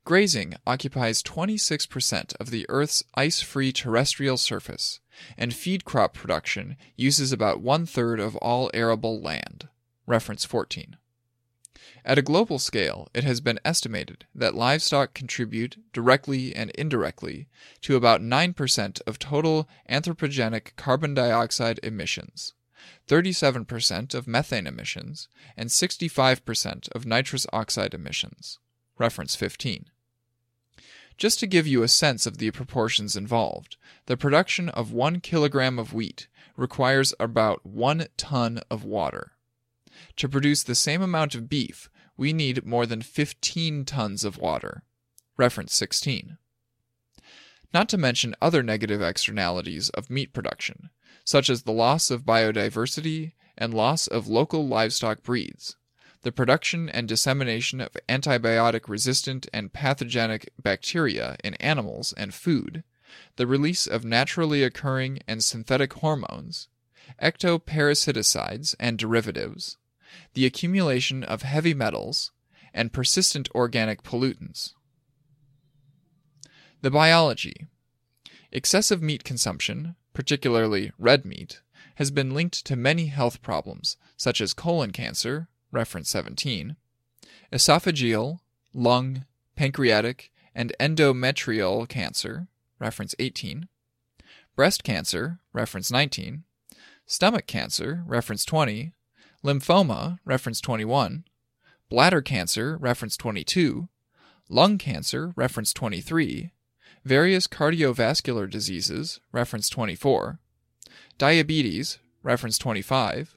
Grazing 0.07 0.55
occupies 0.67 1.23
26% 1.23 2.35
of 2.41 2.49
the 2.49 2.65
Earth's 2.71 3.03
ice 3.15 3.43
free 3.43 3.71
terrestrial 3.71 4.39
surface, 4.39 5.01
and 5.37 5.53
feed 5.53 5.85
crop 5.85 6.15
production 6.15 6.79
uses 6.97 7.33
about 7.33 7.61
one 7.61 7.85
third 7.85 8.19
of 8.19 8.35
all 8.37 8.71
arable 8.73 9.21
land. 9.21 9.69
Reference 10.07 10.47
14. 10.47 10.97
At 12.07 12.19
a 12.19 12.23
global 12.23 12.61
scale, 12.61 13.09
it 13.15 13.25
has 13.25 13.41
been 13.41 13.59
estimated 13.65 14.27
that 14.33 14.55
livestock 14.55 15.13
contribute, 15.13 15.77
directly 15.93 16.55
and 16.55 16.71
indirectly, 16.71 17.49
to 17.81 17.97
about 17.97 18.21
9% 18.21 19.01
of 19.09 19.19
total 19.19 19.69
anthropogenic 19.91 20.77
carbon 20.77 21.15
dioxide 21.15 21.81
emissions, 21.83 22.55
37% 23.09 24.15
of 24.15 24.29
methane 24.29 24.69
emissions, 24.69 25.27
and 25.57 25.69
65% 25.69 26.89
of 26.95 27.07
nitrous 27.07 27.45
oxide 27.53 27.93
emissions. 27.93 28.61
Reference 28.99 29.35
15. 29.35 29.87
Just 31.19 31.41
to 31.41 31.49
give 31.49 31.67
you 31.67 31.83
a 31.83 31.89
sense 31.89 32.25
of 32.25 32.39
the 32.39 32.53
proportions 32.53 33.17
involved, 33.17 33.79
the 34.07 34.17
production 34.17 34.69
of 34.69 34.93
one 34.93 35.19
kilogram 35.19 35.77
of 35.77 35.93
wheat 35.93 36.29
requires 36.57 37.15
about 37.19 37.67
1 37.67 38.07
ton 38.17 38.61
of 38.71 38.85
water. 38.85 39.33
To 40.17 40.29
produce 40.29 40.63
the 40.63 40.77
same 40.77 41.03
amount 41.03 41.35
of 41.35 41.49
beef, 41.49 41.91
we 42.17 42.33
need 42.33 42.64
more 42.64 42.87
than 42.87 43.03
15 43.03 43.85
tons 43.85 44.25
of 44.25 44.39
water. 44.39 44.83
Reference 45.37 45.75
16. 45.75 46.39
Not 47.75 47.89
to 47.91 47.99
mention 47.99 48.35
other 48.41 48.62
negative 48.62 49.03
externalities 49.03 49.91
of 49.91 50.09
meat 50.09 50.33
production, 50.33 50.91
such 51.25 51.51
as 51.51 51.62
the 51.62 51.73
loss 51.73 52.11
of 52.11 52.25
biodiversity 52.25 53.33
and 53.59 53.75
loss 53.75 54.07
of 54.07 54.29
local 54.29 54.67
livestock 54.67 55.23
breeds, 55.23 55.77
the 56.23 56.33
production 56.33 56.89
and 56.89 57.07
dissemination 57.07 57.81
of 57.81 57.97
antibiotic 58.09 58.89
resistant 58.89 59.47
and 59.53 59.73
pathogenic 59.73 60.51
bacteria 60.62 61.37
in 61.45 61.55
animals 61.55 62.12
and 62.14 62.35
food, 62.35 62.83
the 63.37 63.47
release 63.47 63.87
of 63.87 64.05
naturally 64.05 64.62
occurring 64.62 65.21
and 65.29 65.45
synthetic 65.45 65.93
hormones, 65.95 66.69
ectoparasiticides 67.23 68.75
and 68.81 68.99
derivatives, 68.99 69.77
the 70.35 70.47
accumulation 70.47 71.23
of 71.23 71.43
heavy 71.43 71.75
metals, 71.75 72.33
and 72.73 72.93
persistent 72.93 73.49
organic 73.55 74.03
pollutants. 74.03 74.75
The 76.83 76.91
biology. 76.91 77.67
Excessive 78.53 79.03
meat 79.03 79.25
consumption, 79.25 79.97
particularly 80.12 80.93
red 80.99 81.25
meat, 81.25 81.62
has 81.97 82.11
been 82.11 82.35
linked 82.35 82.64
to 82.67 82.77
many 82.77 83.07
health 83.07 83.41
problems, 83.43 83.97
such 84.17 84.41
as 84.41 84.53
colon 84.53 84.93
cancer, 84.93 85.49
reference 85.73 86.11
17, 86.11 86.77
esophageal, 87.53 88.39
lung, 88.75 89.25
pancreatic, 89.57 90.31
and 90.55 90.73
endometrial 90.79 91.89
cancer, 91.89 92.49
reference 92.79 93.14
18, 93.19 93.69
breast 94.55 94.85
cancer, 94.85 95.39
reference 95.53 95.91
19, 95.91 96.45
stomach 97.07 97.47
cancer, 97.47 98.03
reference 98.07 98.45
20, 98.45 98.93
lymphoma, 99.45 100.18
reference 100.24 100.61
21, 100.61 101.24
bladder 101.89 102.22
cancer, 102.22 102.76
reference 102.76 103.16
22, 103.16 103.89
lung 104.49 104.78
cancer, 104.78 105.32
reference 105.37 105.72
23, 105.72 106.51
various 107.05 107.47
cardiovascular 107.47 108.49
diseases, 108.51 109.20
reference 109.32 109.68
24, 109.68 110.39
diabetes, 111.18 111.99
reference 112.22 112.59
25, 112.59 113.37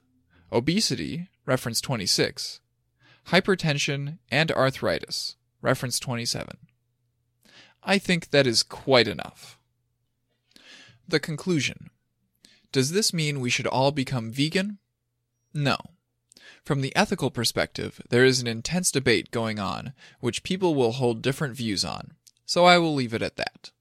obesity, 0.51 1.29
reference 1.45 1.79
26, 1.81 2.61
hypertension, 3.27 4.17
and 4.31 4.51
arthritis, 4.51 5.35
reference 5.61 5.99
27. 5.99 6.57
I 7.83 7.97
think 7.97 8.31
that 8.31 8.47
is 8.47 8.63
quite 8.63 9.07
enough. 9.07 9.57
The 11.07 11.19
conclusion 11.19 11.89
Does 12.71 12.91
this 12.91 13.13
mean 13.13 13.39
we 13.39 13.49
should 13.49 13.67
all 13.67 13.91
become 13.91 14.31
vegan? 14.31 14.79
No. 15.53 15.77
From 16.63 16.81
the 16.81 16.95
ethical 16.95 17.31
perspective, 17.31 18.01
there 18.09 18.25
is 18.25 18.41
an 18.41 18.47
intense 18.47 18.91
debate 18.91 19.31
going 19.31 19.59
on, 19.59 19.93
which 20.19 20.43
people 20.43 20.75
will 20.75 20.93
hold 20.93 21.21
different 21.21 21.55
views 21.55 21.83
on, 21.83 22.13
so 22.45 22.65
I 22.65 22.77
will 22.77 22.93
leave 22.93 23.13
it 23.13 23.21
at 23.21 23.37
that. 23.37 23.71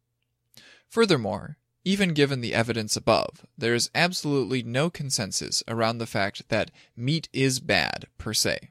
Furthermore, 0.89 1.59
even 1.85 2.15
given 2.15 2.41
the 2.41 2.55
evidence 2.55 2.97
above, 2.97 3.47
there 3.57 3.75
is 3.75 3.91
absolutely 3.95 4.63
no 4.63 4.91
consensus 4.91 5.63
around 5.69 5.99
the 5.99 6.07
fact 6.07 6.49
that 6.49 6.71
meat 6.97 7.29
is 7.33 7.61
bad 7.61 8.07
per 8.19 8.35
se. 8.35 8.71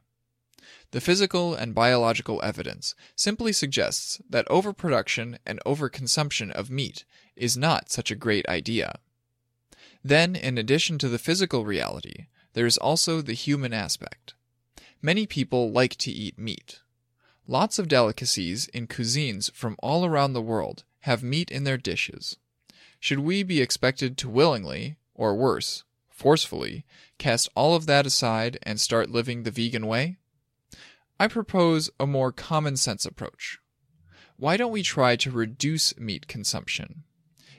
The 0.91 1.01
physical 1.01 1.53
and 1.53 1.75
biological 1.75 2.39
evidence 2.43 2.95
simply 3.15 3.53
suggests 3.53 4.21
that 4.29 4.49
overproduction 4.49 5.39
and 5.45 5.59
overconsumption 5.65 6.51
of 6.51 6.69
meat 6.69 7.05
is 7.35 7.57
not 7.57 7.91
such 7.91 8.09
a 8.09 8.15
great 8.15 8.47
idea. 8.47 8.99
Then, 10.03 10.35
in 10.35 10.57
addition 10.57 10.97
to 10.99 11.09
the 11.09 11.19
physical 11.19 11.65
reality, 11.65 12.27
there 12.53 12.65
is 12.65 12.77
also 12.77 13.21
the 13.21 13.33
human 13.33 13.73
aspect. 13.73 14.33
Many 15.01 15.25
people 15.25 15.71
like 15.71 15.95
to 15.97 16.11
eat 16.11 16.39
meat. 16.39 16.81
Lots 17.47 17.79
of 17.79 17.87
delicacies 17.87 18.67
in 18.67 18.87
cuisines 18.87 19.51
from 19.53 19.77
all 19.79 20.05
around 20.05 20.33
the 20.33 20.41
world 20.41 20.83
have 21.01 21.23
meat 21.23 21.49
in 21.51 21.63
their 21.63 21.77
dishes. 21.77 22.37
Should 22.99 23.19
we 23.19 23.43
be 23.43 23.61
expected 23.61 24.17
to 24.17 24.29
willingly, 24.29 24.97
or 25.13 25.35
worse, 25.35 25.83
forcefully, 26.09 26.83
cast 27.17 27.47
all 27.55 27.75
of 27.75 27.85
that 27.85 28.05
aside 28.05 28.57
and 28.63 28.79
start 28.79 29.09
living 29.09 29.43
the 29.43 29.51
vegan 29.51 29.87
way? 29.87 30.17
I 31.19 31.27
propose 31.27 31.89
a 31.99 32.07
more 32.07 32.31
common 32.31 32.75
sense 32.75 33.05
approach. 33.05 33.59
Why 34.35 34.57
don't 34.57 34.71
we 34.71 34.83
try 34.83 35.15
to 35.15 35.31
reduce 35.31 35.97
meat 35.97 36.27
consumption? 36.27 37.03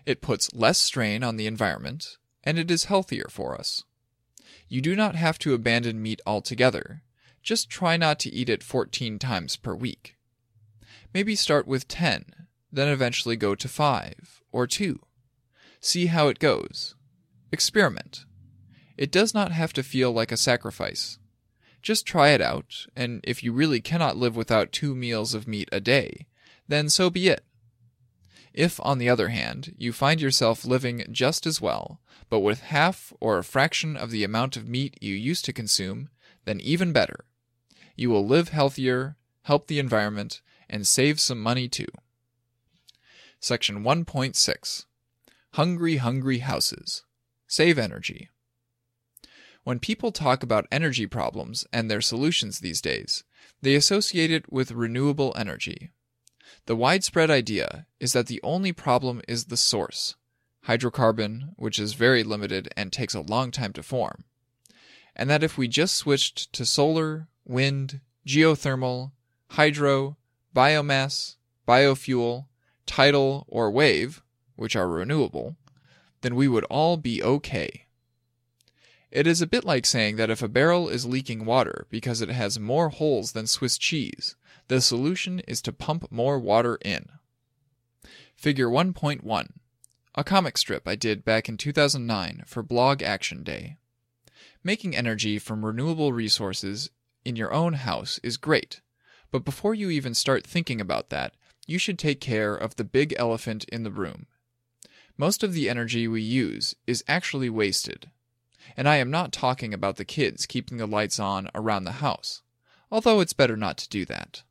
It 0.07 0.21
puts 0.21 0.53
less 0.55 0.79
strain 0.79 1.25
on 1.25 1.37
the 1.37 1.47
environment, 1.47 2.19
and 2.45 2.59
it 2.59 2.71
is 2.71 2.85
healthier 2.85 3.27
for 3.31 3.59
us. 3.59 3.85
You 4.69 4.81
do 4.81 4.95
not 4.95 5.15
have 5.15 5.39
to 5.41 5.55
abandon 5.55 6.03
meat 6.03 6.21
altogether. 6.27 7.03
Just 7.43 7.71
try 7.71 7.97
not 7.97 8.19
to 8.21 8.31
eat 8.31 8.49
it 8.49 8.63
14 8.63 9.19
times 9.19 9.57
per 9.57 9.75
week. 9.75 10.17
Maybe 11.15 11.35
start 11.35 11.67
with 11.67 11.89
10, 11.89 12.25
then 12.71 12.89
eventually 12.89 13.37
go 13.37 13.55
to 13.55 13.69
5 13.69 14.43
or 14.53 14.67
2. 14.67 15.01
See 15.81 16.07
how 16.07 16.29
it 16.29 16.39
goes. 16.39 16.95
Experiment. 17.51 18.25
It 18.97 19.11
does 19.13 19.33
not 19.33 19.53
have 19.53 19.73
to 19.75 19.83
feel 19.83 20.13
like 20.13 20.33
a 20.33 20.37
sacrifice. 20.37 21.19
Just 21.81 22.05
try 22.05 22.31
it 22.31 22.43
out, 22.43 22.87
and 22.97 23.21
if 23.25 23.43
you 23.43 23.53
really 23.53 23.81
cannot 23.81 24.17
live 24.17 24.37
without 24.37 24.73
two 24.73 24.95
meals 24.95 25.33
of 25.33 25.49
meat 25.49 25.69
a 25.71 25.81
day, 25.81 26.27
then 26.67 26.89
so 26.89 27.09
be 27.09 27.29
it. 27.29 27.45
If, 28.53 28.81
on 28.83 28.99
the 28.99 29.09
other 29.09 29.29
hand, 29.29 29.75
you 29.79 29.93
find 29.93 30.21
yourself 30.21 30.65
living 30.65 31.05
just 31.11 31.47
as 31.47 31.61
well, 31.61 32.01
but 32.29 32.41
with 32.41 32.61
half 32.61 33.13
or 33.21 33.39
a 33.39 33.45
fraction 33.45 33.97
of 33.97 34.11
the 34.11 34.25
amount 34.25 34.57
of 34.57 34.69
meat 34.69 34.97
you 35.01 35.15
used 35.15 35.45
to 35.47 35.53
consume, 35.53 36.09
then 36.45 36.61
even 36.61 36.93
better. 36.93 37.25
You 37.97 38.11
will 38.11 38.27
live 38.27 38.51
healthier, 38.51 39.17
help 39.43 39.67
the 39.67 39.79
environment, 39.79 40.41
and 40.69 40.87
save 40.87 41.21
some 41.21 41.43
money 41.43 41.69
too. 41.69 41.89
Section 43.41 43.85
1.6 43.85 44.85
Hungry, 45.55 45.97
Hungry 45.97 46.39
Houses 46.39 47.05
Save 47.47 47.79
Energy. 47.79 48.29
When 49.65 49.79
people 49.79 50.13
talk 50.13 50.43
about 50.43 50.67
energy 50.73 51.07
problems 51.07 51.67
and 51.73 51.91
their 51.91 52.01
solutions 52.01 52.61
these 52.61 52.81
days, 52.81 53.25
they 53.61 53.75
associate 53.75 54.31
it 54.31 54.51
with 54.53 54.71
renewable 54.71 55.35
energy. 55.37 55.91
The 56.67 56.77
widespread 56.77 57.31
idea 57.31 57.87
is 58.01 58.13
that 58.13 58.27
the 58.27 58.41
only 58.43 58.73
problem 58.73 59.21
is 59.27 59.47
the 59.47 59.57
source, 59.57 60.17
hydrocarbon, 60.67 61.55
which 61.57 61.79
is 61.79 61.95
very 61.95 62.23
limited 62.23 62.69
and 62.77 62.93
takes 62.93 63.15
a 63.15 63.21
long 63.21 63.51
time 63.51 63.73
to 63.75 63.83
form, 63.83 64.25
and 65.17 65.29
that 65.31 65.43
if 65.43 65.59
we 65.59 65.69
just 65.69 65.97
switched 65.97 66.53
to 66.53 66.67
solar, 66.67 67.29
wind, 67.45 68.01
geothermal, 68.27 69.13
hydro, 69.51 70.17
biomass, 70.55 71.37
biofuel, 71.67 72.47
tidal, 72.87 73.45
or 73.49 73.71
wave, 73.71 74.23
which 74.57 74.77
are 74.77 74.89
renewable, 74.89 75.57
then 76.21 76.35
we 76.35 76.49
would 76.49 76.65
all 76.65 76.97
be 76.97 77.23
okay. 77.23 77.87
It 79.11 79.27
is 79.27 79.41
a 79.41 79.47
bit 79.47 79.65
like 79.65 79.87
saying 79.87 80.17
that 80.17 80.29
if 80.29 80.43
a 80.43 80.49
barrel 80.49 80.91
is 80.91 81.07
leaking 81.07 81.47
water 81.47 81.87
because 81.89 82.21
it 82.21 82.29
has 82.29 82.61
more 82.61 82.91
holes 82.91 83.33
than 83.33 83.47
Swiss 83.47 83.79
cheese, 83.79 84.37
the 84.69 84.83
solution 84.83 85.41
is 85.41 85.63
to 85.63 85.73
pump 85.73 86.13
more 86.13 86.39
water 86.39 86.79
in. 86.85 87.09
Figure 88.37 88.69
1.1 88.69 89.49
A 90.15 90.25
comic 90.25 90.59
strip 90.59 90.87
I 90.87 90.95
did 90.95 91.25
back 91.25 91.49
in 91.49 91.57
2009 91.57 92.43
for 92.47 92.63
Blog 92.63 93.03
Action 93.03 93.43
Day. 93.43 93.79
Making 94.63 94.95
energy 94.95 95.39
from 95.39 95.65
renewable 95.65 96.13
resources 96.13 96.91
in 97.25 97.35
your 97.35 97.53
own 97.53 97.75
house 97.75 98.21
is 98.23 98.37
great, 98.37 98.83
but 99.31 99.45
before 99.45 99.75
you 99.75 99.89
even 99.89 100.13
start 100.13 100.47
thinking 100.47 100.83
about 100.83 101.09
that, 101.09 101.35
you 101.67 101.79
should 101.79 101.99
take 101.99 102.21
care 102.21 102.55
of 102.55 102.77
the 102.77 102.85
big 102.85 103.15
elephant 103.19 103.65
in 103.73 103.85
the 103.85 103.91
room. 103.91 104.27
Most 105.17 105.43
of 105.43 105.55
the 105.55 105.71
energy 105.71 106.07
we 106.07 106.21
use 106.21 106.75
is 106.87 107.03
actually 107.09 107.49
wasted 107.49 108.11
and 108.77 108.89
I 108.89 108.97
am 108.97 109.11
not 109.11 109.33
talking 109.33 109.73
about 109.73 109.97
the 109.97 110.05
kids 110.05 110.47
keeping 110.47 110.79
the 110.79 110.87
lights 110.87 111.19
on 111.19 111.49
around 111.55 111.85
the 111.85 111.93
house, 111.93 112.43
although 112.91 113.21
it's 113.21 113.33
better 113.33 113.57
not 113.57 113.79
to 113.79 113.89
do 113.89 114.05
that. 114.07 114.43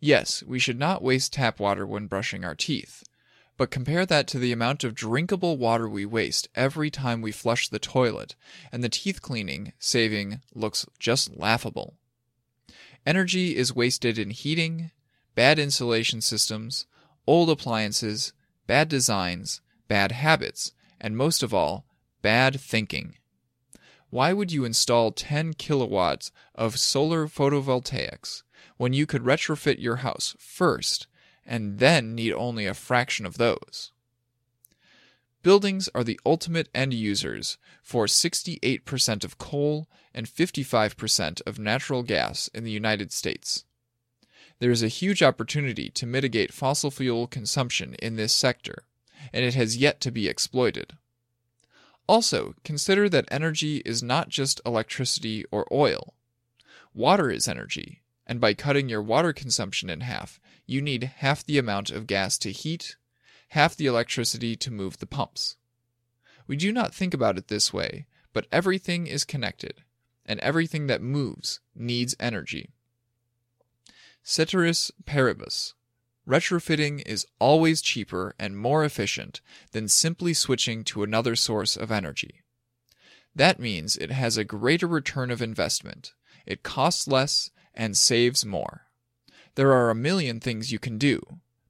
Yes, 0.00 0.42
we 0.42 0.58
should 0.58 0.78
not 0.78 1.02
waste 1.02 1.32
tap 1.32 1.58
water 1.58 1.86
when 1.86 2.06
brushing 2.06 2.44
our 2.44 2.54
teeth, 2.54 3.04
but 3.56 3.70
compare 3.70 4.04
that 4.04 4.26
to 4.28 4.38
the 4.38 4.52
amount 4.52 4.84
of 4.84 4.94
drinkable 4.94 5.56
water 5.56 5.88
we 5.88 6.04
waste 6.04 6.48
every 6.54 6.90
time 6.90 7.22
we 7.22 7.32
flush 7.32 7.68
the 7.68 7.78
toilet, 7.78 8.34
and 8.72 8.82
the 8.82 8.88
teeth 8.88 9.22
cleaning 9.22 9.72
saving 9.78 10.40
looks 10.54 10.86
just 10.98 11.36
laughable. 11.36 11.94
Energy 13.06 13.56
is 13.56 13.74
wasted 13.74 14.18
in 14.18 14.30
heating, 14.30 14.90
bad 15.34 15.58
insulation 15.58 16.20
systems, 16.20 16.86
old 17.26 17.48
appliances, 17.50 18.32
bad 18.66 18.88
designs, 18.88 19.60
bad 19.88 20.12
habits, 20.12 20.72
and 21.00 21.16
most 21.16 21.42
of 21.42 21.52
all, 21.52 21.84
bad 22.24 22.58
thinking. 22.58 23.16
Why 24.08 24.32
would 24.32 24.50
you 24.50 24.64
install 24.64 25.12
10 25.12 25.52
kilowatts 25.54 26.32
of 26.54 26.78
solar 26.78 27.26
photovoltaics 27.26 28.42
when 28.78 28.94
you 28.94 29.04
could 29.04 29.24
retrofit 29.24 29.78
your 29.78 29.96
house 29.96 30.34
first 30.38 31.06
and 31.44 31.80
then 31.80 32.14
need 32.14 32.32
only 32.32 32.64
a 32.64 32.72
fraction 32.72 33.26
of 33.26 33.36
those? 33.36 33.92
Buildings 35.42 35.90
are 35.94 36.02
the 36.02 36.18
ultimate 36.24 36.70
end 36.74 36.94
users 36.94 37.58
for 37.82 38.06
68% 38.06 39.22
of 39.22 39.36
coal 39.36 39.86
and 40.14 40.26
55% 40.26 41.42
of 41.46 41.58
natural 41.58 42.02
gas 42.02 42.48
in 42.54 42.64
the 42.64 42.70
United 42.70 43.12
States. 43.12 43.66
There 44.60 44.70
is 44.70 44.82
a 44.82 44.88
huge 44.88 45.22
opportunity 45.22 45.90
to 45.90 46.06
mitigate 46.06 46.54
fossil 46.54 46.90
fuel 46.90 47.26
consumption 47.26 47.92
in 48.00 48.16
this 48.16 48.32
sector, 48.32 48.84
and 49.30 49.44
it 49.44 49.52
has 49.52 49.76
yet 49.76 50.00
to 50.00 50.10
be 50.10 50.26
exploited. 50.26 50.94
Also, 52.06 52.54
consider 52.64 53.08
that 53.08 53.28
energy 53.30 53.78
is 53.78 54.02
not 54.02 54.28
just 54.28 54.60
electricity 54.66 55.44
or 55.50 55.66
oil. 55.72 56.14
Water 56.92 57.30
is 57.30 57.48
energy, 57.48 58.02
and 58.26 58.40
by 58.40 58.54
cutting 58.54 58.88
your 58.88 59.02
water 59.02 59.32
consumption 59.32 59.88
in 59.88 60.00
half, 60.00 60.38
you 60.66 60.82
need 60.82 61.04
half 61.18 61.44
the 61.44 61.58
amount 61.58 61.90
of 61.90 62.06
gas 62.06 62.38
to 62.38 62.52
heat, 62.52 62.96
half 63.48 63.76
the 63.76 63.86
electricity 63.86 64.54
to 64.56 64.70
move 64.70 64.98
the 64.98 65.06
pumps. 65.06 65.56
We 66.46 66.56
do 66.56 66.72
not 66.72 66.94
think 66.94 67.14
about 67.14 67.38
it 67.38 67.48
this 67.48 67.72
way, 67.72 68.06
but 68.32 68.46
everything 68.52 69.06
is 69.06 69.24
connected, 69.24 69.82
and 70.26 70.40
everything 70.40 70.86
that 70.88 71.00
moves 71.00 71.60
needs 71.74 72.14
energy. 72.20 72.70
Ceteris 74.22 74.90
paribus. 75.06 75.74
Retrofitting 76.26 77.02
is 77.06 77.26
always 77.38 77.82
cheaper 77.82 78.34
and 78.38 78.56
more 78.56 78.84
efficient 78.84 79.40
than 79.72 79.88
simply 79.88 80.32
switching 80.32 80.82
to 80.84 81.02
another 81.02 81.36
source 81.36 81.76
of 81.76 81.92
energy. 81.92 82.42
That 83.34 83.60
means 83.60 83.96
it 83.96 84.10
has 84.10 84.36
a 84.36 84.44
greater 84.44 84.86
return 84.86 85.30
of 85.30 85.42
investment, 85.42 86.14
it 86.46 86.62
costs 86.62 87.06
less, 87.06 87.50
and 87.74 87.96
saves 87.96 88.44
more. 88.44 88.86
There 89.56 89.72
are 89.72 89.90
a 89.90 89.94
million 89.94 90.40
things 90.40 90.72
you 90.72 90.78
can 90.78 90.98
do, 90.98 91.20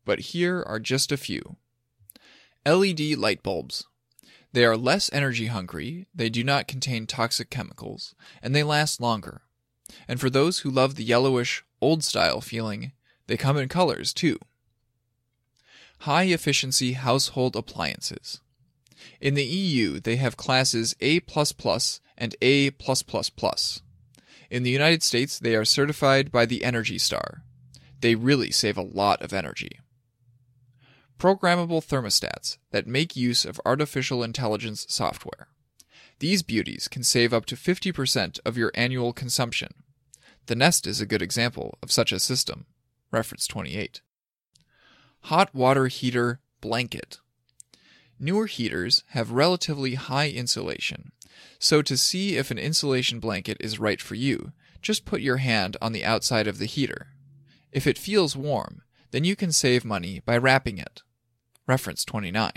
but 0.05 0.21
here 0.21 0.63
are 0.63 0.79
just 0.79 1.11
a 1.11 1.17
few. 1.17 1.57
LED 2.65 3.17
light 3.17 3.43
bulbs. 3.43 3.87
They 4.53 4.65
are 4.65 4.77
less 4.77 5.11
energy 5.13 5.47
hungry, 5.47 6.07
they 6.15 6.31
do 6.31 6.45
not 6.45 6.69
contain 6.69 7.07
toxic 7.07 7.51
chemicals, 7.51 8.15
and 8.41 8.55
they 8.55 8.63
last 8.63 9.01
longer. 9.01 9.43
And 10.07 10.21
for 10.21 10.31
those 10.31 10.61
who 10.61 10.71
love 10.71 10.95
the 10.95 11.05
yellowish, 11.05 11.65
old 11.81 12.05
style 12.05 12.41
feeling, 12.41 12.93
they 13.27 13.37
come 13.37 13.57
in 13.57 13.69
colors 13.69 14.13
too. 14.13 14.39
High 16.01 16.25
efficiency 16.25 16.93
household 16.93 17.57
appliances. 17.57 18.41
In 19.21 19.35
the 19.35 19.45
EU, 19.45 20.01
they 20.01 20.17
have 20.17 20.37
classes 20.37 20.95
A 21.01 21.21
and 22.17 22.37
A. 22.43 22.71
In 24.51 24.63
the 24.63 24.71
United 24.71 25.03
States, 25.03 25.39
they 25.39 25.55
are 25.57 25.65
certified 25.65 26.31
by 26.31 26.47
the 26.47 26.65
Energy 26.65 26.99
Star. 26.99 27.43
They 28.01 28.15
really 28.15 28.51
save 28.51 28.77
a 28.77 28.83
lot 28.83 29.23
of 29.23 29.33
energy. 29.33 29.81
Programmable 31.19 31.83
thermostats 31.83 32.59
that 32.71 32.87
make 32.87 33.17
use 33.17 33.45
of 33.45 33.61
artificial 33.65 34.23
intelligence 34.23 34.85
software. 34.89 35.49
These 36.19 36.43
beauties 36.43 36.89
can 36.89 37.03
save 37.03 37.33
up 37.33 37.47
to 37.47 37.57
50% 37.57 38.39
of 38.45 38.57
your 38.57 38.73
annual 38.75 39.13
consumption. 39.13 39.73
The 40.47 40.55
Nest 40.55 40.87
is 40.87 41.01
a 41.01 41.07
good 41.07 41.23
example 41.23 41.79
of 41.83 41.91
such 41.91 42.13
a 42.13 42.21
system. 42.21 42.67
Reference 43.15 43.47
28. 43.47 44.01
Hot 45.23 45.55
water 45.55 45.87
heater 45.87 46.41
blanket. 46.61 47.21
Newer 48.19 48.47
heaters 48.47 49.05
have 49.11 49.31
relatively 49.31 49.95
high 49.95 50.29
insulation, 50.29 51.13
so 51.61 51.81
to 51.81 51.97
see 51.97 52.37
if 52.37 52.51
an 52.51 52.59
insulation 52.59 53.21
blanket 53.21 53.57
is 53.61 53.79
right 53.79 54.01
for 54.01 54.17
you, 54.17 54.51
just 54.83 55.05
put 55.05 55.21
your 55.21 55.37
hand 55.37 55.77
on 55.81 55.93
the 55.93 56.05
outside 56.05 56.49
of 56.49 56.59
the 56.59 56.67
heater. 56.67 57.07
If 57.71 57.87
it 57.87 57.99
feels 57.99 58.37
warm, 58.37 58.83
then 59.13 59.23
you 59.23 59.37
can 59.37 59.53
save 59.53 59.85
money 59.85 60.21
by 60.25 60.37
wrapping 60.37 60.79
it. 60.79 61.03
Reference 61.69 62.05
29. 62.05 62.51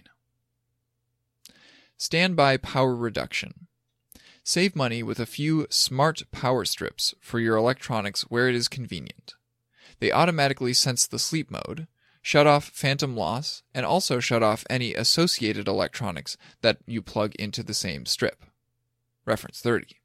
Standby 1.97 2.57
power 2.57 2.95
reduction. 2.95 3.67
Save 4.43 4.75
money 4.75 5.03
with 5.03 5.19
a 5.19 5.27
few 5.27 5.67
smart 5.69 6.23
power 6.31 6.65
strips 6.65 7.13
for 7.21 7.39
your 7.39 7.57
electronics 7.57 8.23
where 8.23 8.49
it 8.49 8.55
is 8.55 8.67
convenient. 8.67 9.35
They 9.99 10.11
automatically 10.11 10.73
sense 10.73 11.07
the 11.07 11.19
sleep 11.19 11.49
mode, 11.49 11.87
shut 12.21 12.45
off 12.45 12.69
phantom 12.69 13.15
loss, 13.15 13.63
and 13.73 13.85
also 13.85 14.19
shut 14.19 14.43
off 14.43 14.65
any 14.69 14.93
associated 14.93 15.67
electronics 15.67 16.37
that 16.61 16.77
you 16.85 17.01
plug 17.01 17.33
into 17.35 17.63
the 17.63 17.73
same 17.73 18.05
strip. 18.05 18.43
Reference 19.25 19.61
30. 19.61 19.97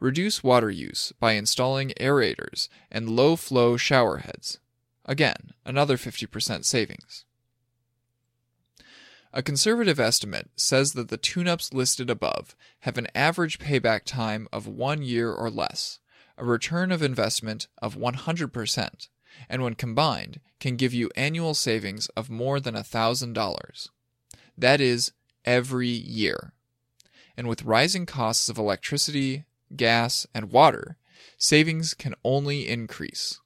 Reduce 0.00 0.42
water 0.42 0.70
use 0.70 1.12
by 1.18 1.32
installing 1.32 1.92
aerators 2.00 2.68
and 2.90 3.10
low 3.10 3.36
flow 3.36 3.76
shower 3.76 4.18
heads. 4.18 4.58
Again, 5.04 5.52
another 5.64 5.96
50% 5.96 6.64
savings. 6.64 7.24
A 9.32 9.42
conservative 9.42 9.98
estimate 9.98 10.50
says 10.54 10.92
that 10.92 11.08
the 11.08 11.16
tune 11.16 11.48
ups 11.48 11.72
listed 11.72 12.08
above 12.08 12.54
have 12.80 12.96
an 12.96 13.08
average 13.14 13.58
payback 13.58 14.04
time 14.04 14.46
of 14.52 14.68
one 14.68 15.02
year 15.02 15.32
or 15.32 15.50
less, 15.50 15.98
a 16.36 16.44
return 16.44 16.90
of 16.90 17.02
investment 17.02 17.68
of 17.80 17.96
100%, 17.96 19.08
and 19.48 19.62
when 19.62 19.74
combined, 19.74 20.40
can 20.60 20.76
give 20.76 20.94
you 20.94 21.10
annual 21.16 21.54
savings 21.54 22.08
of 22.16 22.30
more 22.30 22.60
than 22.60 22.74
$1,000. 22.74 23.88
That 24.56 24.80
is, 24.80 25.12
every 25.44 25.88
year. 25.88 26.52
And 27.36 27.48
with 27.48 27.64
rising 27.64 28.06
costs 28.06 28.48
of 28.48 28.58
electricity, 28.58 29.44
gas, 29.74 30.26
and 30.34 30.50
water, 30.50 30.96
savings 31.36 31.94
can 31.94 32.14
only 32.24 32.68
increase. 32.68 33.40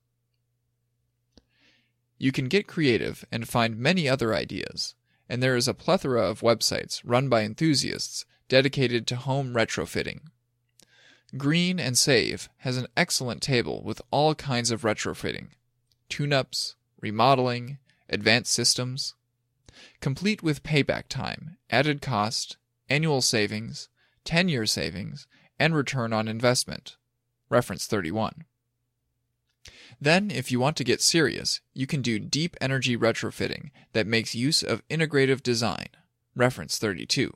You 2.18 2.32
can 2.32 2.48
get 2.48 2.66
creative 2.66 3.24
and 3.30 3.48
find 3.48 3.78
many 3.78 4.08
other 4.08 4.34
ideas, 4.34 4.94
and 5.28 5.42
there 5.42 5.56
is 5.56 5.68
a 5.68 5.74
plethora 5.74 6.22
of 6.22 6.40
websites 6.40 7.00
run 7.04 7.28
by 7.28 7.42
enthusiasts 7.42 8.24
dedicated 8.48 9.06
to 9.06 9.16
home 9.16 9.54
retrofitting. 9.54 10.20
Green 11.36 11.78
and 11.78 11.98
Save 11.98 12.48
has 12.58 12.78
an 12.78 12.86
excellent 12.96 13.42
table 13.42 13.82
with 13.82 14.00
all 14.10 14.34
kinds 14.34 14.70
of 14.70 14.82
retrofitting 14.82 15.48
tune 16.08 16.32
ups, 16.32 16.74
remodeling, 17.02 17.76
advanced 18.08 18.50
systems, 18.50 19.14
complete 20.00 20.42
with 20.42 20.62
payback 20.62 21.04
time, 21.08 21.58
added 21.68 22.00
cost, 22.00 22.56
annual 22.88 23.20
savings, 23.20 23.90
10 24.24 24.48
year 24.48 24.64
savings, 24.64 25.26
and 25.58 25.74
return 25.74 26.14
on 26.14 26.28
investment. 26.28 26.96
Reference 27.50 27.86
31. 27.86 28.44
Then, 30.00 30.30
if 30.30 30.50
you 30.50 30.60
want 30.60 30.76
to 30.76 30.84
get 30.84 31.02
serious, 31.02 31.60
you 31.74 31.86
can 31.86 32.02
do 32.02 32.18
deep 32.18 32.56
energy 32.60 32.96
retrofitting 32.96 33.70
that 33.92 34.06
makes 34.06 34.34
use 34.34 34.62
of 34.62 34.86
integrative 34.88 35.42
design. 35.42 35.88
Reference 36.34 36.78
32. 36.78 37.34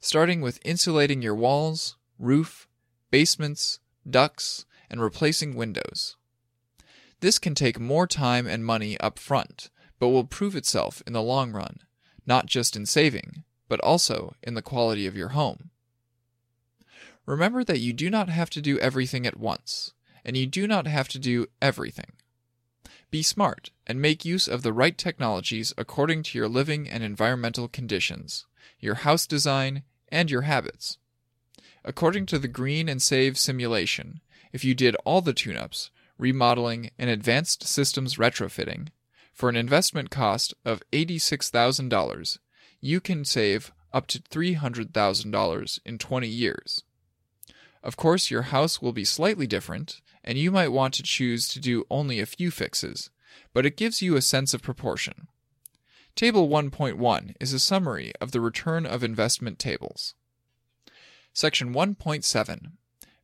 Starting 0.00 0.40
with 0.40 0.60
insulating 0.64 1.22
your 1.22 1.34
walls, 1.34 1.96
roof, 2.18 2.65
basements, 3.10 3.80
ducts, 4.08 4.64
and 4.90 5.00
replacing 5.00 5.54
windows. 5.54 6.16
This 7.20 7.38
can 7.38 7.54
take 7.54 7.80
more 7.80 8.06
time 8.06 8.46
and 8.46 8.64
money 8.64 8.98
up 9.00 9.18
front, 9.18 9.70
but 9.98 10.08
will 10.08 10.24
prove 10.24 10.54
itself 10.54 11.02
in 11.06 11.12
the 11.12 11.22
long 11.22 11.52
run, 11.52 11.78
not 12.26 12.46
just 12.46 12.76
in 12.76 12.86
saving, 12.86 13.44
but 13.68 13.80
also 13.80 14.34
in 14.42 14.54
the 14.54 14.62
quality 14.62 15.06
of 15.06 15.16
your 15.16 15.30
home. 15.30 15.70
Remember 17.24 17.64
that 17.64 17.80
you 17.80 17.92
do 17.92 18.10
not 18.10 18.28
have 18.28 18.50
to 18.50 18.60
do 18.60 18.78
everything 18.78 19.26
at 19.26 19.38
once, 19.38 19.94
and 20.24 20.36
you 20.36 20.46
do 20.46 20.66
not 20.66 20.86
have 20.86 21.08
to 21.08 21.18
do 21.18 21.46
everything. 21.60 22.12
Be 23.10 23.22
smart 23.22 23.70
and 23.86 24.00
make 24.00 24.24
use 24.24 24.46
of 24.46 24.62
the 24.62 24.72
right 24.72 24.96
technologies 24.96 25.72
according 25.78 26.22
to 26.24 26.38
your 26.38 26.48
living 26.48 26.88
and 26.88 27.02
environmental 27.02 27.68
conditions, 27.68 28.46
your 28.78 28.96
house 28.96 29.26
design, 29.26 29.82
and 30.08 30.30
your 30.30 30.42
habits. 30.42 30.98
According 31.88 32.26
to 32.26 32.40
the 32.40 32.48
Green 32.48 32.88
and 32.88 33.00
Save 33.00 33.38
simulation, 33.38 34.20
if 34.52 34.64
you 34.64 34.74
did 34.74 34.96
all 35.04 35.20
the 35.20 35.32
tune 35.32 35.56
ups, 35.56 35.92
remodeling, 36.18 36.90
and 36.98 37.08
advanced 37.08 37.64
systems 37.64 38.16
retrofitting, 38.16 38.88
for 39.32 39.48
an 39.48 39.54
investment 39.54 40.10
cost 40.10 40.52
of 40.64 40.82
$86,000, 40.92 42.38
you 42.80 43.00
can 43.00 43.24
save 43.24 43.72
up 43.92 44.08
to 44.08 44.18
$300,000 44.18 45.78
in 45.86 45.98
20 45.98 46.26
years. 46.26 46.82
Of 47.84 47.96
course, 47.96 48.32
your 48.32 48.42
house 48.42 48.82
will 48.82 48.92
be 48.92 49.04
slightly 49.04 49.46
different, 49.46 50.00
and 50.24 50.36
you 50.36 50.50
might 50.50 50.72
want 50.72 50.92
to 50.94 51.04
choose 51.04 51.46
to 51.48 51.60
do 51.60 51.86
only 51.88 52.18
a 52.18 52.26
few 52.26 52.50
fixes, 52.50 53.10
but 53.52 53.64
it 53.64 53.76
gives 53.76 54.02
you 54.02 54.16
a 54.16 54.22
sense 54.22 54.52
of 54.52 54.62
proportion. 54.62 55.28
Table 56.16 56.48
1.1 56.48 57.34
is 57.38 57.52
a 57.52 57.60
summary 57.60 58.12
of 58.20 58.32
the 58.32 58.40
return 58.40 58.86
of 58.86 59.04
investment 59.04 59.60
tables. 59.60 60.14
Section 61.36 61.74
1.7 61.74 62.70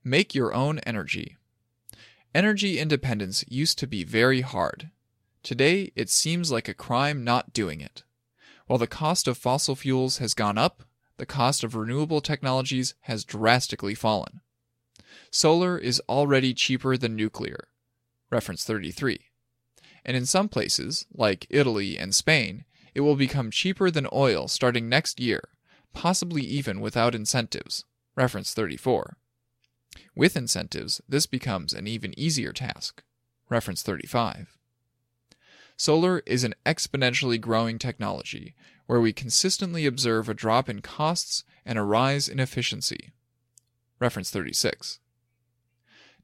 Make 0.04 0.34
your 0.34 0.52
own 0.52 0.80
energy. 0.80 1.38
Energy 2.34 2.78
independence 2.78 3.42
used 3.48 3.78
to 3.78 3.86
be 3.86 4.04
very 4.04 4.42
hard. 4.42 4.90
Today, 5.42 5.92
it 5.96 6.10
seems 6.10 6.52
like 6.52 6.68
a 6.68 6.74
crime 6.74 7.24
not 7.24 7.54
doing 7.54 7.80
it. 7.80 8.02
While 8.66 8.78
the 8.78 8.86
cost 8.86 9.26
of 9.26 9.38
fossil 9.38 9.74
fuels 9.74 10.18
has 10.18 10.34
gone 10.34 10.58
up, 10.58 10.82
the 11.16 11.24
cost 11.24 11.64
of 11.64 11.74
renewable 11.74 12.20
technologies 12.20 12.94
has 13.04 13.24
drastically 13.24 13.94
fallen. 13.94 14.42
Solar 15.30 15.78
is 15.78 16.02
already 16.06 16.52
cheaper 16.52 16.98
than 16.98 17.16
nuclear. 17.16 17.68
Reference 18.30 18.62
33. 18.62 19.20
And 20.04 20.18
in 20.18 20.26
some 20.26 20.50
places, 20.50 21.06
like 21.14 21.46
Italy 21.48 21.96
and 21.96 22.14
Spain, 22.14 22.66
It 22.94 23.00
will 23.00 23.16
become 23.16 23.50
cheaper 23.50 23.90
than 23.90 24.06
oil 24.12 24.48
starting 24.48 24.86
next 24.86 25.18
year, 25.18 25.40
possibly 25.94 26.42
even 26.42 26.82
without 26.82 27.14
incentives. 27.14 27.86
Reference 28.14 28.52
34. 28.52 29.16
With 30.14 30.36
incentives, 30.36 31.00
this 31.08 31.26
becomes 31.26 31.72
an 31.72 31.86
even 31.86 32.18
easier 32.18 32.52
task. 32.52 33.02
Reference 33.48 33.82
35. 33.82 34.58
Solar 35.76 36.22
is 36.26 36.44
an 36.44 36.54
exponentially 36.66 37.40
growing 37.40 37.78
technology 37.78 38.54
where 38.86 39.00
we 39.00 39.12
consistently 39.12 39.86
observe 39.86 40.28
a 40.28 40.34
drop 40.34 40.68
in 40.68 40.82
costs 40.82 41.44
and 41.64 41.78
a 41.78 41.82
rise 41.82 42.28
in 42.28 42.38
efficiency. 42.38 43.12
Reference 43.98 44.30
36. 44.30 45.00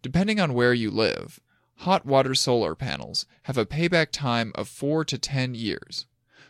Depending 0.03 0.39
on 0.39 0.55
where 0.55 0.75
you 0.75 0.91
live, 0.91 1.41
hot 1.77 2.05
water 2.05 2.35
solar 2.35 2.75
panels 2.75 3.25
have 3.45 3.57
a 3.57 3.67
payback 3.67 4.09
time 4.13 4.53
of 4.55 4.69
4 4.69 5.05
to 5.07 5.19
10 5.19 5.55
years, 5.55 6.07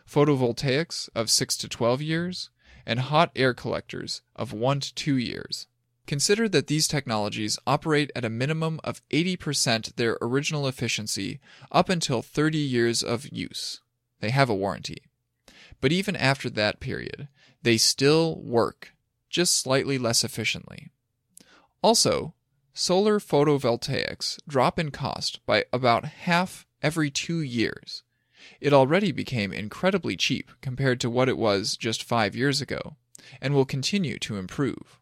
photovoltaics 0.07 1.07
of 1.15 1.29
6 1.29 1.57
to 1.57 1.69
12 1.69 2.01
years, 2.01 2.49
and 2.85 2.99
hot 2.99 3.31
air 3.35 3.53
collectors 3.53 4.21
of 4.35 4.53
1 4.53 4.79
to 4.79 4.93
2 4.95 5.17
years. 5.17 5.67
Consider 6.07 6.49
that 6.49 6.67
these 6.67 6.87
technologies 6.87 7.59
operate 7.67 8.11
at 8.15 8.25
a 8.25 8.29
minimum 8.29 8.79
of 8.83 9.01
80% 9.11 9.95
their 9.95 10.17
original 10.21 10.67
efficiency 10.67 11.39
up 11.71 11.87
until 11.87 12.23
30 12.23 12.57
years 12.57 13.03
of 13.03 13.31
use. 13.31 13.81
They 14.19 14.31
have 14.31 14.49
a 14.49 14.55
warranty. 14.55 15.03
But 15.81 15.91
even 15.91 16.15
after 16.15 16.49
that 16.49 16.79
period, 16.79 17.27
they 17.61 17.77
still 17.77 18.41
work, 18.41 18.93
just 19.29 19.55
slightly 19.57 19.97
less 19.97 20.23
efficiently. 20.23 20.89
Also, 21.83 22.33
solar 22.73 23.19
photovoltaics 23.19 24.39
drop 24.47 24.79
in 24.79 24.89
cost 24.89 25.45
by 25.45 25.65
about 25.71 26.05
half 26.05 26.65
every 26.81 27.11
two 27.11 27.41
years. 27.41 28.03
It 28.59 28.73
already 28.73 29.11
became 29.11 29.51
incredibly 29.51 30.15
cheap 30.15 30.51
compared 30.61 30.99
to 31.01 31.09
what 31.09 31.29
it 31.29 31.37
was 31.37 31.77
just 31.77 32.03
five 32.03 32.35
years 32.35 32.61
ago, 32.61 32.95
and 33.41 33.53
will 33.53 33.65
continue 33.65 34.17
to 34.19 34.37
improve. 34.37 34.99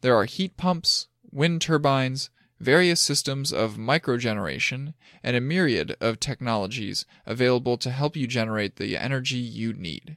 There 0.00 0.16
are 0.16 0.24
heat 0.24 0.56
pumps, 0.56 1.08
wind 1.30 1.62
turbines, 1.62 2.30
various 2.58 3.00
systems 3.00 3.52
of 3.52 3.76
microgeneration, 3.76 4.94
and 5.22 5.36
a 5.36 5.40
myriad 5.40 5.96
of 6.00 6.20
technologies 6.20 7.04
available 7.26 7.76
to 7.78 7.90
help 7.90 8.16
you 8.16 8.26
generate 8.26 8.76
the 8.76 8.96
energy 8.96 9.38
you 9.38 9.72
need. 9.72 10.16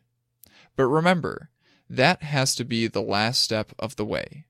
But 0.76 0.86
remember, 0.88 1.50
that 1.90 2.24
has 2.24 2.56
to 2.56 2.66
be 2.66 2.88
the 2.88 3.02
last 3.02 3.42
step 3.42 3.74
of 3.80 3.96
the 3.96 4.06
way. 4.06 4.46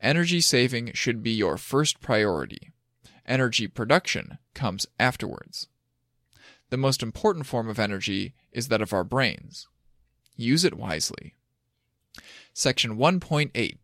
Energy 0.00 0.40
saving 0.40 0.92
should 0.92 1.22
be 1.22 1.30
your 1.30 1.56
first 1.56 2.00
priority. 2.00 2.70
Energy 3.26 3.66
production 3.66 4.38
comes 4.54 4.86
afterwards. 5.00 5.68
The 6.70 6.76
most 6.76 7.02
important 7.02 7.46
form 7.46 7.68
of 7.68 7.78
energy 7.78 8.34
is 8.50 8.68
that 8.68 8.82
of 8.82 8.92
our 8.92 9.04
brains. 9.04 9.68
Use 10.36 10.64
it 10.64 10.74
wisely. 10.74 11.34
Section 12.52 12.96
1.8 12.96 13.76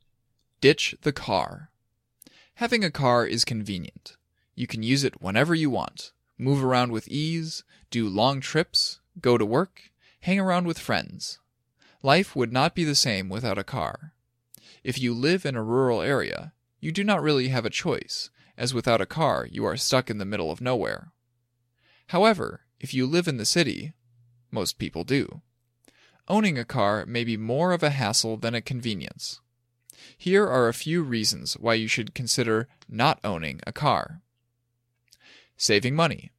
Ditch 0.60 0.94
the 1.02 1.12
car. 1.12 1.70
Having 2.54 2.84
a 2.84 2.90
car 2.90 3.26
is 3.26 3.44
convenient. 3.44 4.16
You 4.54 4.66
can 4.66 4.82
use 4.82 5.04
it 5.04 5.22
whenever 5.22 5.54
you 5.54 5.70
want, 5.70 6.12
move 6.38 6.62
around 6.62 6.92
with 6.92 7.08
ease, 7.08 7.64
do 7.90 8.08
long 8.08 8.40
trips, 8.40 9.00
go 9.20 9.38
to 9.38 9.46
work, 9.46 9.90
hang 10.20 10.38
around 10.38 10.66
with 10.66 10.78
friends. 10.78 11.38
Life 12.02 12.34
would 12.34 12.52
not 12.52 12.74
be 12.74 12.84
the 12.84 12.94
same 12.94 13.28
without 13.28 13.58
a 13.58 13.64
car. 13.64 14.12
If 14.82 15.00
you 15.00 15.14
live 15.14 15.46
in 15.46 15.54
a 15.54 15.62
rural 15.62 16.00
area, 16.00 16.52
you 16.80 16.90
do 16.90 17.04
not 17.04 17.22
really 17.22 17.48
have 17.48 17.64
a 17.64 17.70
choice, 17.70 18.30
as 18.58 18.74
without 18.74 19.00
a 19.00 19.06
car 19.06 19.46
you 19.50 19.64
are 19.64 19.76
stuck 19.76 20.10
in 20.10 20.18
the 20.18 20.24
middle 20.24 20.50
of 20.50 20.60
nowhere. 20.60 21.12
However, 22.08 22.61
if 22.82 22.92
you 22.92 23.06
live 23.06 23.28
in 23.28 23.36
the 23.36 23.46
city, 23.46 23.92
most 24.50 24.76
people 24.76 25.04
do, 25.04 25.40
owning 26.26 26.58
a 26.58 26.64
car 26.64 27.06
may 27.06 27.22
be 27.22 27.36
more 27.36 27.72
of 27.72 27.82
a 27.82 27.90
hassle 27.90 28.36
than 28.36 28.56
a 28.56 28.60
convenience. 28.60 29.40
Here 30.18 30.44
are 30.44 30.68
a 30.68 30.74
few 30.74 31.04
reasons 31.04 31.54
why 31.54 31.74
you 31.74 31.86
should 31.86 32.12
consider 32.12 32.68
not 32.88 33.20
owning 33.22 33.60
a 33.66 33.72
car. 33.72 34.20
Saving 35.56 35.94
money. 35.94 36.32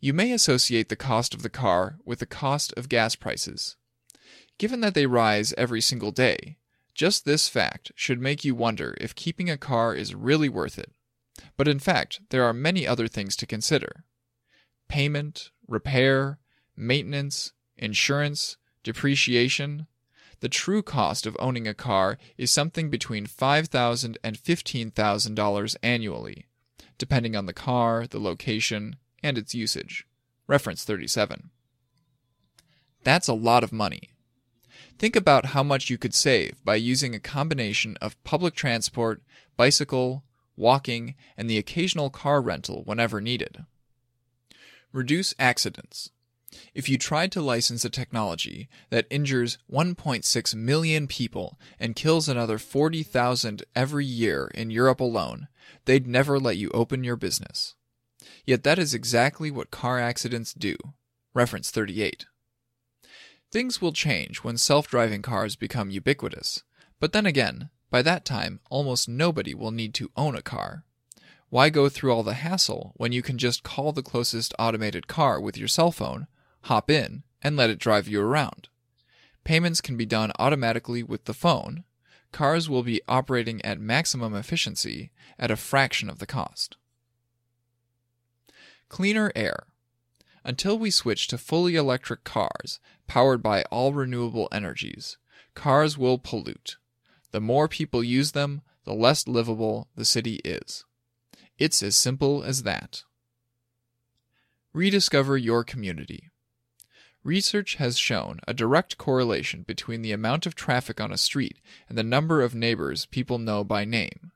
You 0.00 0.12
may 0.12 0.32
associate 0.32 0.88
the 0.88 0.96
cost 0.96 1.32
of 1.32 1.42
the 1.42 1.48
car 1.48 1.96
with 2.04 2.18
the 2.18 2.26
cost 2.26 2.74
of 2.76 2.88
gas 2.88 3.14
prices. 3.14 3.76
Given 4.58 4.80
that 4.80 4.94
they 4.94 5.06
rise 5.06 5.54
every 5.56 5.80
single 5.80 6.10
day, 6.10 6.56
just 6.92 7.24
this 7.24 7.48
fact 7.48 7.92
should 7.94 8.20
make 8.20 8.44
you 8.44 8.56
wonder 8.56 8.96
if 9.00 9.14
keeping 9.14 9.48
a 9.48 9.56
car 9.56 9.94
is 9.94 10.12
really 10.12 10.48
worth 10.48 10.76
it. 10.76 10.90
But 11.56 11.68
in 11.68 11.78
fact, 11.78 12.20
there 12.30 12.44
are 12.44 12.52
many 12.52 12.84
other 12.84 13.06
things 13.06 13.36
to 13.36 13.46
consider 13.46 14.04
payment, 14.92 15.50
repair, 15.66 16.38
maintenance, 16.76 17.54
insurance, 17.78 18.58
depreciation, 18.82 19.86
the 20.40 20.50
true 20.50 20.82
cost 20.82 21.24
of 21.24 21.34
owning 21.40 21.66
a 21.66 21.72
car 21.72 22.18
is 22.36 22.50
something 22.50 22.90
between 22.90 23.26
$5,000 23.26 24.18
and 24.22 24.36
$15,000 24.36 25.76
annually, 25.82 26.44
depending 26.98 27.34
on 27.34 27.46
the 27.46 27.54
car, 27.54 28.06
the 28.06 28.20
location, 28.20 28.96
and 29.22 29.38
its 29.38 29.54
usage. 29.54 30.06
Reference 30.46 30.84
37. 30.84 31.48
That's 33.02 33.28
a 33.28 33.32
lot 33.32 33.64
of 33.64 33.72
money. 33.72 34.10
Think 34.98 35.16
about 35.16 35.46
how 35.46 35.62
much 35.62 35.88
you 35.88 35.96
could 35.96 36.12
save 36.12 36.62
by 36.66 36.74
using 36.74 37.14
a 37.14 37.18
combination 37.18 37.96
of 38.02 38.22
public 38.24 38.54
transport, 38.54 39.22
bicycle, 39.56 40.22
walking, 40.54 41.14
and 41.34 41.48
the 41.48 41.56
occasional 41.56 42.10
car 42.10 42.42
rental 42.42 42.82
whenever 42.84 43.22
needed. 43.22 43.64
Reduce 44.92 45.34
accidents. 45.38 46.10
If 46.74 46.88
you 46.88 46.98
tried 46.98 47.32
to 47.32 47.40
license 47.40 47.84
a 47.84 47.90
technology 47.90 48.68
that 48.90 49.06
injures 49.10 49.56
1.6 49.70 50.54
million 50.54 51.06
people 51.06 51.58
and 51.80 51.96
kills 51.96 52.28
another 52.28 52.58
40,000 52.58 53.64
every 53.74 54.04
year 54.04 54.50
in 54.54 54.70
Europe 54.70 55.00
alone, 55.00 55.48
they'd 55.86 56.06
never 56.06 56.38
let 56.38 56.58
you 56.58 56.70
open 56.74 57.04
your 57.04 57.16
business. 57.16 57.74
Yet 58.44 58.64
that 58.64 58.78
is 58.78 58.92
exactly 58.92 59.50
what 59.50 59.70
car 59.70 59.98
accidents 59.98 60.52
do. 60.52 60.76
Reference 61.32 61.70
38. 61.70 62.26
Things 63.50 63.80
will 63.80 63.92
change 63.92 64.38
when 64.38 64.56
self 64.56 64.88
driving 64.88 65.22
cars 65.22 65.56
become 65.56 65.90
ubiquitous, 65.90 66.64
but 67.00 67.12
then 67.12 67.26
again, 67.26 67.70
by 67.90 68.02
that 68.02 68.24
time, 68.24 68.60
almost 68.70 69.08
nobody 69.08 69.54
will 69.54 69.70
need 69.70 69.94
to 69.94 70.10
own 70.16 70.34
a 70.34 70.42
car. 70.42 70.84
Why 71.52 71.68
go 71.68 71.90
through 71.90 72.14
all 72.14 72.22
the 72.22 72.32
hassle 72.32 72.94
when 72.96 73.12
you 73.12 73.20
can 73.20 73.36
just 73.36 73.62
call 73.62 73.92
the 73.92 74.02
closest 74.02 74.54
automated 74.58 75.06
car 75.06 75.38
with 75.38 75.58
your 75.58 75.68
cell 75.68 75.92
phone 75.92 76.26
hop 76.62 76.90
in, 76.90 77.24
and 77.42 77.58
let 77.58 77.68
it 77.68 77.78
drive 77.78 78.08
you 78.08 78.22
around. 78.22 78.70
Payments 79.44 79.82
can 79.82 79.98
be 79.98 80.06
done 80.06 80.32
automatically 80.38 81.02
with 81.02 81.26
the 81.26 81.34
phone. 81.34 81.84
Cars 82.32 82.70
will 82.70 82.82
be 82.82 83.02
operating 83.06 83.62
at 83.66 83.78
maximum 83.78 84.34
efficiency 84.34 85.10
at 85.38 85.50
a 85.50 85.56
fraction 85.56 86.08
of 86.08 86.20
the 86.20 86.26
cost. 86.26 86.78
Cleaner 88.88 89.30
air. 89.36 89.66
Until 90.44 90.78
we 90.78 90.90
switch 90.90 91.26
to 91.26 91.36
fully 91.36 91.76
electric 91.76 92.24
cars 92.24 92.80
powered 93.06 93.42
by 93.42 93.64
all 93.64 93.92
renewable 93.92 94.48
energies, 94.50 95.18
cars 95.54 95.98
will 95.98 96.16
pollute. 96.16 96.78
The 97.30 97.42
more 97.42 97.68
people 97.68 98.02
use 98.02 98.32
them, 98.32 98.62
the 98.84 98.94
less 98.94 99.28
livable 99.28 99.88
the 99.96 100.06
city 100.06 100.36
is. 100.46 100.86
It's 101.62 101.80
as 101.80 101.94
simple 101.94 102.42
as 102.42 102.64
that. 102.64 103.04
Rediscover 104.72 105.36
your 105.36 105.62
community. 105.62 106.28
Research 107.22 107.76
has 107.76 107.96
shown 107.96 108.40
a 108.48 108.52
direct 108.52 108.98
correlation 108.98 109.62
between 109.62 110.02
the 110.02 110.10
amount 110.10 110.44
of 110.44 110.56
traffic 110.56 111.00
on 111.00 111.12
a 111.12 111.16
street 111.16 111.60
and 111.88 111.96
the 111.96 112.02
number 112.02 112.42
of 112.42 112.52
neighbors 112.52 113.06
people 113.06 113.38
know 113.38 113.62
by 113.62 113.84
name. 113.84 114.32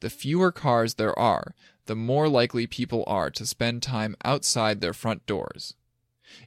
The 0.00 0.08
fewer 0.08 0.50
cars 0.50 0.94
there 0.94 1.16
are, 1.18 1.54
the 1.84 1.94
more 1.94 2.26
likely 2.26 2.66
people 2.66 3.04
are 3.06 3.28
to 3.32 3.44
spend 3.44 3.82
time 3.82 4.16
outside 4.24 4.80
their 4.80 4.94
front 4.94 5.26
doors. 5.26 5.74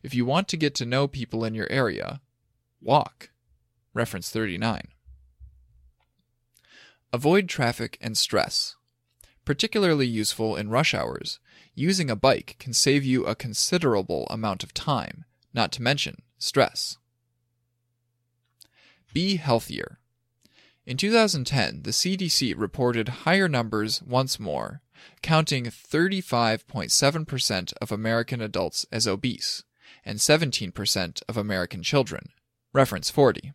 If 0.02 0.16
you 0.16 0.26
want 0.26 0.48
to 0.48 0.58
get 0.58 0.74
to 0.76 0.88
know 0.88 1.08
people 1.08 1.46
in 1.46 1.54
your 1.54 1.72
area, 1.72 2.20
walk. 2.82 3.30
Reference 3.94 4.32
39. 4.32 4.88
Avoid 7.14 7.48
traffic 7.48 8.00
and 8.02 8.18
stress. 8.18 8.76
Particularly 9.46 10.08
useful 10.08 10.56
in 10.56 10.70
rush 10.70 10.94
hours, 10.94 11.40
using 11.76 12.10
a 12.10 12.16
bike 12.16 12.56
can 12.60 12.74
save 12.74 13.06
you 13.06 13.26
a 13.26 13.36
considerable 13.36 14.28
amount 14.30 14.64
of 14.64 14.74
time 14.74 15.26
not 15.54 15.72
to 15.72 15.82
mention 15.82 16.22
stress. 16.38 16.98
Be 19.14 19.38
healthier. 19.38 20.00
In 20.86 20.98
2010, 20.98 21.84
the 21.84 21.92
CDC 21.92 22.54
reported 22.58 23.08
higher 23.10 23.48
numbers 23.48 24.02
once 24.04 24.40
more, 24.40 24.82
counting 25.22 25.66
35.7% 25.66 27.74
of 27.82 27.92
American 27.92 28.42
adults 28.42 28.86
as 28.92 29.08
obese 29.08 29.64
and 30.04 30.20
17% 30.20 31.22
of 31.28 31.38
American 31.38 31.82
children. 31.82 32.30
Reference 32.74 33.10
40. 33.10 33.54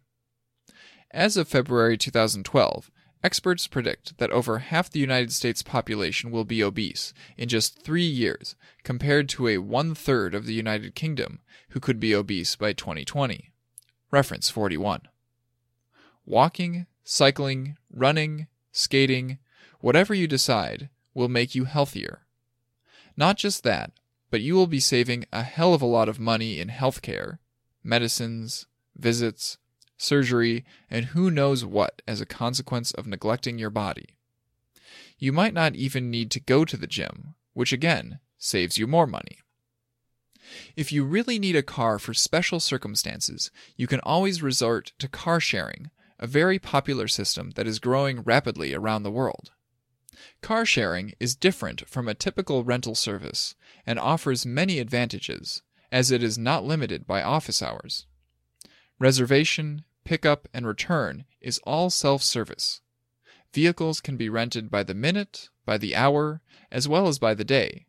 As 1.12 1.36
of 1.36 1.48
February 1.48 1.98
2012, 1.98 2.90
Experts 3.22 3.66
predict 3.66 4.16
that 4.16 4.30
over 4.30 4.58
half 4.60 4.88
the 4.88 5.00
United 5.00 5.32
States 5.32 5.62
population 5.62 6.30
will 6.30 6.44
be 6.44 6.64
obese 6.64 7.12
in 7.36 7.48
just 7.50 7.82
three 7.82 8.06
years, 8.06 8.56
compared 8.82 9.28
to 9.28 9.46
a 9.46 9.58
one 9.58 9.94
third 9.94 10.34
of 10.34 10.46
the 10.46 10.54
United 10.54 10.94
Kingdom 10.94 11.40
who 11.70 11.80
could 11.80 12.00
be 12.00 12.14
obese 12.14 12.56
by 12.56 12.72
2020. 12.72 13.52
Reference 14.10 14.48
41. 14.48 15.02
Walking, 16.24 16.86
cycling, 17.04 17.76
running, 17.92 18.46
skating, 18.72 19.38
whatever 19.80 20.14
you 20.14 20.26
decide, 20.26 20.88
will 21.12 21.28
make 21.28 21.54
you 21.54 21.64
healthier. 21.64 22.22
Not 23.16 23.36
just 23.36 23.62
that, 23.64 23.92
but 24.30 24.40
you 24.40 24.54
will 24.54 24.66
be 24.66 24.80
saving 24.80 25.26
a 25.30 25.42
hell 25.42 25.74
of 25.74 25.82
a 25.82 25.86
lot 25.86 26.08
of 26.08 26.18
money 26.18 26.58
in 26.58 26.68
healthcare, 26.68 27.38
medicines, 27.84 28.66
visits, 28.96 29.58
surgery, 30.00 30.64
and 30.90 31.06
who 31.06 31.30
knows 31.30 31.64
what 31.64 32.02
as 32.08 32.20
a 32.20 32.26
consequence 32.26 32.90
of 32.92 33.06
neglecting 33.06 33.58
your 33.58 33.70
body. 33.70 34.16
You 35.18 35.32
might 35.32 35.54
not 35.54 35.76
even 35.76 36.10
need 36.10 36.30
to 36.32 36.40
go 36.40 36.64
to 36.64 36.76
the 36.76 36.86
gym, 36.86 37.34
which 37.52 37.72
again 37.72 38.20
saves 38.38 38.78
you 38.78 38.86
more 38.86 39.06
money. 39.06 39.38
If 40.74 40.90
you 40.90 41.04
really 41.04 41.38
need 41.38 41.54
a 41.54 41.62
car 41.62 41.98
for 41.98 42.14
special 42.14 42.60
circumstances, 42.60 43.50
you 43.76 43.86
can 43.86 44.00
always 44.00 44.42
resort 44.42 44.92
to 44.98 45.08
car 45.08 45.38
sharing, 45.38 45.90
a 46.18 46.26
very 46.26 46.58
popular 46.58 47.06
system 47.06 47.50
that 47.56 47.66
is 47.66 47.78
growing 47.78 48.22
rapidly 48.22 48.74
around 48.74 49.02
the 49.02 49.10
world. 49.10 49.50
Car 50.42 50.64
sharing 50.64 51.12
is 51.20 51.36
different 51.36 51.88
from 51.88 52.08
a 52.08 52.14
typical 52.14 52.64
rental 52.64 52.94
service 52.94 53.54
and 53.86 53.98
offers 53.98 54.46
many 54.46 54.78
advantages, 54.78 55.62
as 55.92 56.10
it 56.10 56.22
is 56.22 56.38
not 56.38 56.64
limited 56.64 57.06
by 57.06 57.22
office 57.22 57.62
hours. 57.62 58.06
Reservation, 58.98 59.84
pickup, 60.10 60.48
and 60.52 60.66
return 60.66 61.24
is 61.40 61.60
all 61.60 61.88
self 61.88 62.20
service. 62.20 62.80
Vehicles 63.54 64.00
can 64.00 64.16
be 64.16 64.28
rented 64.28 64.68
by 64.68 64.82
the 64.82 64.92
minute, 64.92 65.50
by 65.64 65.78
the 65.78 65.94
hour, 65.94 66.40
as 66.72 66.88
well 66.88 67.06
as 67.06 67.20
by 67.20 67.32
the 67.32 67.44
day. 67.44 67.86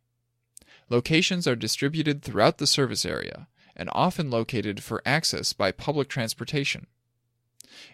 Locations 0.87 1.47
are 1.47 1.55
distributed 1.55 2.21
throughout 2.21 2.59
the 2.59 2.67
service 2.67 3.05
area 3.07 3.47
and 3.75 3.89
often 3.93 4.29
located 4.29 4.83
for 4.83 5.01
access 5.03 5.51
by 5.51 5.71
public 5.71 6.09
transportation. 6.09 6.85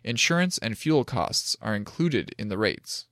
Insurance 0.03 0.57
and 0.57 0.77
fuel 0.77 1.05
costs 1.05 1.55
are 1.61 1.73
included 1.73 2.35
in 2.37 2.49
the 2.49 2.57
rates. 2.57 3.05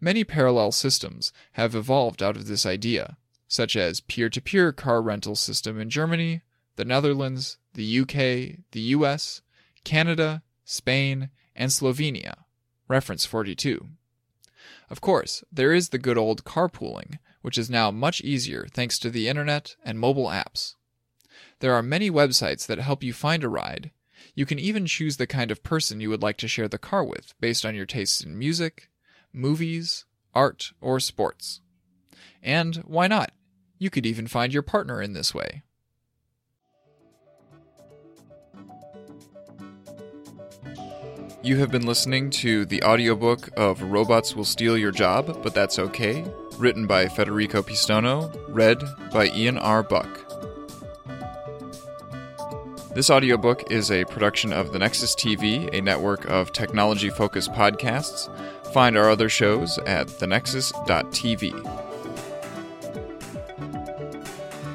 Many 0.00 0.22
parallel 0.22 0.70
systems 0.70 1.32
have 1.54 1.74
evolved 1.74 2.22
out 2.22 2.36
of 2.36 2.46
this 2.46 2.64
idea, 2.64 3.16
such 3.48 3.74
as 3.74 3.98
peer-to-peer 3.98 4.70
car 4.70 5.02
rental 5.02 5.34
system 5.34 5.80
in 5.80 5.90
Germany, 5.90 6.42
the 6.76 6.84
Netherlands, 6.84 7.58
the 7.74 8.00
UK, 8.00 8.62
the 8.70 8.94
US, 8.94 9.42
Canada, 9.84 10.42
Spain, 10.64 11.30
and 11.54 11.70
Slovenia. 11.70 12.44
Reference 12.88 13.24
42. 13.24 13.88
Of 14.88 15.00
course, 15.00 15.44
there 15.52 15.72
is 15.72 15.88
the 15.88 15.98
good 15.98 16.18
old 16.18 16.44
carpooling, 16.44 17.18
which 17.42 17.56
is 17.56 17.70
now 17.70 17.90
much 17.90 18.20
easier 18.20 18.66
thanks 18.72 18.98
to 18.98 19.10
the 19.10 19.28
internet 19.28 19.76
and 19.84 19.98
mobile 19.98 20.26
apps. 20.26 20.74
There 21.60 21.74
are 21.74 21.82
many 21.82 22.10
websites 22.10 22.66
that 22.66 22.78
help 22.78 23.02
you 23.02 23.12
find 23.12 23.44
a 23.44 23.48
ride. 23.48 23.92
You 24.34 24.46
can 24.46 24.58
even 24.58 24.86
choose 24.86 25.16
the 25.16 25.26
kind 25.26 25.50
of 25.50 25.62
person 25.62 26.00
you 26.00 26.10
would 26.10 26.22
like 26.22 26.36
to 26.38 26.48
share 26.48 26.68
the 26.68 26.78
car 26.78 27.04
with 27.04 27.34
based 27.40 27.64
on 27.64 27.74
your 27.74 27.86
tastes 27.86 28.22
in 28.22 28.38
music, 28.38 28.90
movies, 29.32 30.04
art, 30.34 30.72
or 30.80 31.00
sports. 31.00 31.60
And 32.42 32.76
why 32.78 33.06
not? 33.06 33.32
You 33.78 33.90
could 33.90 34.06
even 34.06 34.26
find 34.26 34.52
your 34.52 34.62
partner 34.62 35.00
in 35.00 35.12
this 35.12 35.34
way. 35.34 35.62
You 41.42 41.56
have 41.56 41.70
been 41.70 41.86
listening 41.86 42.28
to 42.30 42.66
the 42.66 42.82
audiobook 42.82 43.48
of 43.56 43.80
Robots 43.80 44.36
Will 44.36 44.44
Steal 44.44 44.76
Your 44.76 44.90
Job, 44.90 45.42
But 45.42 45.54
That's 45.54 45.78
Okay, 45.78 46.30
written 46.58 46.86
by 46.86 47.08
Federico 47.08 47.62
Pistono, 47.62 48.30
read 48.48 48.84
by 49.10 49.28
Ian 49.28 49.56
R. 49.56 49.82
Buck. 49.82 50.06
This 52.94 53.08
audiobook 53.08 53.72
is 53.72 53.90
a 53.90 54.04
production 54.04 54.52
of 54.52 54.72
the 54.72 54.78
Nexus 54.78 55.14
TV, 55.14 55.72
a 55.72 55.80
network 55.80 56.28
of 56.28 56.52
technology 56.52 57.08
focused 57.08 57.52
podcasts. 57.52 58.28
Find 58.74 58.98
our 58.98 59.08
other 59.08 59.30
shows 59.30 59.78
at 59.78 60.08
thenexus.tv. 60.08 61.89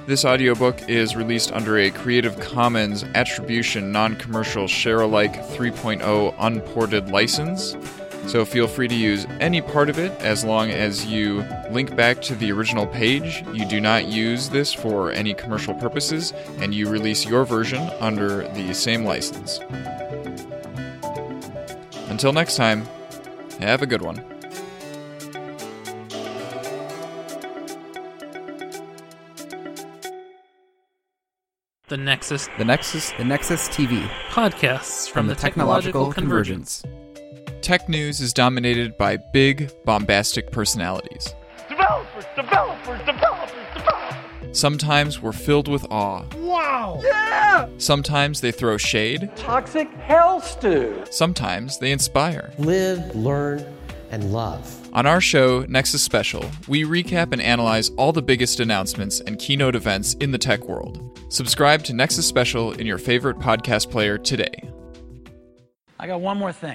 This 0.08 0.24
audiobook 0.24 0.88
is 0.88 1.16
released 1.16 1.52
under 1.52 1.80
a 1.80 1.90
Creative 1.90 2.40
Commons 2.40 3.04
Attribution 3.16 3.92
Non 3.92 4.16
Commercial 4.16 4.68
Share 4.68 5.02
Alike 5.02 5.34
3.0 5.34 6.36
Unported 6.38 7.10
license. 7.10 7.76
So 8.28 8.46
feel 8.46 8.68
free 8.68 8.88
to 8.88 8.94
use 8.94 9.26
any 9.40 9.62
part 9.62 9.90
of 9.90 9.98
it 9.98 10.12
as 10.20 10.46
long 10.46 10.70
as 10.70 11.08
you 11.08 11.44
link 11.72 11.96
back 11.96 12.22
to 12.24 12.36
the 12.36 12.52
original 12.52 12.86
page. 12.86 13.44
You 13.52 13.68
do 13.68 13.82
not 13.82 14.06
use 14.06 14.48
this 14.48 14.72
for 14.72 15.12
any 15.12 15.34
commercial 15.34 15.74
purposes, 15.74 16.34
and 16.60 16.72
you 16.72 16.88
release 16.88 17.26
your 17.26 17.44
version 17.44 17.82
under 18.00 18.48
the 18.50 18.76
same 18.76 19.06
license. 19.06 19.60
Until 22.10 22.32
next 22.32 22.58
time, 22.58 22.86
have 23.60 23.82
a 23.82 23.88
good 23.88 24.04
one. 24.04 24.35
The 31.88 31.98
Nexus 31.98 32.50
The 32.58 32.66
Nexus, 32.66 33.12
the 33.12 33.24
Nexus 33.24 33.70
TV 33.70 34.08
podcasts 34.32 35.08
from, 35.08 35.28
the, 35.28 35.36
Technological, 35.36 36.12
Convergence. 36.12 36.82
Tech 37.62 37.88
news 37.88 38.20
is 38.22 38.34
dominated 38.34 38.98
by 38.98 39.18
big, 39.34 39.70
bombastic 39.86 40.52
personalities. 40.52 41.36
Developers, 41.70 42.26
developers, 42.36 43.00
developers, 43.06 43.52
developers. 43.76 44.58
Sometimes 44.58 45.22
we're 45.22 45.32
filled 45.32 45.68
with 45.68 45.86
awe. 45.92 46.26
Wow. 46.38 47.02
Yeah. 47.04 47.68
Sometimes 47.78 48.42
they 48.42 48.52
throw 48.52 48.78
shade. 48.78 49.30
Toxic 49.36 49.88
hell 49.94 50.42
stew. 50.42 51.04
Sometimes 51.12 51.78
they 51.78 51.92
inspire. 51.92 52.52
Live, 52.58 53.16
learn, 53.16 53.64
and 54.10 54.34
love. 54.34 54.85
On 54.96 55.06
our 55.06 55.20
show, 55.20 55.66
Nexus 55.68 56.02
Special, 56.02 56.50
we 56.70 56.86
recap 56.86 57.34
and 57.34 57.42
analyze 57.42 57.90
all 57.98 58.14
the 58.14 58.22
biggest 58.22 58.62
announcements 58.62 59.20
and 59.20 59.38
keynote 59.38 59.76
events 59.76 60.14
in 60.22 60.32
the 60.32 60.38
tech 60.38 60.70
world. 60.70 61.20
Subscribe 61.28 61.84
to 61.84 61.94
Nexus 61.94 62.26
Special 62.26 62.72
in 62.72 62.88
your 62.88 62.98
favorite 62.98 63.38
podcast 63.38 63.92
player 63.92 64.18
today. 64.18 64.56
I 66.00 66.08
got 66.08 66.22
one 66.22 66.38
more 66.38 66.54
thing. 66.54 66.72